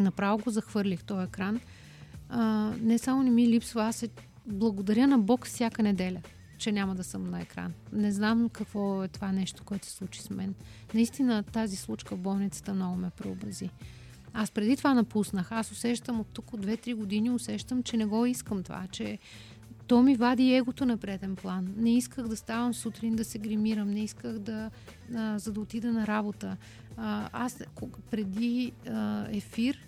Направо 0.00 0.38
го 0.38 0.50
захвърлих 0.50 1.04
този 1.04 1.24
екран. 1.24 1.60
А, 2.28 2.72
не 2.80 2.98
само 2.98 3.22
не 3.22 3.30
ми 3.30 3.48
липсва, 3.48 3.84
аз 3.84 3.96
се 3.96 4.08
благодаря 4.46 5.06
на 5.06 5.18
Бог 5.18 5.46
всяка 5.46 5.82
неделя, 5.82 6.20
че 6.58 6.72
няма 6.72 6.94
да 6.94 7.04
съм 7.04 7.30
на 7.30 7.40
екран. 7.40 7.72
Не 7.92 8.12
знам 8.12 8.48
какво 8.48 9.04
е 9.04 9.08
това 9.08 9.32
нещо, 9.32 9.64
което 9.64 9.86
се 9.86 9.92
случи 9.92 10.22
с 10.22 10.30
мен. 10.30 10.54
Наистина 10.94 11.42
тази 11.42 11.76
случка 11.76 12.16
в 12.16 12.18
болницата 12.18 12.74
много 12.74 12.96
ме 12.96 13.10
преобрази. 13.10 13.70
Аз 14.32 14.50
преди 14.50 14.76
това 14.76 14.94
напуснах. 14.94 15.52
Аз 15.52 15.72
усещам 15.72 16.20
от 16.20 16.26
тук 16.32 16.52
от 16.52 16.66
2-3 16.66 16.94
години, 16.94 17.30
усещам, 17.30 17.82
че 17.82 17.96
не 17.96 18.04
го 18.04 18.26
искам 18.26 18.62
това, 18.62 18.86
че 18.92 19.18
то 19.86 20.02
ми 20.02 20.16
вади 20.16 20.54
егото 20.54 20.86
на 20.86 20.96
преден 20.96 21.36
план. 21.36 21.74
Не 21.76 21.96
исках 21.96 22.28
да 22.28 22.36
ставам 22.36 22.74
сутрин 22.74 23.16
да 23.16 23.24
се 23.24 23.38
гримирам, 23.38 23.90
не 23.90 24.04
исках 24.04 24.38
да, 24.38 24.70
а, 25.14 25.38
за 25.38 25.52
да 25.52 25.60
отида 25.60 25.92
на 25.92 26.06
работа. 26.06 26.56
А, 26.96 27.28
аз 27.32 27.64
преди 28.10 28.72
а, 28.88 29.26
ефир 29.30 29.78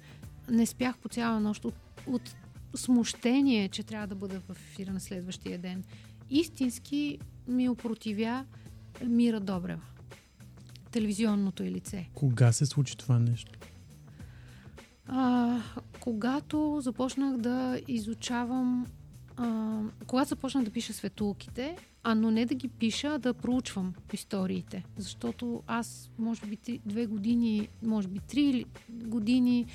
не 0.50 0.66
спях 0.66 0.98
по 0.98 1.08
цяла 1.08 1.40
нощ 1.40 1.64
от, 1.64 1.74
от 2.06 2.36
смущение, 2.76 3.68
че 3.68 3.82
трябва 3.82 4.06
да 4.06 4.14
бъда 4.14 4.40
в 4.40 4.50
ефира 4.50 4.92
на 4.92 5.00
следващия 5.00 5.58
ден. 5.58 5.84
Истински 6.30 7.18
ми 7.48 7.68
опротивя 7.68 8.44
Мира 9.04 9.40
Добрева. 9.40 9.82
Телевизионното 10.90 11.62
е 11.62 11.70
лице. 11.70 12.08
Кога 12.14 12.52
се 12.52 12.66
случи 12.66 12.96
това 12.96 13.18
нещо? 13.18 13.58
А, 15.06 15.60
когато 16.00 16.78
започнах 16.80 17.36
да 17.36 17.80
изучавам 17.88 18.86
а, 19.36 19.80
когато 20.06 20.28
започнах 20.28 20.64
да 20.64 20.70
пиша 20.70 20.92
светулките, 20.92 21.76
а 22.08 22.14
но 22.14 22.30
не 22.30 22.46
да 22.46 22.54
ги 22.54 22.68
пиша, 22.68 23.08
а 23.08 23.18
да 23.18 23.34
проучвам 23.34 23.94
историите. 24.12 24.84
Защото 24.96 25.62
аз, 25.66 26.10
може 26.18 26.46
би, 26.46 26.80
две 26.86 27.06
години, 27.06 27.68
може 27.82 28.08
би 28.08 28.18
три 28.18 28.64
години 28.88 29.66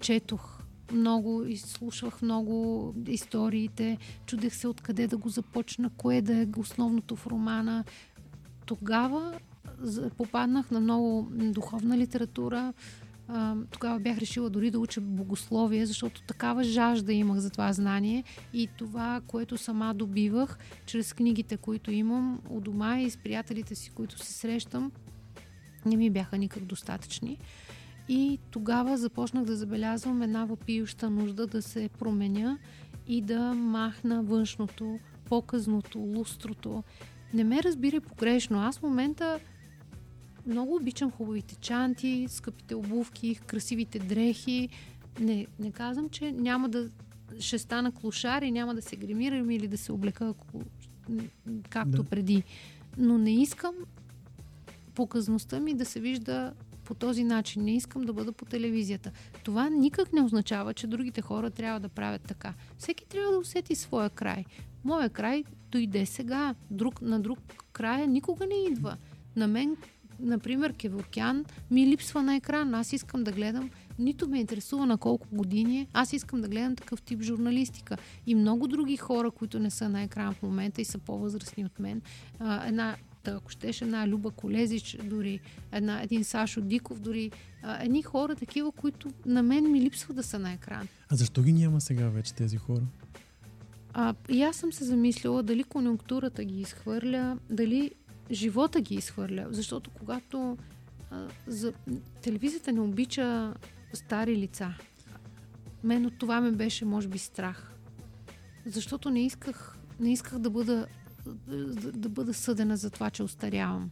четох 0.00 0.62
много 0.92 1.44
и 1.44 1.56
слушах 1.56 2.22
много 2.22 2.94
историите. 3.06 3.98
Чудех 4.26 4.54
се 4.54 4.68
откъде 4.68 5.06
да 5.06 5.16
го 5.16 5.28
започна, 5.28 5.90
кое 5.96 6.22
да 6.22 6.42
е 6.42 6.46
основното 6.56 7.16
в 7.16 7.26
романа. 7.26 7.84
Тогава 8.64 9.34
попаднах 10.16 10.70
на 10.70 10.80
много 10.80 11.28
духовна 11.30 11.98
литература, 11.98 12.72
а, 13.28 13.56
тогава 13.70 14.00
бях 14.00 14.18
решила 14.18 14.50
дори 14.50 14.70
да 14.70 14.78
уча 14.78 15.00
богословие, 15.00 15.86
защото 15.86 16.22
такава 16.22 16.64
жажда 16.64 17.12
имах 17.12 17.38
за 17.38 17.50
това 17.50 17.72
знание 17.72 18.24
и 18.52 18.68
това, 18.78 19.20
което 19.26 19.58
сама 19.58 19.94
добивах 19.94 20.58
чрез 20.86 21.12
книгите, 21.12 21.56
които 21.56 21.90
имам 21.90 22.40
у 22.50 22.60
дома 22.60 23.00
и 23.00 23.10
с 23.10 23.16
приятелите 23.16 23.74
си, 23.74 23.90
които 23.90 24.18
се 24.18 24.32
срещам, 24.32 24.92
не 25.86 25.96
ми 25.96 26.10
бяха 26.10 26.38
никак 26.38 26.64
достатъчни. 26.64 27.38
И 28.08 28.38
тогава 28.50 28.98
започнах 28.98 29.44
да 29.44 29.56
забелязвам 29.56 30.22
една 30.22 30.44
въпиюща 30.44 31.10
нужда 31.10 31.46
да 31.46 31.62
се 31.62 31.88
променя 31.98 32.58
и 33.08 33.22
да 33.22 33.54
махна 33.54 34.22
външното, 34.22 34.98
показното, 35.24 35.98
лустрото. 35.98 36.82
Не 37.34 37.44
ме 37.44 37.62
разбирай 37.62 38.00
погрешно. 38.00 38.60
Аз 38.60 38.78
в 38.78 38.82
момента 38.82 39.38
много 40.46 40.76
обичам 40.76 41.10
хубавите 41.10 41.54
чанти, 41.54 42.26
скъпите 42.28 42.74
обувки, 42.74 43.34
красивите 43.34 43.98
дрехи. 43.98 44.68
Не, 45.20 45.46
не 45.58 45.72
казвам, 45.72 46.08
че 46.08 46.32
няма 46.32 46.68
да 46.68 46.90
ще 47.40 47.58
стана 47.58 47.92
клошар 47.92 48.42
и 48.42 48.50
няма 48.50 48.74
да 48.74 48.82
се 48.82 48.96
гримирам 48.96 49.50
или 49.50 49.68
да 49.68 49.78
се 49.78 49.92
облека 49.92 50.28
ако, 50.28 50.62
както 51.70 52.02
да. 52.02 52.04
преди. 52.04 52.42
Но 52.98 53.18
не 53.18 53.42
искам 53.42 53.74
показността 54.94 55.60
ми 55.60 55.74
да 55.74 55.84
се 55.84 56.00
вижда 56.00 56.52
по 56.84 56.94
този 56.94 57.24
начин. 57.24 57.64
Не 57.64 57.76
искам 57.76 58.02
да 58.02 58.12
бъда 58.12 58.32
по 58.32 58.44
телевизията. 58.44 59.10
Това 59.44 59.70
никак 59.70 60.12
не 60.12 60.22
означава, 60.22 60.74
че 60.74 60.86
другите 60.86 61.22
хора 61.22 61.50
трябва 61.50 61.80
да 61.80 61.88
правят 61.88 62.22
така. 62.22 62.54
Всеки 62.78 63.06
трябва 63.06 63.32
да 63.32 63.38
усети 63.38 63.74
своя 63.74 64.10
край. 64.10 64.44
Моя 64.84 65.10
край 65.10 65.44
дойде 65.70 66.06
сега. 66.06 66.54
Друг, 66.70 67.02
на 67.02 67.20
друг 67.20 67.38
края 67.72 68.06
никога 68.06 68.46
не 68.46 68.54
идва. 68.54 68.96
На 69.36 69.46
мен 69.46 69.76
например, 70.20 70.72
Кеворкян 70.72 71.44
ми 71.70 71.86
липсва 71.86 72.22
на 72.22 72.36
екран. 72.36 72.74
Аз 72.74 72.92
искам 72.92 73.24
да 73.24 73.32
гледам, 73.32 73.70
нито 73.98 74.28
ме 74.28 74.40
интересува 74.40 74.86
на 74.86 74.98
колко 74.98 75.26
години 75.32 75.80
е, 75.80 75.86
аз 75.92 76.12
искам 76.12 76.40
да 76.40 76.48
гледам 76.48 76.76
такъв 76.76 77.02
тип 77.02 77.22
журналистика. 77.22 77.96
И 78.26 78.34
много 78.34 78.68
други 78.68 78.96
хора, 78.96 79.30
които 79.30 79.58
не 79.58 79.70
са 79.70 79.88
на 79.88 80.02
екран 80.02 80.34
в 80.34 80.42
момента 80.42 80.80
и 80.80 80.84
са 80.84 80.98
по-възрастни 80.98 81.64
от 81.64 81.78
мен. 81.78 82.02
А, 82.38 82.68
една 82.68 82.96
ако 83.30 83.50
щеш, 83.50 83.82
една 83.82 84.08
Люба 84.08 84.30
Колезич, 84.30 84.96
дори 85.04 85.40
една, 85.72 86.02
един 86.02 86.24
Сашо 86.24 86.60
Диков, 86.60 87.00
дори 87.00 87.30
а, 87.62 87.84
едни 87.84 88.02
хора 88.02 88.36
такива, 88.36 88.72
които 88.72 89.10
на 89.26 89.42
мен 89.42 89.72
ми 89.72 89.80
липсва 89.80 90.14
да 90.14 90.22
са 90.22 90.38
на 90.38 90.52
екран. 90.52 90.88
А 91.08 91.16
защо 91.16 91.42
ги 91.42 91.52
няма 91.52 91.80
сега 91.80 92.08
вече 92.08 92.34
тези 92.34 92.56
хора? 92.56 92.82
А, 93.92 94.14
и 94.28 94.42
аз 94.42 94.56
съм 94.56 94.72
се 94.72 94.84
замислила 94.84 95.42
дали 95.42 95.64
конюнктурата 95.64 96.44
ги 96.44 96.60
изхвърля, 96.60 97.38
дали 97.50 97.90
живота 98.30 98.80
ги 98.80 98.94
изхвърля. 98.94 99.46
Защото 99.50 99.90
когато 99.90 100.58
а, 101.10 101.28
за, 101.46 101.72
телевизията 102.22 102.72
не 102.72 102.80
обича 102.80 103.54
стари 103.92 104.36
лица, 104.36 104.74
мен 105.84 106.06
от 106.06 106.18
това 106.18 106.40
ме 106.40 106.52
беше, 106.52 106.84
може 106.84 107.08
би, 107.08 107.18
страх. 107.18 107.72
Защото 108.66 109.10
не 109.10 109.26
исках, 109.26 109.78
не 110.00 110.12
исках 110.12 110.38
да 110.38 110.50
бъда, 110.50 110.86
да, 111.26 111.92
да 111.92 112.08
бъда 112.08 112.34
съдена 112.34 112.76
за 112.76 112.90
това, 112.90 113.10
че 113.10 113.22
остарявам. 113.22 113.90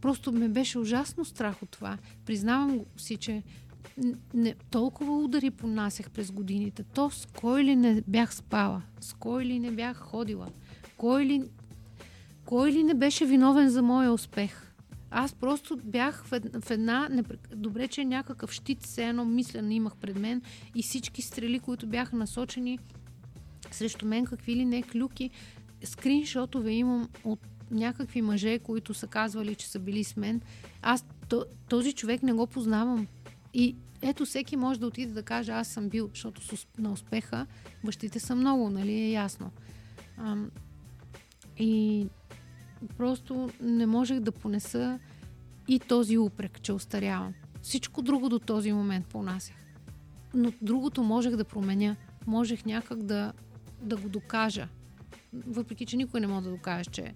Просто 0.00 0.32
ме 0.32 0.48
беше 0.48 0.78
ужасно 0.78 1.24
страх 1.24 1.62
от 1.62 1.70
това. 1.70 1.98
Признавам 2.26 2.80
си, 2.96 3.16
че 3.16 3.42
не, 4.34 4.54
толкова 4.70 5.18
удари 5.18 5.50
понасях 5.50 6.10
през 6.10 6.30
годините. 6.30 6.82
То 6.82 7.10
с 7.10 7.26
кой 7.26 7.64
ли 7.64 7.76
не 7.76 8.02
бях 8.06 8.34
спала, 8.34 8.82
с 9.00 9.12
кой 9.12 9.44
ли 9.44 9.58
не 9.58 9.70
бях 9.70 9.96
ходила, 9.96 10.48
кой 10.96 11.24
ли 11.24 11.42
кой 12.46 12.72
ли 12.72 12.82
не 12.82 12.94
беше 12.94 13.26
виновен 13.26 13.70
за 13.70 13.82
моя 13.82 14.12
успех? 14.12 14.72
Аз 15.10 15.34
просто 15.34 15.78
бях 15.84 16.24
в 16.24 16.70
една... 16.70 17.08
Добре, 17.54 17.88
че 17.88 18.04
някакъв 18.04 18.52
щит, 18.52 18.82
все 18.82 19.08
едно 19.08 19.24
мислено 19.24 19.70
имах 19.70 19.96
пред 19.96 20.18
мен 20.18 20.42
и 20.74 20.82
всички 20.82 21.22
стрели, 21.22 21.58
които 21.58 21.86
бяха 21.86 22.16
насочени 22.16 22.78
срещу 23.70 24.06
мен, 24.06 24.24
какви 24.24 24.56
ли 24.56 24.64
не 24.64 24.82
клюки, 24.82 25.30
скриншотове 25.84 26.72
имам 26.72 27.08
от 27.24 27.40
някакви 27.70 28.22
мъже, 28.22 28.58
които 28.58 28.94
са 28.94 29.06
казвали, 29.06 29.54
че 29.54 29.68
са 29.68 29.78
били 29.78 30.04
с 30.04 30.16
мен. 30.16 30.40
Аз 30.82 31.04
този 31.68 31.92
човек 31.92 32.22
не 32.22 32.32
го 32.32 32.46
познавам. 32.46 33.06
И 33.54 33.76
ето 34.02 34.24
всеки 34.24 34.56
може 34.56 34.80
да 34.80 34.86
отиде 34.86 35.12
да 35.12 35.22
каже, 35.22 35.52
аз 35.52 35.68
съм 35.68 35.88
бил, 35.88 36.08
защото 36.08 36.40
на 36.78 36.92
успеха 36.92 37.46
бащите 37.84 38.20
са 38.20 38.34
много, 38.34 38.70
нали 38.70 38.92
е 38.92 39.10
ясно. 39.10 39.50
и 41.58 42.06
просто 42.86 43.50
не 43.60 43.86
можех 43.86 44.20
да 44.20 44.32
понеса 44.32 44.98
и 45.68 45.80
този 45.80 46.18
упрек, 46.18 46.60
че 46.62 46.72
остарявам. 46.72 47.34
Всичко 47.62 48.02
друго 48.02 48.28
до 48.28 48.38
този 48.38 48.72
момент 48.72 49.06
понасях. 49.06 49.56
Но 50.34 50.52
другото 50.62 51.02
можех 51.02 51.36
да 51.36 51.44
променя. 51.44 51.96
Можех 52.26 52.64
някак 52.64 53.02
да, 53.02 53.32
да 53.82 53.96
го 53.96 54.08
докажа. 54.08 54.68
Въпреки, 55.32 55.86
че 55.86 55.96
никой 55.96 56.20
не 56.20 56.26
може 56.26 56.44
да 56.44 56.50
докаже, 56.50 56.90
че 56.90 57.14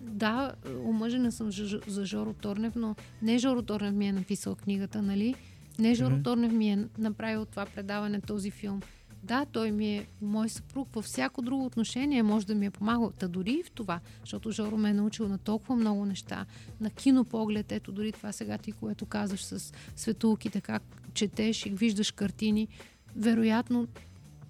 да, 0.00 0.52
омъжена 0.84 1.32
съм 1.32 1.50
за 1.86 2.06
Жоро 2.06 2.32
Торнев, 2.32 2.74
но 2.76 2.96
не 3.22 3.38
Жоро 3.38 3.62
Торнев 3.62 3.94
ми 3.94 4.06
е 4.06 4.12
написал 4.12 4.54
книгата, 4.54 5.02
нали? 5.02 5.34
Не 5.78 5.94
Жоро 5.94 6.14
mm-hmm. 6.14 6.24
Торнев 6.24 6.52
ми 6.52 6.72
е 6.72 6.88
направил 6.98 7.44
това 7.44 7.66
предаване, 7.66 8.20
този 8.20 8.50
филм. 8.50 8.80
Да, 9.22 9.46
той 9.52 9.70
ми 9.70 9.96
е 9.96 10.06
мой 10.22 10.48
съпруг. 10.48 10.88
Във 10.94 11.04
всяко 11.04 11.42
друго 11.42 11.64
отношение 11.64 12.22
може 12.22 12.46
да 12.46 12.54
ми 12.54 12.66
е 12.66 12.70
помагал. 12.70 13.12
Та 13.18 13.28
дори 13.28 13.52
и 13.52 13.62
в 13.62 13.70
това, 13.70 14.00
защото 14.20 14.50
Жоро 14.50 14.76
ме 14.76 14.90
е 14.90 14.94
научил 14.94 15.28
на 15.28 15.38
толкова 15.38 15.76
много 15.76 16.04
неща. 16.04 16.46
На 16.80 16.90
кинопоглед, 16.90 17.72
ето 17.72 17.92
дори 17.92 18.12
това 18.12 18.32
сега 18.32 18.58
ти, 18.58 18.72
което 18.72 19.06
казваш 19.06 19.44
с 19.44 19.72
светулките, 19.96 20.60
как 20.60 20.82
четеш 21.14 21.66
и 21.66 21.70
виждаш 21.70 22.10
картини. 22.10 22.68
Вероятно, 23.16 23.86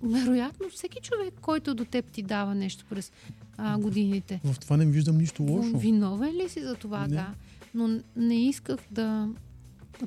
вероятно 0.03 0.69
всеки 0.69 1.01
човек, 1.01 1.35
който 1.41 1.75
до 1.75 1.85
теб 1.85 2.05
ти 2.05 2.23
дава 2.23 2.55
нещо 2.55 2.85
през 2.91 3.13
а, 3.57 3.79
годините. 3.79 4.41
В 4.45 4.59
това 4.59 4.77
не 4.77 4.87
виждам 4.87 5.19
нищо 5.19 5.43
лошо. 5.43 5.79
Виновен 5.79 6.37
ли 6.37 6.49
си 6.49 6.63
за 6.63 6.75
това? 6.75 7.01
Не. 7.01 7.09
Да. 7.09 7.35
Но 7.75 8.01
не 8.17 8.49
исках 8.49 8.79
да 8.91 9.29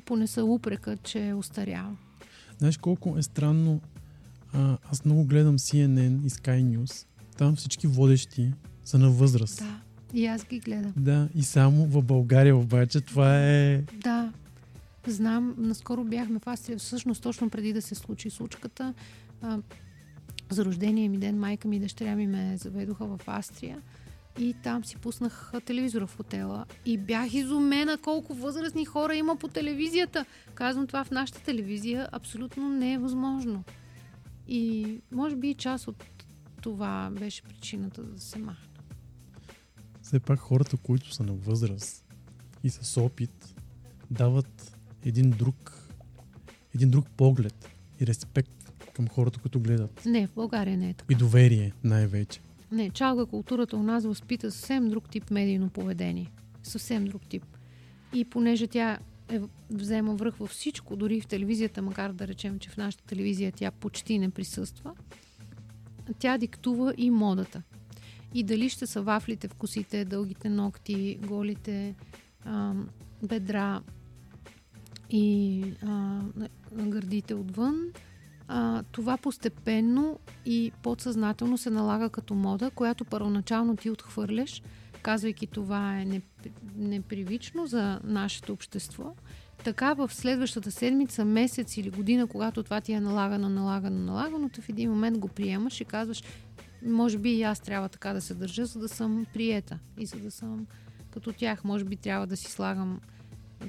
понеса 0.04 0.44
упрека, 0.44 0.96
че 0.96 1.28
е 1.28 1.34
устарял. 1.34 1.96
Знаеш 2.58 2.76
колко 2.76 3.18
е 3.18 3.22
странно 3.22 3.80
а, 4.54 4.78
аз 4.92 5.04
много 5.04 5.24
гледам 5.24 5.58
CNN 5.58 6.26
и 6.26 6.30
Sky 6.30 6.62
News. 6.64 7.06
Там 7.38 7.56
всички 7.56 7.86
водещи 7.86 8.52
са 8.84 8.98
на 8.98 9.10
възраст. 9.10 9.58
Да, 9.58 9.80
и 10.14 10.26
аз 10.26 10.44
ги 10.44 10.60
гледам. 10.60 10.92
Да, 10.96 11.28
и 11.34 11.42
само 11.42 11.86
в 11.86 12.02
България 12.02 12.56
обаче 12.56 13.00
това 13.00 13.40
е... 13.40 13.82
Да, 13.82 14.32
знам. 15.06 15.54
Наскоро 15.58 16.04
бяхме 16.04 16.38
в 16.38 16.46
Австрия, 16.46 16.78
всъщност 16.78 17.22
точно 17.22 17.50
преди 17.50 17.72
да 17.72 17.82
се 17.82 17.94
случи 17.94 18.30
случката. 18.30 18.94
А, 19.42 19.58
за 20.50 20.64
рождения 20.64 21.10
ми 21.10 21.18
ден 21.18 21.38
майка 21.38 21.68
ми 21.68 21.76
и 21.76 21.80
дъщеря 21.80 22.16
ми 22.16 22.26
ме 22.26 22.56
заведоха 22.56 23.06
в 23.06 23.20
Австрия. 23.26 23.78
и 24.38 24.54
там 24.62 24.84
си 24.84 24.96
пуснах 24.96 25.52
телевизора 25.66 26.06
в 26.06 26.16
хотела 26.16 26.64
и 26.86 26.98
бях 26.98 27.34
изумена 27.34 27.98
колко 27.98 28.34
възрастни 28.34 28.84
хора 28.84 29.14
има 29.14 29.36
по 29.36 29.48
телевизията. 29.48 30.24
Казвам 30.54 30.86
това 30.86 31.04
в 31.04 31.10
нашата 31.10 31.40
телевизия 31.40 32.08
абсолютно 32.12 32.68
не 32.68 32.92
е 32.92 32.98
възможно. 32.98 33.64
И 34.48 35.00
може 35.12 35.36
би 35.36 35.54
част 35.54 35.88
от 35.88 36.04
това 36.62 37.10
беше 37.18 37.42
причината 37.42 38.02
да 38.02 38.20
се 38.20 38.38
махна. 38.38 38.68
Все 40.02 40.20
пак 40.20 40.38
хората, 40.38 40.76
които 40.76 41.14
са 41.14 41.22
на 41.22 41.32
възраст 41.32 42.04
и 42.64 42.70
с 42.70 43.00
опит, 43.00 43.54
дават 44.10 44.78
един 45.04 45.30
друг, 45.30 45.88
един 46.74 46.90
друг 46.90 47.06
поглед 47.16 47.68
и 48.00 48.06
респект 48.06 48.72
към 48.92 49.08
хората, 49.08 49.38
които 49.38 49.60
гледат. 49.60 50.04
Не, 50.06 50.26
в 50.26 50.32
България 50.34 50.76
не 50.78 50.90
е 50.90 50.94
така. 50.94 51.14
И 51.14 51.16
доверие 51.16 51.72
най-вече. 51.84 52.40
Не, 52.72 52.90
чалга 52.90 53.26
културата 53.26 53.76
у 53.76 53.82
нас 53.82 54.04
възпита 54.04 54.50
съвсем 54.50 54.88
друг 54.88 55.10
тип 55.10 55.30
медийно 55.30 55.70
поведение. 55.70 56.30
Съвсем 56.62 57.04
друг 57.04 57.22
тип. 57.28 57.44
И 58.14 58.24
понеже 58.24 58.66
тя 58.66 58.98
е, 59.28 59.40
взема 59.70 60.14
връх 60.14 60.36
във 60.36 60.50
всичко, 60.50 60.96
дори 60.96 61.20
в 61.20 61.26
телевизията, 61.26 61.82
макар 61.82 62.12
да 62.12 62.28
речем, 62.28 62.58
че 62.58 62.70
в 62.70 62.76
нашата 62.76 63.04
телевизия 63.04 63.52
тя 63.52 63.70
почти 63.70 64.18
не 64.18 64.30
присъства, 64.30 64.94
тя 66.18 66.38
диктува 66.38 66.94
и 66.96 67.10
модата. 67.10 67.62
И 68.34 68.42
дали 68.42 68.68
ще 68.68 68.86
са 68.86 69.02
вафлите 69.02 69.48
в 69.48 69.54
косите, 69.54 70.04
дългите 70.04 70.48
ногти, 70.48 71.18
голите 71.26 71.94
а, 72.44 72.74
бедра 73.22 73.80
и 75.10 75.62
а, 75.82 76.20
гърдите 76.72 77.34
отвън, 77.34 77.80
а, 78.48 78.82
това 78.92 79.16
постепенно 79.16 80.18
и 80.46 80.72
подсъзнателно 80.82 81.58
се 81.58 81.70
налага 81.70 82.10
като 82.10 82.34
мода, 82.34 82.70
която 82.70 83.04
първоначално 83.04 83.76
ти 83.76 83.90
отхвърляш, 83.90 84.62
казвайки 85.04 85.46
това 85.46 86.00
е 86.00 86.20
непривично 86.76 87.66
за 87.66 88.00
нашето 88.04 88.52
общество. 88.52 89.14
Така 89.64 89.94
в 89.94 90.14
следващата 90.14 90.70
седмица, 90.70 91.24
месец 91.24 91.76
или 91.76 91.90
година, 91.90 92.26
когато 92.26 92.62
това 92.62 92.80
ти 92.80 92.92
е 92.92 93.00
налагано, 93.00 93.48
налагано, 93.48 93.98
налагано, 93.98 94.50
в 94.60 94.68
един 94.68 94.90
момент 94.90 95.18
го 95.18 95.28
приемаш 95.28 95.80
и 95.80 95.84
казваш, 95.84 96.22
може 96.86 97.18
би 97.18 97.30
и 97.30 97.42
аз 97.42 97.60
трябва 97.60 97.88
така 97.88 98.12
да 98.12 98.20
се 98.20 98.34
държа, 98.34 98.66
за 98.66 98.78
да 98.78 98.88
съм 98.88 99.26
приета 99.32 99.78
и 99.98 100.06
за 100.06 100.16
да 100.16 100.30
съм 100.30 100.66
като 101.10 101.32
тях. 101.32 101.64
Може 101.64 101.84
би 101.84 101.96
трябва 101.96 102.26
да 102.26 102.36
си 102.36 102.52
слагам 102.52 103.00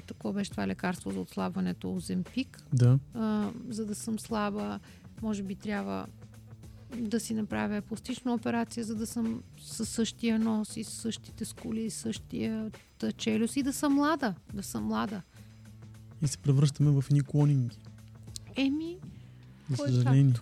такова 0.06 0.34
беше 0.34 0.50
това 0.50 0.66
лекарство 0.66 1.10
за 1.10 1.20
отслабването 1.20 1.94
Оземпик. 1.94 2.62
Да. 2.72 2.98
А, 3.14 3.50
за 3.68 3.86
да 3.86 3.94
съм 3.94 4.18
слаба, 4.18 4.80
може 5.22 5.42
би 5.42 5.54
трябва 5.54 6.06
да 6.94 7.20
си 7.20 7.34
направя 7.34 7.80
пластична 7.80 8.34
операция, 8.34 8.84
за 8.84 8.94
да 8.94 9.06
съм 9.06 9.42
със 9.60 9.88
същия 9.88 10.38
нос 10.38 10.76
и 10.76 10.84
с 10.84 10.90
същите 10.90 11.44
скули, 11.44 11.80
и 11.80 11.90
същия 11.90 12.70
челюст 13.16 13.56
и 13.56 13.62
да 13.62 13.72
съм 13.72 13.94
млада. 13.94 14.34
Да 14.54 14.62
съм 14.62 14.84
млада. 14.84 15.22
И 16.22 16.26
се 16.26 16.38
превръщаме 16.38 16.90
в 16.90 17.04
едни 17.10 17.22
клонинги. 17.22 17.76
Еми, 18.56 18.96
за 19.70 19.76
съжаление. 19.76 20.34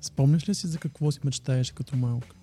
Спомняш 0.00 0.48
ли 0.48 0.54
си 0.54 0.66
за 0.66 0.78
какво 0.78 1.12
си 1.12 1.20
мечтаеш 1.24 1.70
като 1.70 1.96
малка? 1.96 2.36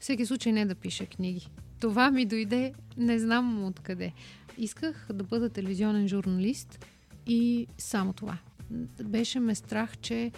Всеки 0.00 0.26
случай 0.26 0.52
не 0.52 0.66
да 0.66 0.74
пиша 0.74 1.06
книги. 1.06 1.50
Това 1.80 2.10
ми 2.10 2.26
дойде, 2.26 2.74
не 2.96 3.18
знам 3.18 3.64
откъде. 3.64 4.12
Исках 4.58 5.06
да 5.14 5.24
бъда 5.24 5.48
телевизионен 5.48 6.08
журналист 6.08 6.86
и 7.26 7.66
само 7.78 8.12
това. 8.12 8.38
Беше 9.04 9.40
ме 9.40 9.54
страх, 9.54 9.98
че 9.98 10.32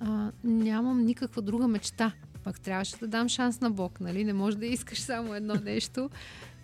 а, 0.00 0.32
нямам 0.44 1.04
никаква 1.04 1.42
друга 1.42 1.68
мечта. 1.68 2.12
Пак 2.44 2.60
трябваше 2.60 2.96
да 2.96 3.06
дам 3.06 3.28
шанс 3.28 3.60
на 3.60 3.70
Бог, 3.70 4.00
нали? 4.00 4.24
Не 4.24 4.32
може 4.32 4.56
да 4.56 4.66
искаш 4.66 5.00
само 5.00 5.34
едно 5.34 5.54
нещо. 5.64 6.10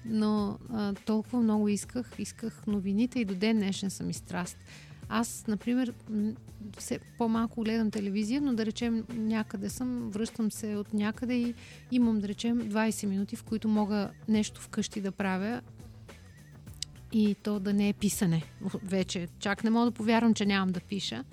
Но 0.04 0.58
а, 0.72 0.94
толкова 0.94 1.40
много 1.40 1.68
исках. 1.68 2.12
Исках 2.18 2.66
новините 2.66 3.20
и 3.20 3.24
до 3.24 3.34
ден 3.34 3.56
днешен 3.56 3.90
съм 3.90 4.10
и 4.10 4.14
страст. 4.14 4.56
Аз, 5.08 5.44
например, 5.48 5.94
все 6.78 6.98
по-малко 7.18 7.62
гледам 7.62 7.90
телевизия, 7.90 8.40
но 8.40 8.54
да 8.54 8.66
речем 8.66 9.04
някъде 9.10 9.70
съм, 9.70 10.10
връщам 10.10 10.50
се 10.50 10.76
от 10.76 10.94
някъде 10.94 11.34
и 11.34 11.54
имам, 11.90 12.20
да 12.20 12.28
речем, 12.28 12.60
20 12.60 13.06
минути, 13.06 13.36
в 13.36 13.42
които 13.42 13.68
мога 13.68 14.10
нещо 14.28 14.60
вкъщи 14.60 15.00
да 15.00 15.12
правя 15.12 15.60
и 17.12 17.36
то 17.42 17.60
да 17.60 17.72
не 17.72 17.88
е 17.88 17.92
писане. 17.92 18.42
Вече 18.82 19.28
чак 19.38 19.64
не 19.64 19.70
мога 19.70 19.84
да 19.84 19.96
повярвам, 19.96 20.34
че 20.34 20.46
нямам 20.46 20.72
да 20.72 20.80
пиша. 20.80 21.24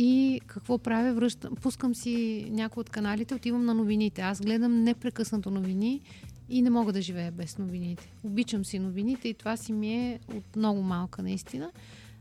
И 0.00 0.40
какво 0.46 0.78
правя? 0.78 1.14
Връщам, 1.14 1.54
пускам 1.54 1.94
си 1.94 2.46
някои 2.50 2.80
от 2.80 2.90
каналите, 2.90 3.34
отивам 3.34 3.64
на 3.64 3.74
новините. 3.74 4.22
Аз 4.22 4.40
гледам 4.40 4.82
непрекъснато 4.82 5.50
новини 5.50 6.00
и 6.48 6.62
не 6.62 6.70
мога 6.70 6.92
да 6.92 7.02
живея 7.02 7.32
без 7.32 7.58
новините. 7.58 8.12
Обичам 8.24 8.64
си 8.64 8.78
новините 8.78 9.28
и 9.28 9.34
това 9.34 9.56
си 9.56 9.72
ми 9.72 9.94
е 9.94 10.20
от 10.34 10.56
много 10.56 10.82
малка 10.82 11.22
наистина. 11.22 11.70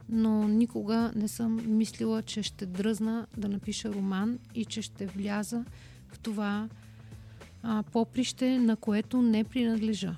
Но 0.10 0.48
никога 0.48 1.12
не 1.16 1.28
съм 1.28 1.78
мислила, 1.78 2.22
че 2.22 2.44
ще 2.44 2.66
дръзна 2.66 3.28
да 3.38 3.50
напиша 3.50 3.94
роман 3.94 4.40
и 4.56 4.66
че 4.66 4.82
ще 4.82 5.06
вляза 5.06 5.66
в 6.08 6.20
това 6.20 6.70
а, 7.64 7.84
поприще, 7.84 8.60
на 8.60 8.76
което 8.76 9.22
не 9.22 9.44
принадлежа 9.44 10.16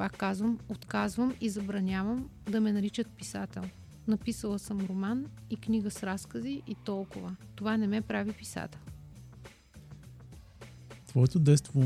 пак 0.00 0.16
казвам, 0.16 0.58
отказвам 0.68 1.34
и 1.40 1.48
забранявам 1.48 2.28
да 2.50 2.60
ме 2.60 2.72
наричат 2.72 3.06
писател. 3.06 3.62
Написала 4.10 4.58
съм 4.58 4.86
роман 4.88 5.26
и 5.50 5.56
книга 5.56 5.90
с 5.90 6.02
разкази 6.02 6.62
и 6.66 6.76
толкова. 6.84 7.36
Това 7.54 7.76
не 7.76 7.86
ме 7.86 8.00
прави 8.00 8.32
писател. 8.32 8.80
Твоето 11.06 11.38
детство 11.38 11.82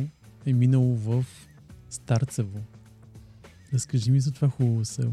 е 0.47 0.53
минало 0.53 0.95
в 0.95 1.25
Старцево. 1.91 2.59
Разкажи 3.75 4.11
ми 4.11 4.21
за 4.21 4.33
това 4.33 4.49
хубаво 4.49 4.85
село. 4.85 5.13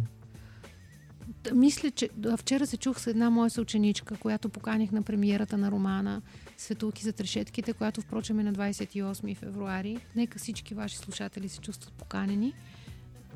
Да, 1.27 1.55
мисля, 1.55 1.91
че 1.91 2.09
вчера 2.37 2.67
се 2.67 2.77
чух 2.77 2.99
с 2.99 3.07
една 3.07 3.29
моя 3.29 3.49
съученичка, 3.49 4.17
която 4.17 4.49
поканих 4.49 4.91
на 4.91 5.03
премиерата 5.03 5.57
на 5.57 5.71
романа 5.71 6.21
Светулки 6.57 7.03
за 7.03 7.13
трешетките, 7.13 7.73
която 7.73 8.01
впрочем 8.01 8.39
е 8.39 8.43
на 8.43 8.53
28 8.53 9.35
февруари. 9.35 9.97
Нека 10.15 10.39
всички 10.39 10.73
ваши 10.73 10.97
слушатели 10.97 11.49
се 11.49 11.59
чувстват 11.59 11.93
поканени 11.93 12.53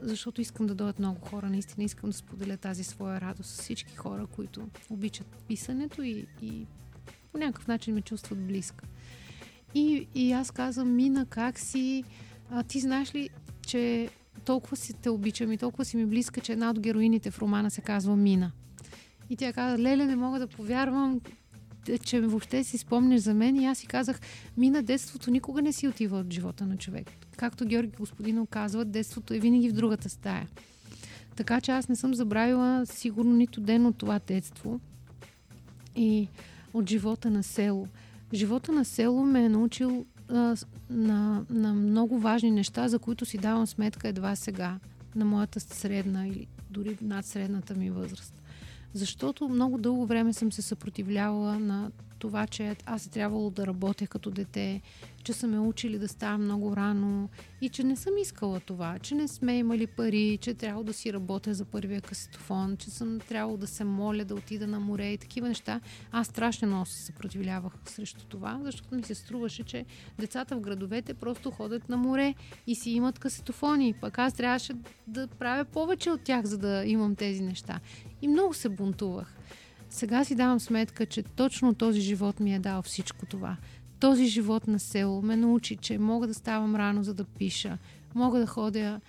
защото 0.02 0.42
искам 0.42 0.68
да 0.68 0.76
дойдат 0.76 1.00
много 1.00 1.20
хора. 1.22 1.50
Наистина 1.50 1.84
искам 1.84 2.10
да 2.10 2.18
споделя 2.18 2.58
тази 2.58 2.84
своя 2.84 3.22
радост 3.22 3.50
с 3.50 3.62
всички 3.62 3.96
хора, 3.96 4.28
които 4.28 4.68
обичат 4.90 5.28
писането 5.48 6.02
и, 6.02 6.28
и 6.42 6.66
по 7.32 7.38
някакъв 7.38 7.68
начин 7.68 7.94
ме 7.94 8.02
чувстват 8.02 8.48
близка. 8.48 8.86
И, 9.76 10.08
и 10.16 10.32
аз 10.32 10.52
казвам, 10.52 10.96
Мина, 10.96 11.26
как 11.26 11.60
си? 11.60 12.04
А, 12.50 12.64
ти 12.64 12.80
знаеш 12.80 13.16
ли, 13.16 13.30
че 13.68 14.10
толкова 14.46 14.78
си 14.78 14.94
те 14.94 15.10
обичам 15.10 15.52
и 15.52 15.58
толкова 15.58 15.86
си 15.86 15.98
ми 15.98 16.06
близка, 16.06 16.42
че 16.42 16.52
една 16.54 16.70
от 16.70 16.80
героините 16.80 17.32
в 17.32 17.40
романа 17.40 17.72
се 17.72 17.82
казва 17.82 18.16
Мина. 18.16 18.52
И 19.30 19.36
тя 19.36 19.54
каза, 19.54 19.84
леле, 19.84 20.06
не 20.06 20.16
мога 20.16 20.40
да 20.40 20.48
повярвам, 20.48 21.22
че 22.04 22.22
въобще 22.22 22.64
си 22.64 22.78
спомняш 22.78 23.22
за 23.22 23.34
мен 23.34 23.56
и 23.56 23.66
аз 23.66 23.78
си 23.78 23.88
казах, 23.88 24.20
мина 24.58 24.84
детството 24.84 25.32
никога 25.32 25.62
не 25.62 25.74
си 25.74 25.88
отива 25.88 26.20
от 26.20 26.34
живота 26.34 26.66
на 26.66 26.78
човек. 26.78 27.12
Както 27.38 27.66
Георги 27.66 27.96
Господинов 28.00 28.48
казва, 28.48 28.86
детството 28.86 29.34
е 29.34 29.40
винаги 29.40 29.70
в 29.70 29.74
другата 29.74 30.10
стая. 30.10 30.48
Така 31.36 31.62
че 31.62 31.72
аз 31.72 31.90
не 31.90 31.96
съм 31.96 32.16
забравила 32.16 32.86
сигурно 32.86 33.32
нито 33.32 33.62
ден 33.62 33.86
от 33.86 33.98
това 33.98 34.20
детство 34.28 34.80
и 35.96 36.28
от 36.74 36.90
живота 36.90 37.30
на 37.30 37.44
село. 37.44 37.88
Живота 38.34 38.72
на 38.72 38.86
село 38.86 39.26
ме 39.26 39.46
е 39.46 39.50
научил 39.50 40.06
а, 40.30 40.56
на, 40.90 41.46
на 41.50 41.74
много 41.74 42.20
важни 42.20 42.52
неща, 42.52 42.88
за 42.88 43.00
които 43.00 43.26
си 43.26 43.38
давам 43.38 43.68
сметка 43.68 44.08
едва 44.08 44.36
сега, 44.36 44.80
на 45.16 45.26
моята 45.26 45.60
средна 45.60 46.28
или 46.28 46.48
дори 46.70 46.98
над 47.02 47.26
средната 47.26 47.76
ми 47.76 47.90
възраст. 47.90 48.42
Защото 48.94 49.50
много 49.50 49.78
дълго 49.78 50.06
време 50.06 50.34
съм 50.34 50.52
се 50.52 50.62
съпротивлявала 50.62 51.60
на 51.60 51.92
това, 52.26 52.48
че 52.48 52.76
аз 52.86 53.06
е 53.06 53.10
трябвало 53.10 53.50
да 53.50 53.68
работя 53.68 54.08
като 54.08 54.32
дете, 54.32 54.82
че 55.24 55.34
са 55.34 55.48
ме 55.48 55.60
учили 55.60 56.00
да 56.00 56.08
ставам 56.08 56.44
много 56.44 56.76
рано 56.76 57.30
и 57.62 57.70
че 57.70 57.84
не 57.84 57.96
съм 57.96 58.18
искала 58.18 58.60
това, 58.60 59.00
че 59.00 59.16
не 59.16 59.28
сме 59.28 59.58
имали 59.58 59.88
пари, 59.88 60.38
че 60.42 60.54
трябва 60.54 60.84
да 60.84 60.94
си 60.94 61.14
работя 61.14 61.54
за 61.54 61.66
първия 61.66 62.02
касетофон, 62.02 62.78
че 62.78 62.90
съм 62.90 63.20
трябвало 63.20 63.58
да 63.58 63.68
се 63.68 63.84
моля 63.84 64.26
да 64.26 64.36
отида 64.36 64.68
на 64.68 64.80
море 64.80 65.12
и 65.12 65.18
такива 65.18 65.48
неща. 65.48 65.82
Аз 66.12 66.28
страшно 66.28 66.68
много 66.68 66.86
се 66.86 67.02
съпротивлявах 67.02 67.74
срещу 67.86 68.26
това, 68.26 68.60
защото 68.64 68.96
ми 68.96 69.04
се 69.04 69.16
струваше, 69.16 69.64
че 69.64 69.86
децата 70.20 70.56
в 70.56 70.60
градовете 70.60 71.14
просто 71.14 71.52
ходят 71.52 71.90
на 71.90 71.98
море 71.98 72.34
и 72.68 72.76
си 72.76 72.90
имат 72.90 73.20
касетофони. 73.20 73.94
Пък 74.02 74.20
аз 74.20 74.34
трябваше 74.34 74.74
да 75.08 75.28
правя 75.28 75.66
повече 75.66 76.12
от 76.12 76.22
тях, 76.22 76.46
за 76.46 76.58
да 76.58 76.84
имам 76.86 77.16
тези 77.16 77.42
неща. 77.42 77.80
И 78.22 78.28
много 78.28 78.54
се 78.54 78.70
бунтувах. 78.70 79.36
Сега 79.90 80.24
си 80.24 80.36
давам 80.36 80.60
сметка, 80.60 81.06
че 81.06 81.24
точно 81.24 81.74
този 81.74 82.02
живот 82.02 82.40
ми 82.40 82.56
е 82.56 82.60
дал 82.60 82.82
всичко 82.82 83.26
това. 83.26 83.58
Този 84.00 84.26
живот 84.26 84.68
на 84.68 84.80
село 84.80 85.22
ме 85.22 85.36
научи, 85.36 85.76
че 85.76 85.98
мога 85.98 86.28
да 86.28 86.34
ставам 86.34 86.76
рано, 86.76 87.04
за 87.04 87.14
да 87.14 87.24
пиша. 87.24 87.78
Мога 88.16 88.40
да 88.40 88.48
ходя 88.48 89.02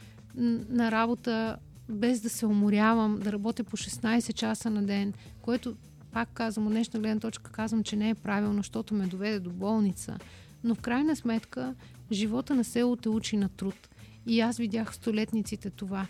на 0.69 0.91
работа 0.91 1.57
без 1.89 2.21
да 2.21 2.29
се 2.29 2.47
уморявам, 2.47 3.19
да 3.19 3.33
работя 3.33 3.65
по 3.65 3.77
16 3.77 4.33
часа 4.33 4.71
на 4.71 4.83
ден, 4.83 5.13
което, 5.43 5.77
пак 6.13 6.29
казвам, 6.33 6.67
от 6.67 6.73
днешна 6.73 7.01
гледна 7.01 7.21
точка 7.21 7.53
казвам, 7.53 7.85
че 7.85 7.97
не 7.97 8.11
е 8.11 8.15
правилно, 8.15 8.57
защото 8.57 8.95
ме 8.95 9.07
доведе 9.07 9.41
до 9.41 9.51
болница. 9.51 10.19
Но 10.65 10.75
в 10.75 10.81
крайна 10.81 11.17
сметка, 11.17 11.75
живота 12.13 12.55
на 12.55 12.65
село 12.65 12.97
те 12.97 13.09
учи 13.09 13.37
на 13.37 13.49
труд. 13.49 13.89
И 14.27 14.41
аз 14.41 14.57
видях 14.57 14.95
столетниците 14.95 15.71
това. 15.71 16.07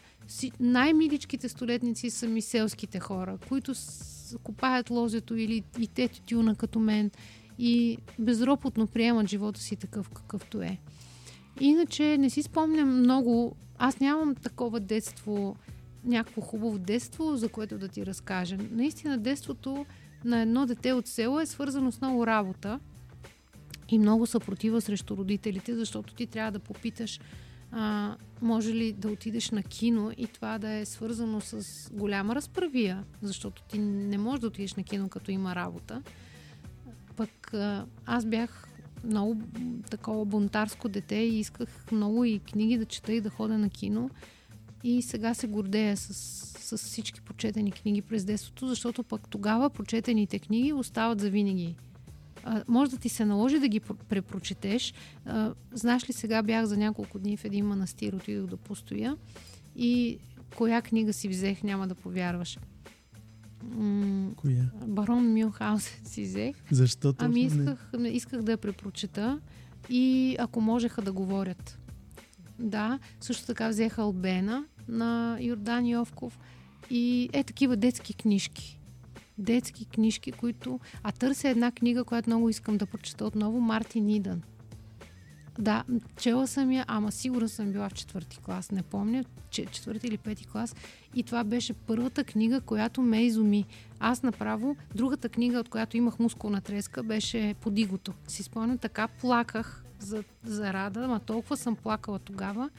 Най-миличките 0.61 1.49
столетници 1.49 2.11
са 2.11 2.29
ми 2.29 2.43
селските 2.43 3.01
хора, 3.01 3.39
които 3.49 3.75
копаят 4.43 4.91
лозето 4.91 5.37
или 5.37 5.63
и 5.79 5.87
те 5.87 6.09
тютюна 6.09 6.55
като 6.55 6.81
мен 6.81 7.11
и 7.59 7.99
безропотно 8.19 8.87
приемат 8.87 9.29
живота 9.29 9.61
си 9.61 9.77
такъв 9.77 10.09
какъвто 10.09 10.63
е. 10.63 10.79
Иначе 11.61 12.19
не 12.19 12.31
си 12.31 12.43
спомням 12.43 12.99
много. 12.99 13.57
Аз 13.79 14.01
нямам 14.01 14.35
такова 14.35 14.81
детство, 14.81 15.57
някакво 16.05 16.41
хубаво 16.41 16.79
детство, 16.79 17.37
за 17.37 17.49
което 17.49 17.79
да 17.79 17.89
ти 17.89 18.07
разкажа. 18.07 18.59
Наистина 18.71 19.19
детството 19.19 19.87
на 20.25 20.41
едно 20.41 20.67
дете 20.67 20.93
от 20.93 21.07
село 21.07 21.41
е 21.41 21.47
свързано 21.47 21.93
с 21.93 22.01
много 22.01 22.27
работа 22.27 22.81
и 23.89 23.99
много 23.99 24.27
съпротива 24.27 24.81
срещу 24.81 25.17
родителите, 25.17 25.75
защото 25.75 26.15
ти 26.15 26.27
трябва 26.27 26.53
да 26.53 26.59
попиташ 26.59 27.21
а, 27.79 28.17
може 28.43 28.75
ли 28.75 28.93
да 28.93 29.09
отидеш 29.09 29.51
на 29.51 29.63
кино 29.63 30.13
и 30.17 30.27
това 30.27 30.59
да 30.59 30.71
е 30.71 30.85
свързано 30.85 31.41
с 31.41 31.65
голяма 31.93 32.35
разправия, 32.35 33.05
защото 33.23 33.63
ти 33.63 33.79
не 33.79 34.19
можеш 34.19 34.41
да 34.41 34.47
отидеш 34.47 34.75
на 34.75 34.83
кино, 34.83 35.09
като 35.09 35.31
има 35.31 35.55
работа. 35.55 36.03
Пък 37.17 37.55
а, 37.55 37.87
аз 38.07 38.25
бях 38.25 38.69
много 39.05 39.37
такова 39.91 40.25
бунтарско 40.25 40.89
дете 40.89 41.15
и 41.15 41.39
исках 41.39 41.93
много 41.93 42.25
и 42.25 42.39
книги 42.39 42.79
да 42.79 42.85
чета 42.85 43.13
и 43.13 43.21
да 43.21 43.31
ходя 43.31 43.59
на 43.59 43.71
кино. 43.71 44.11
И 44.85 45.03
сега 45.03 45.35
се 45.35 45.47
гордея 45.47 45.97
с, 45.97 46.15
с 46.77 46.79
всички 46.79 47.21
прочетени 47.21 47.73
книги 47.73 48.03
през 48.03 48.25
детството, 48.25 48.69
защото 48.69 49.03
пък 49.03 49.29
тогава 49.29 49.71
прочетените 49.71 50.39
книги 50.39 50.73
остават 50.73 51.21
за 51.21 51.31
винаги. 51.31 51.77
А, 52.49 52.65
може 52.69 52.91
да 52.91 52.97
ти 52.97 53.09
се 53.09 53.25
наложи 53.25 53.59
да 53.59 53.69
ги 53.69 53.81
препрочетеш. 53.81 54.95
А, 55.25 55.55
знаеш 55.73 56.09
ли, 56.09 56.13
сега 56.13 56.43
бях 56.43 56.65
за 56.65 56.77
няколко 56.77 57.19
дни 57.19 57.37
в 57.37 57.45
един 57.45 57.67
манастир, 57.67 58.13
отидох 58.13 58.51
да 58.51 58.57
постоя 58.57 59.17
и 59.77 60.19
коя 60.57 60.83
книга 60.83 61.13
си 61.13 61.29
взех, 61.29 61.63
няма 61.63 61.89
да 61.89 61.95
повярваш. 61.95 62.59
М- 63.63 64.31
Коя? 64.37 64.71
Барон 64.87 65.33
Мюнхаузен 65.35 66.05
си 66.05 66.23
взех. 66.23 66.57
Защо? 66.71 67.15
Ами 67.19 67.41
исках, 67.41 67.91
не. 67.99 68.09
исках 68.09 68.43
да 68.43 68.53
я 68.53 68.59
препрочета 68.59 69.41
и 69.91 70.37
ако 70.39 70.61
можеха 70.61 71.03
да 71.03 71.13
говорят. 71.13 71.79
Да, 72.59 72.99
също 73.21 73.47
така 73.47 73.69
взеха 73.69 74.03
Албена 74.03 74.65
на 74.89 75.39
Йордан 75.41 75.87
Йовков 75.87 76.39
и 76.91 77.31
е 77.33 77.45
такива 77.45 77.77
детски 77.77 78.15
книжки. 78.15 78.81
Детски 79.39 79.85
книжки, 79.85 80.33
които... 80.33 80.81
А 81.03 81.13
търся 81.13 81.49
една 81.49 81.73
книга, 81.73 82.05
която 82.05 82.31
много 82.31 82.49
искам 82.49 82.77
да 82.77 82.87
прочета 82.87 83.25
отново, 83.25 83.61
Мартин 83.61 84.09
Идън. 84.09 84.43
Да, 85.59 85.85
чела 86.17 86.47
съм 86.47 86.73
я, 86.73 86.85
ама 86.89 87.13
сигурно 87.13 87.49
съм 87.49 87.73
била 87.73 87.89
в 87.89 87.95
четвърти 87.95 88.39
клас, 88.39 88.71
не 88.71 88.83
помня, 88.83 89.25
че, 89.51 89.67
четвърти 89.67 90.07
или 90.07 90.19
пети 90.19 90.47
клас. 90.47 90.77
И 91.15 91.23
това 91.23 91.45
беше 91.45 91.73
първата 91.73 92.25
книга, 92.25 92.61
която 92.61 93.03
ме 93.03 93.25
изуми. 93.25 93.67
Аз 94.01 94.23
направо, 94.23 94.77
другата 94.95 95.29
книга, 95.29 95.59
от 95.59 95.69
която 95.69 95.97
имах 95.97 96.19
мускулна 96.19 96.61
треска, 96.61 97.03
беше 97.03 97.55
Подигото. 97.61 98.13
Си 98.29 98.43
спомням, 98.43 98.79
така 98.79 99.09
плаках 99.09 99.85
за, 99.99 100.25
за 100.45 100.73
Рада, 100.73 101.05
ама 101.05 101.21
толкова 101.21 101.57
съм 101.57 101.77
плакала 101.77 102.19
тогава. 102.19 102.71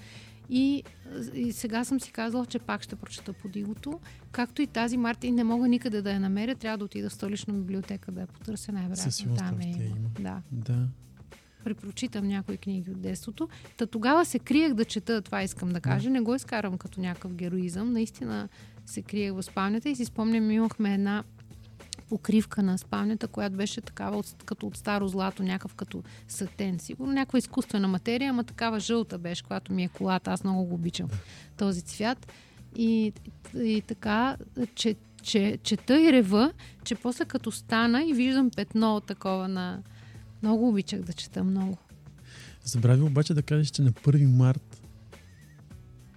И, 0.50 0.84
и 1.34 1.52
сега 1.52 1.84
съм 1.84 2.00
си 2.00 2.12
казала, 2.12 2.46
че 2.46 2.60
пак 2.60 2.82
ще 2.82 2.96
прочета 2.96 3.34
Подигото. 3.34 4.00
Както 4.32 4.62
и 4.62 4.68
тази 4.68 4.98
Мартин 4.98 5.36
не 5.36 5.44
мога 5.44 5.68
никъде 5.68 6.02
да 6.02 6.12
я 6.12 6.20
намеря, 6.20 6.56
трябва 6.56 6.78
да 6.78 6.86
отида 6.86 7.10
в 7.10 7.14
столична 7.14 7.54
библиотека 7.54 8.12
да 8.12 8.22
я 8.22 8.28
потърся 8.28 8.72
най-вероятно. 8.72 9.36
Там 9.36 9.60
е, 9.62 9.66
има. 9.66 10.10
Да. 10.20 10.42
да 10.52 10.88
препрочитам 11.68 12.28
някои 12.28 12.58
книги 12.58 12.92
от 12.92 13.02
детството. 13.02 13.50
Та 13.78 13.86
тогава 13.86 14.26
се 14.26 14.40
криех 14.40 14.74
да 14.74 14.86
чета, 14.86 15.22
това 15.22 15.44
искам 15.44 15.70
да 15.70 15.82
кажа. 15.82 16.10
Не 16.10 16.22
го 16.22 16.36
изкарам 16.36 16.78
като 16.78 17.02
някакъв 17.02 17.34
героизъм. 17.34 17.92
Наистина 17.92 18.50
се 18.86 19.02
криех 19.02 19.34
в 19.34 19.44
спалнята 19.44 19.90
и 19.90 19.96
си 19.96 20.06
спомням, 20.06 20.52
имахме 20.52 20.94
една 20.94 21.24
покривка 22.10 22.64
на 22.64 22.78
спалнята, 22.78 23.28
която 23.28 23.56
беше 23.56 23.82
такава 23.82 24.18
от, 24.18 24.44
като 24.46 24.68
от 24.68 24.78
старо 24.78 25.08
злато, 25.08 25.44
някакъв 25.44 25.76
като 25.76 26.04
сатен. 26.28 26.80
Сигурно 26.80 27.14
някаква 27.14 27.40
изкуствена 27.40 27.88
материя, 27.88 28.30
ама 28.30 28.44
такава 28.44 28.80
жълта 28.80 29.18
беше, 29.18 29.44
която 29.44 29.74
ми 29.74 29.84
е 29.84 29.88
колата. 29.88 30.32
Аз 30.32 30.44
много 30.44 30.66
го 30.66 30.76
обичам 30.76 31.08
този 31.58 31.82
цвят. 31.82 32.32
И, 32.76 33.14
и 33.56 33.84
така, 33.88 34.38
че, 34.76 34.96
че, 35.22 35.58
чета 35.64 36.02
и 36.02 36.12
рева, 36.12 36.54
че 36.84 36.96
после 36.96 37.26
като 37.26 37.52
стана 37.52 38.04
и 38.06 38.14
виждам 38.14 38.50
петно 38.56 39.02
такова 39.02 39.48
на, 39.48 39.84
много 40.42 40.70
обичах 40.70 41.02
да 41.02 41.14
чета, 41.14 41.44
много. 41.44 41.78
Забрави 42.64 43.02
обаче 43.02 43.34
да 43.34 43.42
кажеш, 43.42 43.70
че 43.70 43.82
на 43.82 43.92
1 43.92 44.26
март 44.26 44.82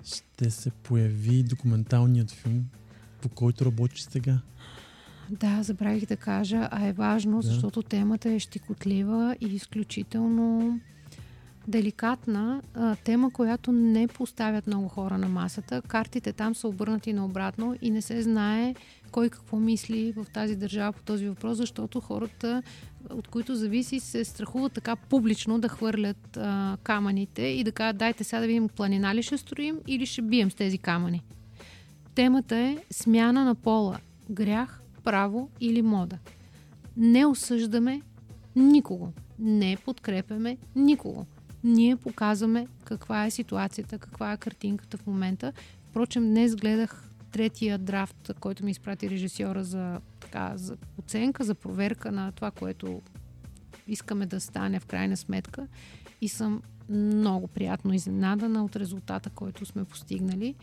ще 0.05 0.51
се 0.51 0.71
появи 0.71 1.43
документалният 1.43 2.31
филм, 2.31 2.65
по 3.23 3.29
който 3.29 3.65
работиш 3.65 4.01
сега. 4.01 4.39
Да, 5.31 5.63
забравих 5.63 6.07
да 6.07 6.17
кажа, 6.17 6.69
а 6.71 6.87
е 6.87 6.93
важно, 6.93 7.37
да. 7.37 7.43
защото 7.43 7.83
темата 7.83 8.31
е 8.31 8.39
щекотлива 8.39 9.37
и 9.41 9.47
изключително 9.47 10.81
деликатна 11.69 12.63
а, 12.75 12.97
тема, 12.97 13.31
която 13.31 13.73
не 13.73 14.09
поставят 14.09 14.67
много 14.67 14.89
хора 14.89 15.19
на 15.19 15.29
масата. 15.29 15.83
Картите 15.83 16.33
там 16.33 16.55
са 16.55 16.69
обърнати 16.69 17.13
наобратно 17.13 17.77
и 17.83 17.91
не 17.91 18.03
се 18.03 18.23
знае 18.23 18.75
кой 19.11 19.29
какво 19.29 19.57
мисли 19.57 20.13
в 20.13 20.27
тази 20.33 20.57
държава 20.57 20.93
по 20.93 21.03
този 21.03 21.29
въпрос, 21.29 21.57
защото 21.57 22.01
хората, 22.01 22.63
от 23.11 23.29
които 23.29 23.55
зависи, 23.55 24.01
се 24.01 24.25
страхуват 24.25 24.73
така 24.73 24.97
публично 24.97 25.59
да 25.59 25.69
хвърлят 25.69 26.37
а, 26.37 26.77
камъните 26.83 27.43
и 27.43 27.65
да 27.65 27.73
кажат, 27.73 27.97
дайте 27.97 28.25
сега 28.25 28.41
да 28.41 28.47
видим 28.47 28.69
планина 28.69 29.15
ли 29.15 29.23
ще 29.23 29.39
строим 29.39 29.79
или 29.87 30.07
ще 30.07 30.23
бием 30.23 30.51
с 30.51 30.55
тези 30.55 30.79
камъни. 30.79 31.23
Темата 32.15 32.57
е 32.57 32.79
смяна 32.91 33.45
на 33.45 33.55
пола. 33.55 33.99
Грях, 34.31 34.80
право 35.11 35.51
или 35.61 35.83
мода. 35.83 36.19
Не 36.97 37.27
осъждаме 37.27 38.03
никого. 38.57 39.13
Не 39.39 39.77
подкрепяме 39.85 40.57
никого. 40.77 41.27
Ние 41.65 41.97
показваме 41.97 42.67
каква 42.85 43.27
е 43.27 43.31
ситуацията, 43.31 43.99
каква 43.99 44.33
е 44.33 44.37
картинката 44.37 44.97
в 44.97 45.07
момента. 45.07 45.53
Впрочем, 45.85 46.23
днес 46.23 46.57
гледах 46.57 47.11
третия 47.33 47.79
драфт, 47.79 48.31
който 48.41 48.65
ми 48.65 48.71
изпрати 48.71 49.11
режисьора 49.11 49.65
за, 49.65 50.01
така, 50.21 50.53
за 50.57 50.77
оценка, 50.99 51.45
за 51.45 51.55
проверка 51.55 52.13
на 52.13 52.33
това, 52.33 52.51
което 52.51 53.03
искаме 53.89 54.27
да 54.27 54.41
стане 54.41 54.81
в 54.81 54.87
крайна 54.87 55.17
сметка. 55.17 55.67
И 56.21 56.29
съм 56.29 56.63
много 56.89 57.47
приятно 57.49 57.95
изненадана 57.95 58.65
от 58.65 58.77
резултата, 58.77 59.31
който 59.31 59.67
сме 59.67 59.85
постигнали. 59.85 60.55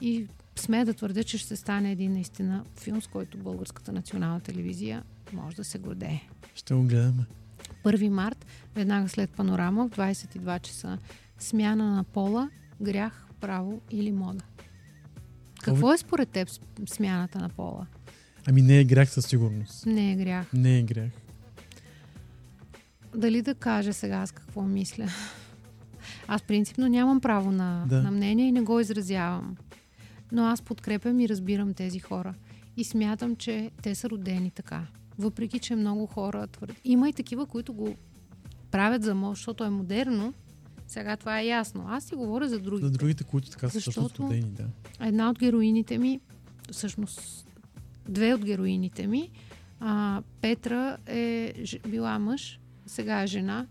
И 0.00 0.26
смея 0.56 0.86
да 0.86 0.94
твърдя, 0.94 1.24
че 1.24 1.38
ще 1.38 1.56
стане 1.56 1.92
един 1.92 2.12
наистина 2.12 2.64
филм, 2.76 3.02
с 3.02 3.06
който 3.06 3.38
Българската 3.38 3.92
национална 3.92 4.40
телевизия 4.40 5.02
може 5.32 5.56
да 5.56 5.64
се 5.64 5.78
гордее. 5.78 6.20
Ще 6.54 6.74
го 6.74 6.82
гледаме. 6.82 7.24
1 7.84 8.08
март, 8.08 8.46
веднага 8.74 9.08
след 9.08 9.30
панорама, 9.30 9.88
в 9.88 9.90
22 9.90 10.60
часа, 10.60 10.98
смяна 11.38 11.96
на 11.96 12.04
пола, 12.04 12.50
грях, 12.80 13.26
право 13.40 13.80
или 13.90 14.12
мода. 14.12 14.44
Какво 15.62 15.92
е 15.92 15.98
според 15.98 16.28
теб 16.28 16.48
смяната 16.86 17.38
на 17.38 17.48
пола? 17.48 17.86
Ами 18.46 18.62
не 18.62 18.80
е 18.80 18.84
грях 18.84 19.10
със 19.10 19.26
сигурност. 19.26 19.86
Не 19.86 20.12
е 20.12 20.16
грях. 20.16 20.52
Не 20.52 20.78
е 20.78 20.82
грях. 20.82 21.10
Дали 23.14 23.42
да 23.42 23.54
кажа 23.54 23.92
сега 23.92 24.16
аз 24.16 24.32
какво 24.32 24.62
мисля? 24.62 25.06
Аз 26.28 26.42
принципно 26.42 26.88
нямам 26.88 27.20
право 27.20 27.52
на, 27.52 27.84
да. 27.88 28.02
на 28.02 28.10
мнение 28.10 28.46
и 28.46 28.52
не 28.52 28.60
го 28.60 28.80
изразявам. 28.80 29.56
Но 30.32 30.44
аз 30.44 30.62
подкрепям 30.62 31.20
и 31.20 31.28
разбирам 31.28 31.74
тези 31.74 31.98
хора. 31.98 32.34
И 32.76 32.84
смятам, 32.84 33.36
че 33.36 33.70
те 33.82 33.94
са 33.94 34.10
родени 34.10 34.50
така. 34.50 34.86
Въпреки, 35.18 35.58
че 35.58 35.76
много 35.76 36.06
хора 36.06 36.46
твърдят. 36.46 36.76
Има 36.84 37.08
и 37.08 37.12
такива, 37.12 37.46
които 37.46 37.72
го 37.72 37.94
правят 38.70 39.02
за 39.02 39.14
мощ, 39.14 39.40
защото 39.40 39.64
е 39.64 39.70
модерно, 39.70 40.34
сега 40.86 41.16
това 41.16 41.40
е 41.40 41.46
ясно. 41.46 41.84
Аз 41.88 42.04
си 42.04 42.14
говоря 42.14 42.48
за 42.48 42.58
другите. 42.58 42.86
За 42.86 42.92
другите, 42.92 43.24
които 43.24 43.50
така 43.50 43.68
са 43.68 43.80
също 43.80 44.08
студени, 44.08 44.50
да. 44.50 44.66
Една 45.00 45.30
от 45.30 45.38
героините 45.38 45.98
ми, 45.98 46.20
всъщност 46.72 47.46
две 48.08 48.34
от 48.34 48.44
героините 48.44 49.06
ми, 49.06 49.30
а, 49.80 50.22
Петра 50.40 50.96
е 51.06 51.54
била 51.88 52.18
мъж, 52.18 52.60
сега 52.86 53.22
е 53.22 53.26
жена. 53.26 53.66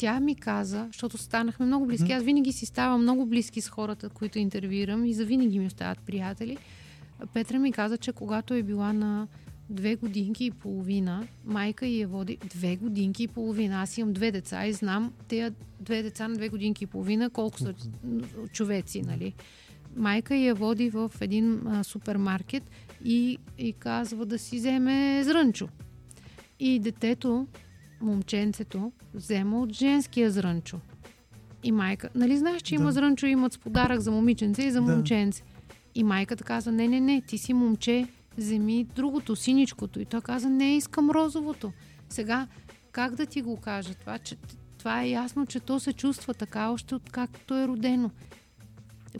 Тя 0.00 0.20
ми 0.20 0.34
каза, 0.34 0.86
защото 0.86 1.18
станахме 1.18 1.66
много 1.66 1.86
близки. 1.86 2.12
Аз 2.12 2.22
винаги 2.22 2.52
си 2.52 2.66
ставам 2.66 3.02
много 3.02 3.26
близки 3.26 3.60
с 3.60 3.68
хората, 3.68 4.08
които 4.08 4.38
интервюирам 4.38 5.04
и 5.04 5.14
завинаги 5.14 5.58
ми 5.58 5.66
остават 5.66 5.98
приятели. 5.98 6.56
Петра 7.34 7.58
ми 7.58 7.72
каза, 7.72 7.98
че 7.98 8.12
когато 8.12 8.54
е 8.54 8.62
била 8.62 8.92
на 8.92 9.28
две 9.70 9.96
годинки 9.96 10.44
и 10.44 10.50
половина, 10.50 11.26
майка 11.44 11.86
я 11.86 12.08
води 12.08 12.36
две 12.36 12.76
годинки 12.76 13.22
и 13.22 13.28
половина. 13.28 13.82
Аз 13.82 13.98
имам 13.98 14.12
две 14.12 14.30
деца 14.30 14.66
и 14.66 14.72
знам 14.72 15.12
тези 15.28 15.54
две 15.80 16.02
деца 16.02 16.28
на 16.28 16.34
две 16.34 16.48
годинки 16.48 16.84
и 16.84 16.86
половина 16.86 17.30
колко 17.30 17.58
са 17.58 17.74
човеци, 18.52 19.02
нали? 19.02 19.34
Майка 19.96 20.36
я 20.36 20.54
води 20.54 20.90
в 20.90 21.12
един 21.20 21.66
а, 21.66 21.84
супермаркет 21.84 22.70
и, 23.04 23.38
и 23.58 23.72
казва 23.72 24.26
да 24.26 24.38
си 24.38 24.56
вземе 24.56 25.24
зрънчо. 25.24 25.68
И 26.60 26.78
детето, 26.78 27.46
момченцето, 28.00 28.92
взема 29.14 29.60
от 29.60 29.72
женския 29.72 30.30
зрънчо. 30.30 30.78
И 31.62 31.72
майка, 31.72 32.08
нали 32.14 32.38
знаеш, 32.38 32.62
че 32.62 32.74
има 32.74 32.84
Да. 32.84 32.92
зрънчо, 32.92 33.26
имат 33.26 33.52
с 33.52 33.58
подарък 33.58 34.00
за 34.00 34.10
момиченце 34.10 34.62
и 34.62 34.70
за 34.70 34.82
Да. 34.82 34.92
момченце. 34.96 35.42
И 35.94 36.04
майката 36.04 36.44
каза, 36.44 36.72
не, 36.72 36.88
не, 36.88 37.00
не, 37.00 37.20
ти 37.20 37.38
си 37.38 37.52
момче, 37.52 38.06
вземи 38.38 38.84
другото, 38.84 39.36
синичкото. 39.36 40.00
И 40.00 40.04
той 40.04 40.20
каза, 40.20 40.48
не, 40.50 40.76
искам 40.76 41.10
розовото. 41.10 41.72
Сега, 42.08 42.46
как 42.92 43.14
да 43.14 43.26
ти 43.26 43.42
го 43.42 43.56
кажа 43.56 43.94
това, 43.94 44.18
че 44.18 44.36
това 44.78 45.02
е 45.02 45.10
ясно, 45.10 45.46
че 45.46 45.60
то 45.60 45.80
се 45.80 45.92
чувства 45.92 46.34
така, 46.34 46.70
още 46.70 46.94
от 46.94 47.10
както 47.10 47.54
е 47.54 47.68
родено. 47.68 48.10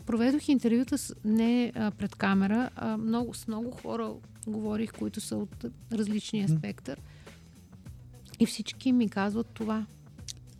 Проведох 0.05 0.47
интервюта 0.49 0.97
с, 0.97 1.15
не 1.25 1.71
а, 1.75 1.91
пред 1.91 2.15
камера, 2.15 2.69
а 2.75 2.97
много, 2.97 3.33
с 3.33 3.47
много 3.47 3.71
хора 3.71 4.11
говорих, 4.47 4.91
които 4.93 5.21
са 5.21 5.35
от 5.35 5.65
различния 5.91 6.49
спектър. 6.49 7.01
И 8.41 8.45
всички 8.45 8.91
ми 8.91 9.09
казват 9.09 9.47
това. 9.47 9.85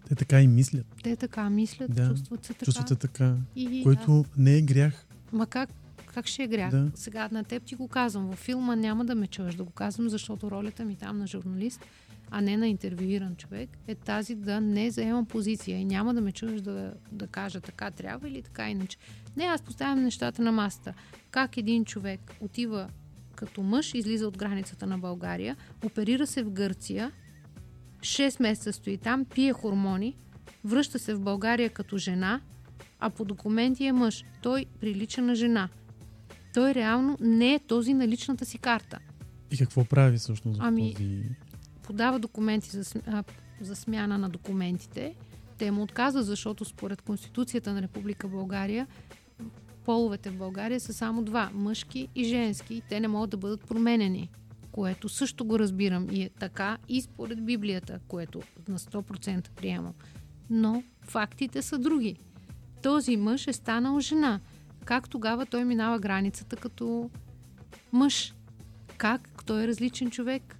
Те 0.07 0.15
така 0.15 0.41
и 0.41 0.47
мислят. 0.47 0.86
Те 1.03 1.15
така 1.15 1.49
мислят, 1.49 1.95
Да, 1.95 2.09
чувстват 2.09 2.45
се 2.45 2.53
така. 2.53 2.65
Чувстват 2.65 2.88
се 2.88 2.95
така. 2.95 3.36
И, 3.55 3.84
Което 3.84 4.25
не 4.38 4.57
е 4.57 4.61
грях. 4.61 5.05
ма 5.32 5.47
как, 5.47 5.69
как 6.05 6.27
ще 6.27 6.43
е 6.43 6.47
грях? 6.47 6.71
Да. 6.71 6.91
Сега 6.95 7.29
на 7.32 7.43
теб 7.43 7.63
ти 7.63 7.75
го 7.75 7.88
казвам. 7.88 8.27
Във 8.27 8.39
филма 8.39 8.75
няма 8.75 9.05
да 9.05 9.15
ме 9.15 9.27
чуеш 9.27 9.55
да 9.55 9.63
го 9.63 9.71
казвам, 9.71 10.09
защото 10.09 10.51
ролята 10.51 10.86
ми 10.86 10.95
там 10.95 11.17
на 11.19 11.27
журналист, 11.27 11.82
а 12.32 12.41
не 12.41 12.57
на 12.57 12.67
интервюиран 12.67 13.36
човек, 13.36 13.69
е 13.88 13.95
тази 13.95 14.36
да 14.36 14.61
не 14.61 14.91
заемам 14.91 15.25
позиция 15.25 15.79
и 15.79 15.86
няма 15.86 16.13
да 16.13 16.21
ме 16.21 16.32
чуеш 16.32 16.61
да, 16.61 16.93
да 17.11 17.27
кажа 17.27 17.61
така 17.61 17.91
трябва 17.91 18.27
или 18.27 18.41
така 18.41 18.69
иначе. 18.69 18.97
Не, 19.38 19.43
аз 19.43 19.61
поставям 19.61 20.03
нещата 20.03 20.41
на 20.41 20.51
масата. 20.51 20.93
Как 21.32 21.57
един 21.57 21.86
човек 21.86 22.36
отива 22.39 22.89
като 23.36 23.63
мъж, 23.63 23.93
излиза 23.93 24.27
от 24.27 24.38
границата 24.38 24.88
на 24.88 24.97
България, 24.97 25.57
оперира 25.84 26.27
се 26.27 26.43
в 26.43 26.51
Гърция, 26.51 27.11
6 28.02 28.41
месеца 28.41 28.74
стои 28.74 28.97
там, 28.97 29.26
пие 29.26 29.54
хормони, 29.54 30.18
връща 30.64 30.99
се 30.99 31.14
в 31.14 31.22
България 31.22 31.70
като 31.70 31.97
жена, 31.97 32.41
а 32.99 33.10
по 33.10 33.26
документи 33.26 33.86
е 33.86 33.93
мъж. 33.93 34.26
Той 34.41 34.66
прилича 34.80 35.22
на 35.22 35.36
жена. 35.36 35.70
Той 36.54 36.74
реално 36.74 37.18
не 37.22 37.54
е 37.54 37.60
този 37.60 37.93
на 37.93 38.08
личната 38.08 38.45
си 38.45 38.58
карта. 38.58 38.99
И 39.52 39.58
какво 39.58 39.86
прави 39.86 40.18
всъщност 40.18 40.60
Ами, 40.64 40.93
този... 40.93 41.24
Подава 41.84 42.20
документи 42.20 42.70
за, 42.70 43.02
а, 43.08 43.24
за 43.62 43.76
смяна 43.76 44.18
на 44.18 44.30
документите. 44.30 45.16
Те 45.58 45.72
му 45.72 45.82
отказват, 45.82 46.26
защото 46.26 46.66
според 46.66 47.02
Конституцията 47.02 47.74
на 47.74 47.82
Република 47.82 48.28
България 48.28 48.88
половете 49.86 50.30
в 50.30 50.38
България 50.38 50.80
са 50.80 50.93
само 50.93 51.24
два 51.24 51.49
мъжки 51.54 52.08
и 52.16 52.24
женски. 52.24 52.74
И 52.74 52.82
те 52.89 52.99
не 52.99 53.08
могат 53.08 53.30
да 53.30 53.38
бъдат 53.38 53.62
променени. 53.68 54.30
Което 54.72 55.09
също 55.09 55.45
го 55.45 55.59
разбирам 55.59 56.07
и 56.11 56.24
е 56.24 56.30
така 56.30 56.78
и 56.89 57.01
според 57.01 57.45
Библията, 57.45 57.99
което 58.07 58.41
на 58.67 58.80
100% 58.80 59.49
приемам. 59.49 59.93
Но 60.49 60.84
фактите 61.01 61.61
са 61.61 61.78
други. 61.78 62.15
Този 62.84 63.17
мъж 63.17 63.47
е 63.47 63.53
станал 63.53 63.99
жена. 63.99 64.39
Как 64.86 65.09
тогава 65.09 65.45
той 65.45 65.65
минава 65.65 65.99
границата 65.99 66.55
като 66.55 67.09
мъж? 67.91 68.34
Как 68.97 69.43
той 69.45 69.63
е 69.63 69.67
различен 69.67 70.11
човек? 70.11 70.57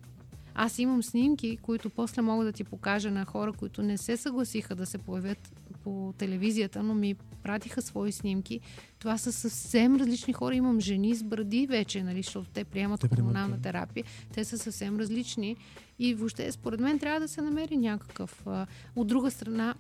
Аз 0.56 0.80
имам 0.80 1.04
снимки, 1.04 1.58
които 1.62 1.90
после 1.90 2.22
мога 2.22 2.46
да 2.46 2.52
ти 2.52 2.64
покажа 2.64 3.12
на 3.12 3.26
хора, 3.26 3.54
които 3.54 3.84
не 3.84 3.98
се 3.98 4.18
съгласиха 4.18 4.76
да 4.76 4.86
се 4.86 4.98
появят 4.98 5.52
по 5.84 6.14
телевизията, 6.18 6.84
но 6.84 6.94
ми 6.94 7.16
пратиха 7.44 7.82
свои 7.82 8.12
снимки. 8.12 8.60
Това 9.00 9.18
са 9.18 9.32
съвсем 9.32 9.96
различни 9.96 10.34
хора. 10.34 10.56
Имам 10.56 10.80
жени 10.80 11.16
с 11.16 11.24
бради 11.24 11.68
вече, 11.68 12.04
нали, 12.04 12.24
защото 12.24 12.50
те 12.50 12.64
приемат 12.64 13.02
Те 13.02 13.08
хормонална 13.08 13.56
да. 13.56 13.62
терапия. 13.62 14.04
Те 14.34 14.46
са 14.46 14.58
съвсем 14.58 15.00
различни. 15.00 15.56
И 16.00 16.14
въобще, 16.14 16.52
според 16.52 16.80
мен, 16.80 17.00
трябва 17.00 17.20
да 17.20 17.28
се 17.28 17.42
намери 17.42 17.78
някакъв. 17.78 18.48
А, 18.48 18.68
от 18.96 19.08
друга 19.08 19.32
страна, 19.32 19.76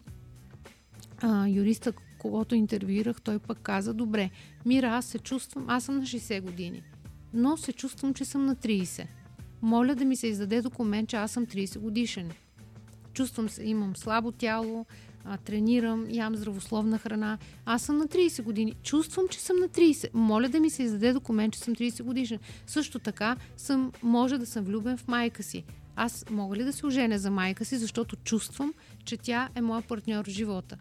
а, 1.22 1.48
юриста, 1.48 1.94
когато 2.20 2.56
интервюирах, 2.56 3.22
той 3.22 3.40
пък 3.40 3.60
каза, 3.60 3.94
добре, 3.94 4.30
Мира, 4.66 4.88
аз 4.88 5.06
се 5.06 5.20
чувствам, 5.20 5.66
аз 5.68 5.84
съм 5.84 5.98
на 5.98 6.02
60 6.02 6.42
години, 6.42 6.84
но 7.34 7.58
се 7.58 7.74
чувствам, 7.74 8.14
че 8.14 8.26
съм 8.26 8.46
на 8.46 8.56
30. 8.56 9.08
Моля 9.62 9.96
да 9.96 10.06
ми 10.06 10.16
се 10.16 10.28
издаде 10.28 10.62
документ, 10.62 11.10
че 11.10 11.16
аз 11.16 11.32
съм 11.32 11.46
30 11.46 11.80
годишен. 11.80 12.32
Чувствам 13.14 13.50
се, 13.50 13.64
имам 13.64 13.96
слабо 13.96 14.32
тяло, 14.32 14.86
а, 15.26 15.38
тренирам, 15.38 16.08
ям 16.10 16.36
здравословна 16.36 16.98
храна. 16.98 17.38
Аз 17.66 17.82
съм 17.82 17.98
на 17.98 18.08
30 18.08 18.44
години. 18.44 18.76
Чувствам, 18.84 19.28
че 19.28 19.40
съм 19.40 19.58
на 19.60 19.70
30. 19.70 20.10
Моля 20.14 20.50
да 20.50 20.60
ми 20.60 20.70
се 20.70 20.84
издаде 20.84 21.14
документ, 21.14 21.54
че 21.54 21.60
съм 21.60 21.76
30 21.76 22.04
годишен. 22.04 22.40
Също 22.68 23.00
така 23.00 23.38
съм, 23.58 23.92
може 24.04 24.38
да 24.38 24.46
съм 24.46 24.64
влюбен 24.64 24.98
в 24.98 25.08
майка 25.08 25.44
си. 25.44 25.64
Аз 25.96 26.26
мога 26.30 26.56
ли 26.56 26.64
да 26.64 26.74
се 26.74 26.86
оженя 26.86 27.20
за 27.20 27.32
майка 27.32 27.66
си, 27.66 27.78
защото 27.78 28.16
чувствам, 28.16 28.74
че 29.06 29.18
тя 29.18 29.50
е 29.56 29.62
моя 29.62 29.82
партньор 29.82 30.26
в 30.26 30.30
живота. 30.30 30.78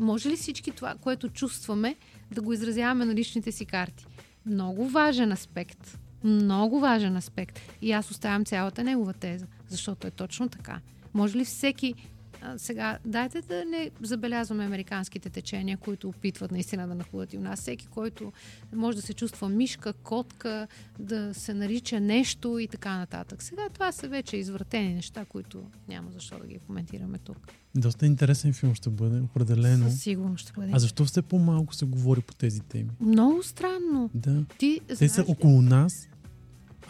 Може 0.00 0.28
ли 0.28 0.36
всички 0.36 0.70
това, 0.70 0.94
което 1.00 1.28
чувстваме, 1.28 1.96
да 2.32 2.42
го 2.42 2.52
изразяваме 2.52 3.04
на 3.04 3.14
личните 3.14 3.52
си 3.52 3.64
карти? 3.64 4.06
Много 4.46 4.88
важен 4.88 5.32
аспект. 5.32 5.98
Много 6.24 6.80
важен 6.80 7.16
аспект. 7.16 7.60
И 7.82 7.92
аз 7.92 8.10
оставям 8.10 8.44
цялата 8.44 8.84
негова 8.84 9.12
теза, 9.12 9.46
защото 9.68 10.06
е 10.06 10.10
точно 10.10 10.48
така. 10.48 10.80
Може 11.14 11.38
ли 11.38 11.44
всеки 11.44 11.94
а, 12.42 12.58
сега, 12.58 12.98
дайте 13.04 13.42
да 13.42 13.64
не 13.64 13.90
забелязваме 14.02 14.64
американските 14.64 15.30
течения, 15.30 15.76
които 15.76 16.08
опитват 16.08 16.50
наистина 16.50 16.88
да 16.88 16.94
нахлудат 16.94 17.32
и 17.32 17.38
у 17.38 17.40
нас. 17.40 17.60
Всеки, 17.60 17.86
който 17.86 18.32
може 18.74 18.96
да 18.96 19.02
се 19.02 19.14
чувства 19.14 19.48
мишка, 19.48 19.92
котка, 19.92 20.66
да 20.98 21.34
се 21.34 21.54
нарича 21.54 22.00
нещо 22.00 22.58
и 22.58 22.68
така 22.68 22.98
нататък. 22.98 23.42
Сега 23.42 23.62
това 23.74 23.92
са 23.92 24.08
вече 24.08 24.36
извратени 24.36 24.94
неща, 24.94 25.24
които 25.24 25.62
няма 25.88 26.10
защо 26.10 26.38
да 26.38 26.46
ги 26.46 26.58
коментираме 26.58 27.18
тук. 27.18 27.36
Доста 27.74 28.06
интересен 28.06 28.52
филм 28.52 28.74
ще 28.74 28.90
бъде, 28.90 29.20
определено. 29.20 29.90
Със 29.90 30.00
сигурност 30.00 30.42
ще 30.42 30.52
бъде. 30.52 30.72
А 30.74 30.78
защо 30.78 31.04
все 31.04 31.22
по-малко 31.22 31.74
се 31.74 31.84
говори 31.84 32.20
по 32.20 32.34
тези 32.34 32.60
теми? 32.60 32.90
Много 33.00 33.42
странно. 33.42 34.10
Да. 34.14 34.44
Ти 34.58 34.80
Те 34.86 34.94
знаеш 34.94 35.12
са 35.12 35.24
около 35.28 35.62
нас, 35.62 36.08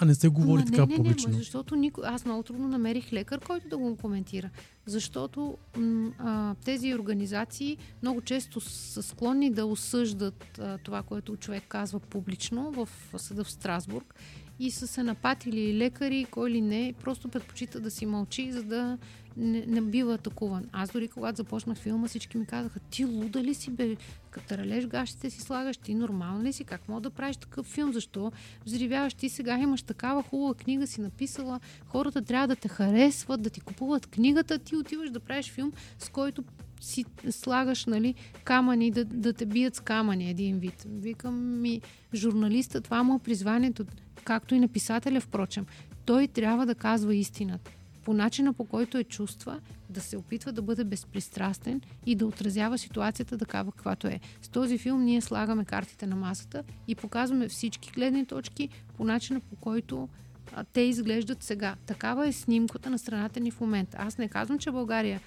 а 0.00 0.04
не 0.04 0.14
се 0.14 0.28
говори 0.28 0.62
Ма 0.62 0.66
така 0.66 0.80
не, 0.80 0.86
не, 0.86 0.96
публично. 0.96 1.28
Не, 1.28 1.36
ма 1.36 1.38
защото 1.38 1.76
никой, 1.76 2.04
аз 2.06 2.24
много 2.24 2.42
трудно 2.42 2.68
намерих 2.68 3.12
лекар, 3.12 3.40
който 3.40 3.68
да 3.68 3.78
го 3.78 3.96
коментира. 3.96 4.50
Защото 4.86 5.58
м, 5.76 6.12
а, 6.18 6.54
тези 6.54 6.94
организации 6.94 7.76
много 8.02 8.20
често 8.20 8.60
са 8.60 9.02
склонни 9.02 9.50
да 9.50 9.66
осъждат 9.66 10.58
а, 10.58 10.78
това, 10.78 11.02
което 11.02 11.36
човек 11.36 11.64
казва 11.68 12.00
публично 12.00 12.70
в 12.70 12.88
съда 13.16 13.44
в 13.44 13.50
Страсбург 13.50 14.14
и 14.58 14.70
са 14.70 14.86
се 14.86 15.02
напатили 15.02 15.78
лекари, 15.78 16.26
кой 16.30 16.50
ли 16.50 16.60
не, 16.60 16.94
просто 17.04 17.28
предпочита 17.28 17.80
да 17.80 17.90
си 17.90 18.06
мълчи, 18.06 18.52
за 18.52 18.62
да 18.62 18.98
не, 19.36 19.64
не 19.66 19.80
бива 19.80 20.14
атакуван. 20.14 20.64
Аз 20.72 20.90
дори 20.90 21.08
когато 21.08 21.36
започнах 21.36 21.78
филма, 21.78 22.08
всички 22.08 22.38
ми 22.38 22.46
казаха, 22.46 22.80
ти 22.80 23.04
луда 23.04 23.44
ли 23.44 23.54
си, 23.54 23.70
бе? 23.70 23.96
Като 24.30 24.58
релеш 24.58 24.86
гащите 24.86 25.30
си 25.30 25.40
слагаш, 25.40 25.76
ти 25.76 25.94
нормална 25.94 26.44
ли 26.44 26.52
си? 26.52 26.64
Как 26.64 26.88
мога 26.88 27.00
да 27.00 27.10
правиш 27.10 27.36
такъв 27.36 27.66
филм? 27.66 27.92
Защо 27.92 28.32
взривяваш? 28.66 29.14
Ти 29.14 29.28
сега 29.28 29.58
имаш 29.58 29.82
такава 29.82 30.22
хубава 30.22 30.54
книга 30.54 30.86
си 30.86 31.00
написала, 31.00 31.60
хората 31.86 32.22
трябва 32.22 32.48
да 32.48 32.56
те 32.56 32.68
харесват, 32.68 33.42
да 33.42 33.50
ти 33.50 33.60
купуват 33.60 34.06
книгата, 34.06 34.58
ти 34.58 34.76
отиваш 34.76 35.10
да 35.10 35.20
правиш 35.20 35.50
филм, 35.50 35.72
с 35.98 36.08
който 36.08 36.44
си 36.80 37.04
слагаш 37.30 37.86
нали, 37.86 38.14
камъни, 38.44 38.90
да, 38.90 39.04
да 39.04 39.32
те 39.32 39.46
бият 39.46 39.74
с 39.74 39.80
камъни 39.80 40.30
един 40.30 40.58
вид. 40.58 40.86
Викам 40.86 41.60
ми, 41.60 41.80
журналиста, 42.14 42.80
това 42.80 43.02
му 43.02 43.16
е 43.16 43.18
призванието, 43.18 43.84
както 44.24 44.54
и 44.54 44.60
на 44.60 44.68
писателя, 44.68 45.20
впрочем. 45.20 45.66
Той 46.04 46.26
трябва 46.26 46.66
да 46.66 46.74
казва 46.74 47.14
истината. 47.14 47.70
По 48.04 48.14
начина 48.14 48.52
по 48.52 48.64
който 48.64 48.98
е 48.98 49.04
чувства, 49.04 49.60
да 49.90 50.00
се 50.00 50.16
опитва 50.16 50.52
да 50.52 50.62
бъде 50.62 50.84
безпристрастен 50.84 51.80
и 52.06 52.14
да 52.14 52.26
отразява 52.26 52.78
ситуацията 52.78 53.38
такава, 53.38 53.72
каквато 53.72 54.06
е. 54.06 54.20
С 54.42 54.48
този 54.48 54.78
филм 54.78 55.04
ние 55.04 55.20
слагаме 55.20 55.64
картите 55.64 56.06
на 56.06 56.16
масата 56.16 56.62
и 56.88 56.94
показваме 56.94 57.48
всички 57.48 57.90
гледни 57.90 58.26
точки 58.26 58.68
по 58.96 59.04
начина 59.04 59.40
по 59.40 59.56
който 59.56 60.08
а, 60.52 60.64
те 60.64 60.80
изглеждат 60.80 61.42
сега. 61.42 61.76
Такава 61.86 62.28
е 62.28 62.32
снимката 62.32 62.90
на 62.90 62.98
страната 62.98 63.40
ни 63.40 63.50
в 63.50 63.60
момента. 63.60 63.96
Аз 64.00 64.18
не 64.18 64.28
казвам, 64.28 64.58
че 64.58 64.70
България 64.70 65.20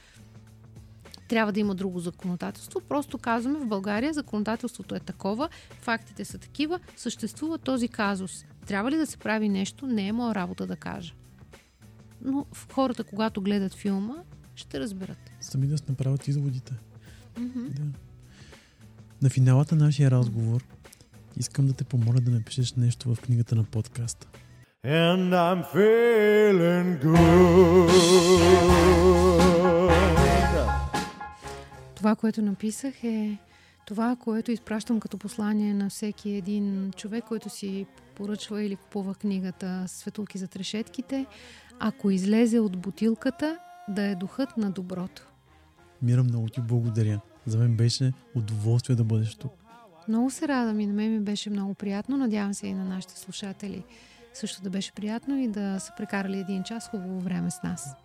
трябва 1.28 1.52
да 1.52 1.60
има 1.60 1.76
друго 1.76 2.00
законодателство. 2.00 2.82
Просто 2.82 3.18
казваме, 3.18 3.60
в 3.60 3.68
България 3.68 4.14
законодателството 4.14 4.96
е 4.96 5.00
такова, 5.00 5.50
фактите 5.82 6.26
са 6.26 6.38
такива, 6.38 6.80
съществува 6.96 7.58
този 7.58 7.88
казус. 7.88 8.46
Трябва 8.68 8.92
ли 8.92 8.98
да 8.98 9.06
се 9.06 9.18
прави 9.18 9.50
нещо, 9.50 9.88
не 9.88 10.08
е 10.08 10.12
моя 10.12 10.36
работа 10.36 10.68
да 10.68 10.76
кажа. 10.76 11.14
Но 12.22 12.46
хората, 12.74 13.04
когато 13.04 13.42
гледат 13.42 13.74
филма, 13.74 14.16
ще 14.56 14.80
разберат. 14.80 15.32
Сами 15.42 15.68
да 15.68 15.78
си 15.78 15.84
направят 15.90 16.28
изводите. 16.28 16.74
Мгм. 17.38 17.66
Да. 17.70 17.82
На 19.22 19.30
финалата 19.30 19.76
на 19.76 19.86
нашия 19.86 20.12
разговор 20.12 20.64
искам 21.38 21.68
да 21.68 21.74
те 21.74 21.84
помоля 21.84 22.20
да 22.20 22.32
напишеш 22.32 22.74
нещо 22.74 23.16
в 23.16 23.22
книгата 23.22 23.56
на 23.56 23.64
подкаста. 23.64 24.28
And 24.86 25.30
I'm 25.30 25.74
feeling 25.74 27.04
good. 27.04 28.34
Това, 31.96 32.16
което 32.16 32.42
написах 32.42 33.04
е 33.04 33.38
това, 33.86 34.16
което 34.16 34.52
изпращам 34.52 35.00
като 35.00 35.18
послание 35.18 35.74
на 35.74 35.90
всеки 35.90 36.30
един 36.30 36.92
човек, 36.92 37.24
който 37.28 37.50
си 37.50 37.86
поръчва 38.16 38.64
или 38.64 38.76
купува 38.76 39.16
книгата 39.16 39.84
Светулки 39.88 40.38
за 40.38 40.48
трешетките. 40.48 41.26
Ако 41.86 42.12
излезе 42.12 42.60
от 42.60 42.78
бутилката, 42.78 43.58
да 43.88 44.04
е 44.04 44.16
духът 44.16 44.58
на 44.58 44.72
доброто. 44.72 45.28
Мира, 46.02 46.24
много 46.24 46.50
ти 46.50 46.62
благодаря. 46.62 47.20
За 47.46 47.58
мен 47.58 47.78
беше 47.78 48.14
удоволствие 48.36 48.96
да 48.96 49.04
бъдеш 49.04 49.36
тук. 49.36 49.54
Много 50.08 50.30
се 50.30 50.48
радвам 50.48 50.80
и 50.80 50.88
на 50.88 50.94
мен 50.94 51.12
ми 51.12 51.20
беше 51.20 51.50
много 51.50 51.74
приятно. 51.74 52.18
Надявам 52.18 52.54
се 52.54 52.68
и 52.68 52.74
на 52.74 52.86
нашите 52.86 53.20
слушатели 53.20 53.84
също 54.34 54.62
да 54.62 54.70
беше 54.70 54.92
приятно 54.94 55.40
и 55.40 55.48
да 55.48 55.80
са 55.80 55.92
прекарали 55.98 56.40
един 56.40 56.64
час 56.64 56.90
хубаво 56.90 57.20
време 57.20 57.52
с 57.52 57.64
нас. 57.64 57.96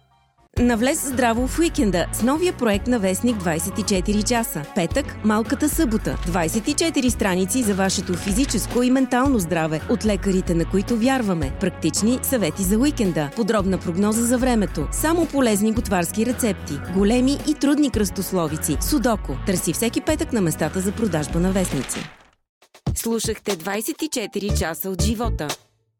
Навлез 0.58 1.08
здраво 1.08 1.46
в 1.46 1.58
уикенда 1.58 2.06
с 2.12 2.22
новия 2.22 2.52
проект 2.52 2.86
на 2.86 2.98
Вестник 2.98 3.36
24 3.36 4.28
часа. 4.28 4.62
Петък, 4.74 5.24
малката 5.24 5.68
събота. 5.68 6.18
24 6.26 7.08
страници 7.08 7.62
за 7.62 7.74
вашето 7.74 8.14
физическо 8.14 8.82
и 8.82 8.90
ментално 8.90 9.38
здраве 9.38 9.80
от 9.90 10.04
лекарите, 10.04 10.54
на 10.54 10.64
които 10.64 10.96
вярваме. 10.96 11.52
Практични 11.60 12.18
съвети 12.22 12.62
за 12.62 12.78
уикенда. 12.78 13.30
Подробна 13.36 13.78
прогноза 13.78 14.22
за 14.22 14.38
времето. 14.38 14.88
Само 14.92 15.26
полезни 15.26 15.72
готварски 15.72 16.26
рецепти. 16.26 16.74
Големи 16.94 17.38
и 17.48 17.54
трудни 17.54 17.90
кръстословици. 17.90 18.76
Судоко. 18.80 19.36
Търси 19.46 19.72
всеки 19.72 20.00
петък 20.00 20.32
на 20.32 20.40
местата 20.40 20.80
за 20.80 20.92
продажба 20.92 21.40
на 21.40 21.52
вестници. 21.52 21.98
Слушахте 22.94 23.50
24 23.50 24.58
часа 24.58 24.90
от 24.90 25.02
живота. 25.02 25.48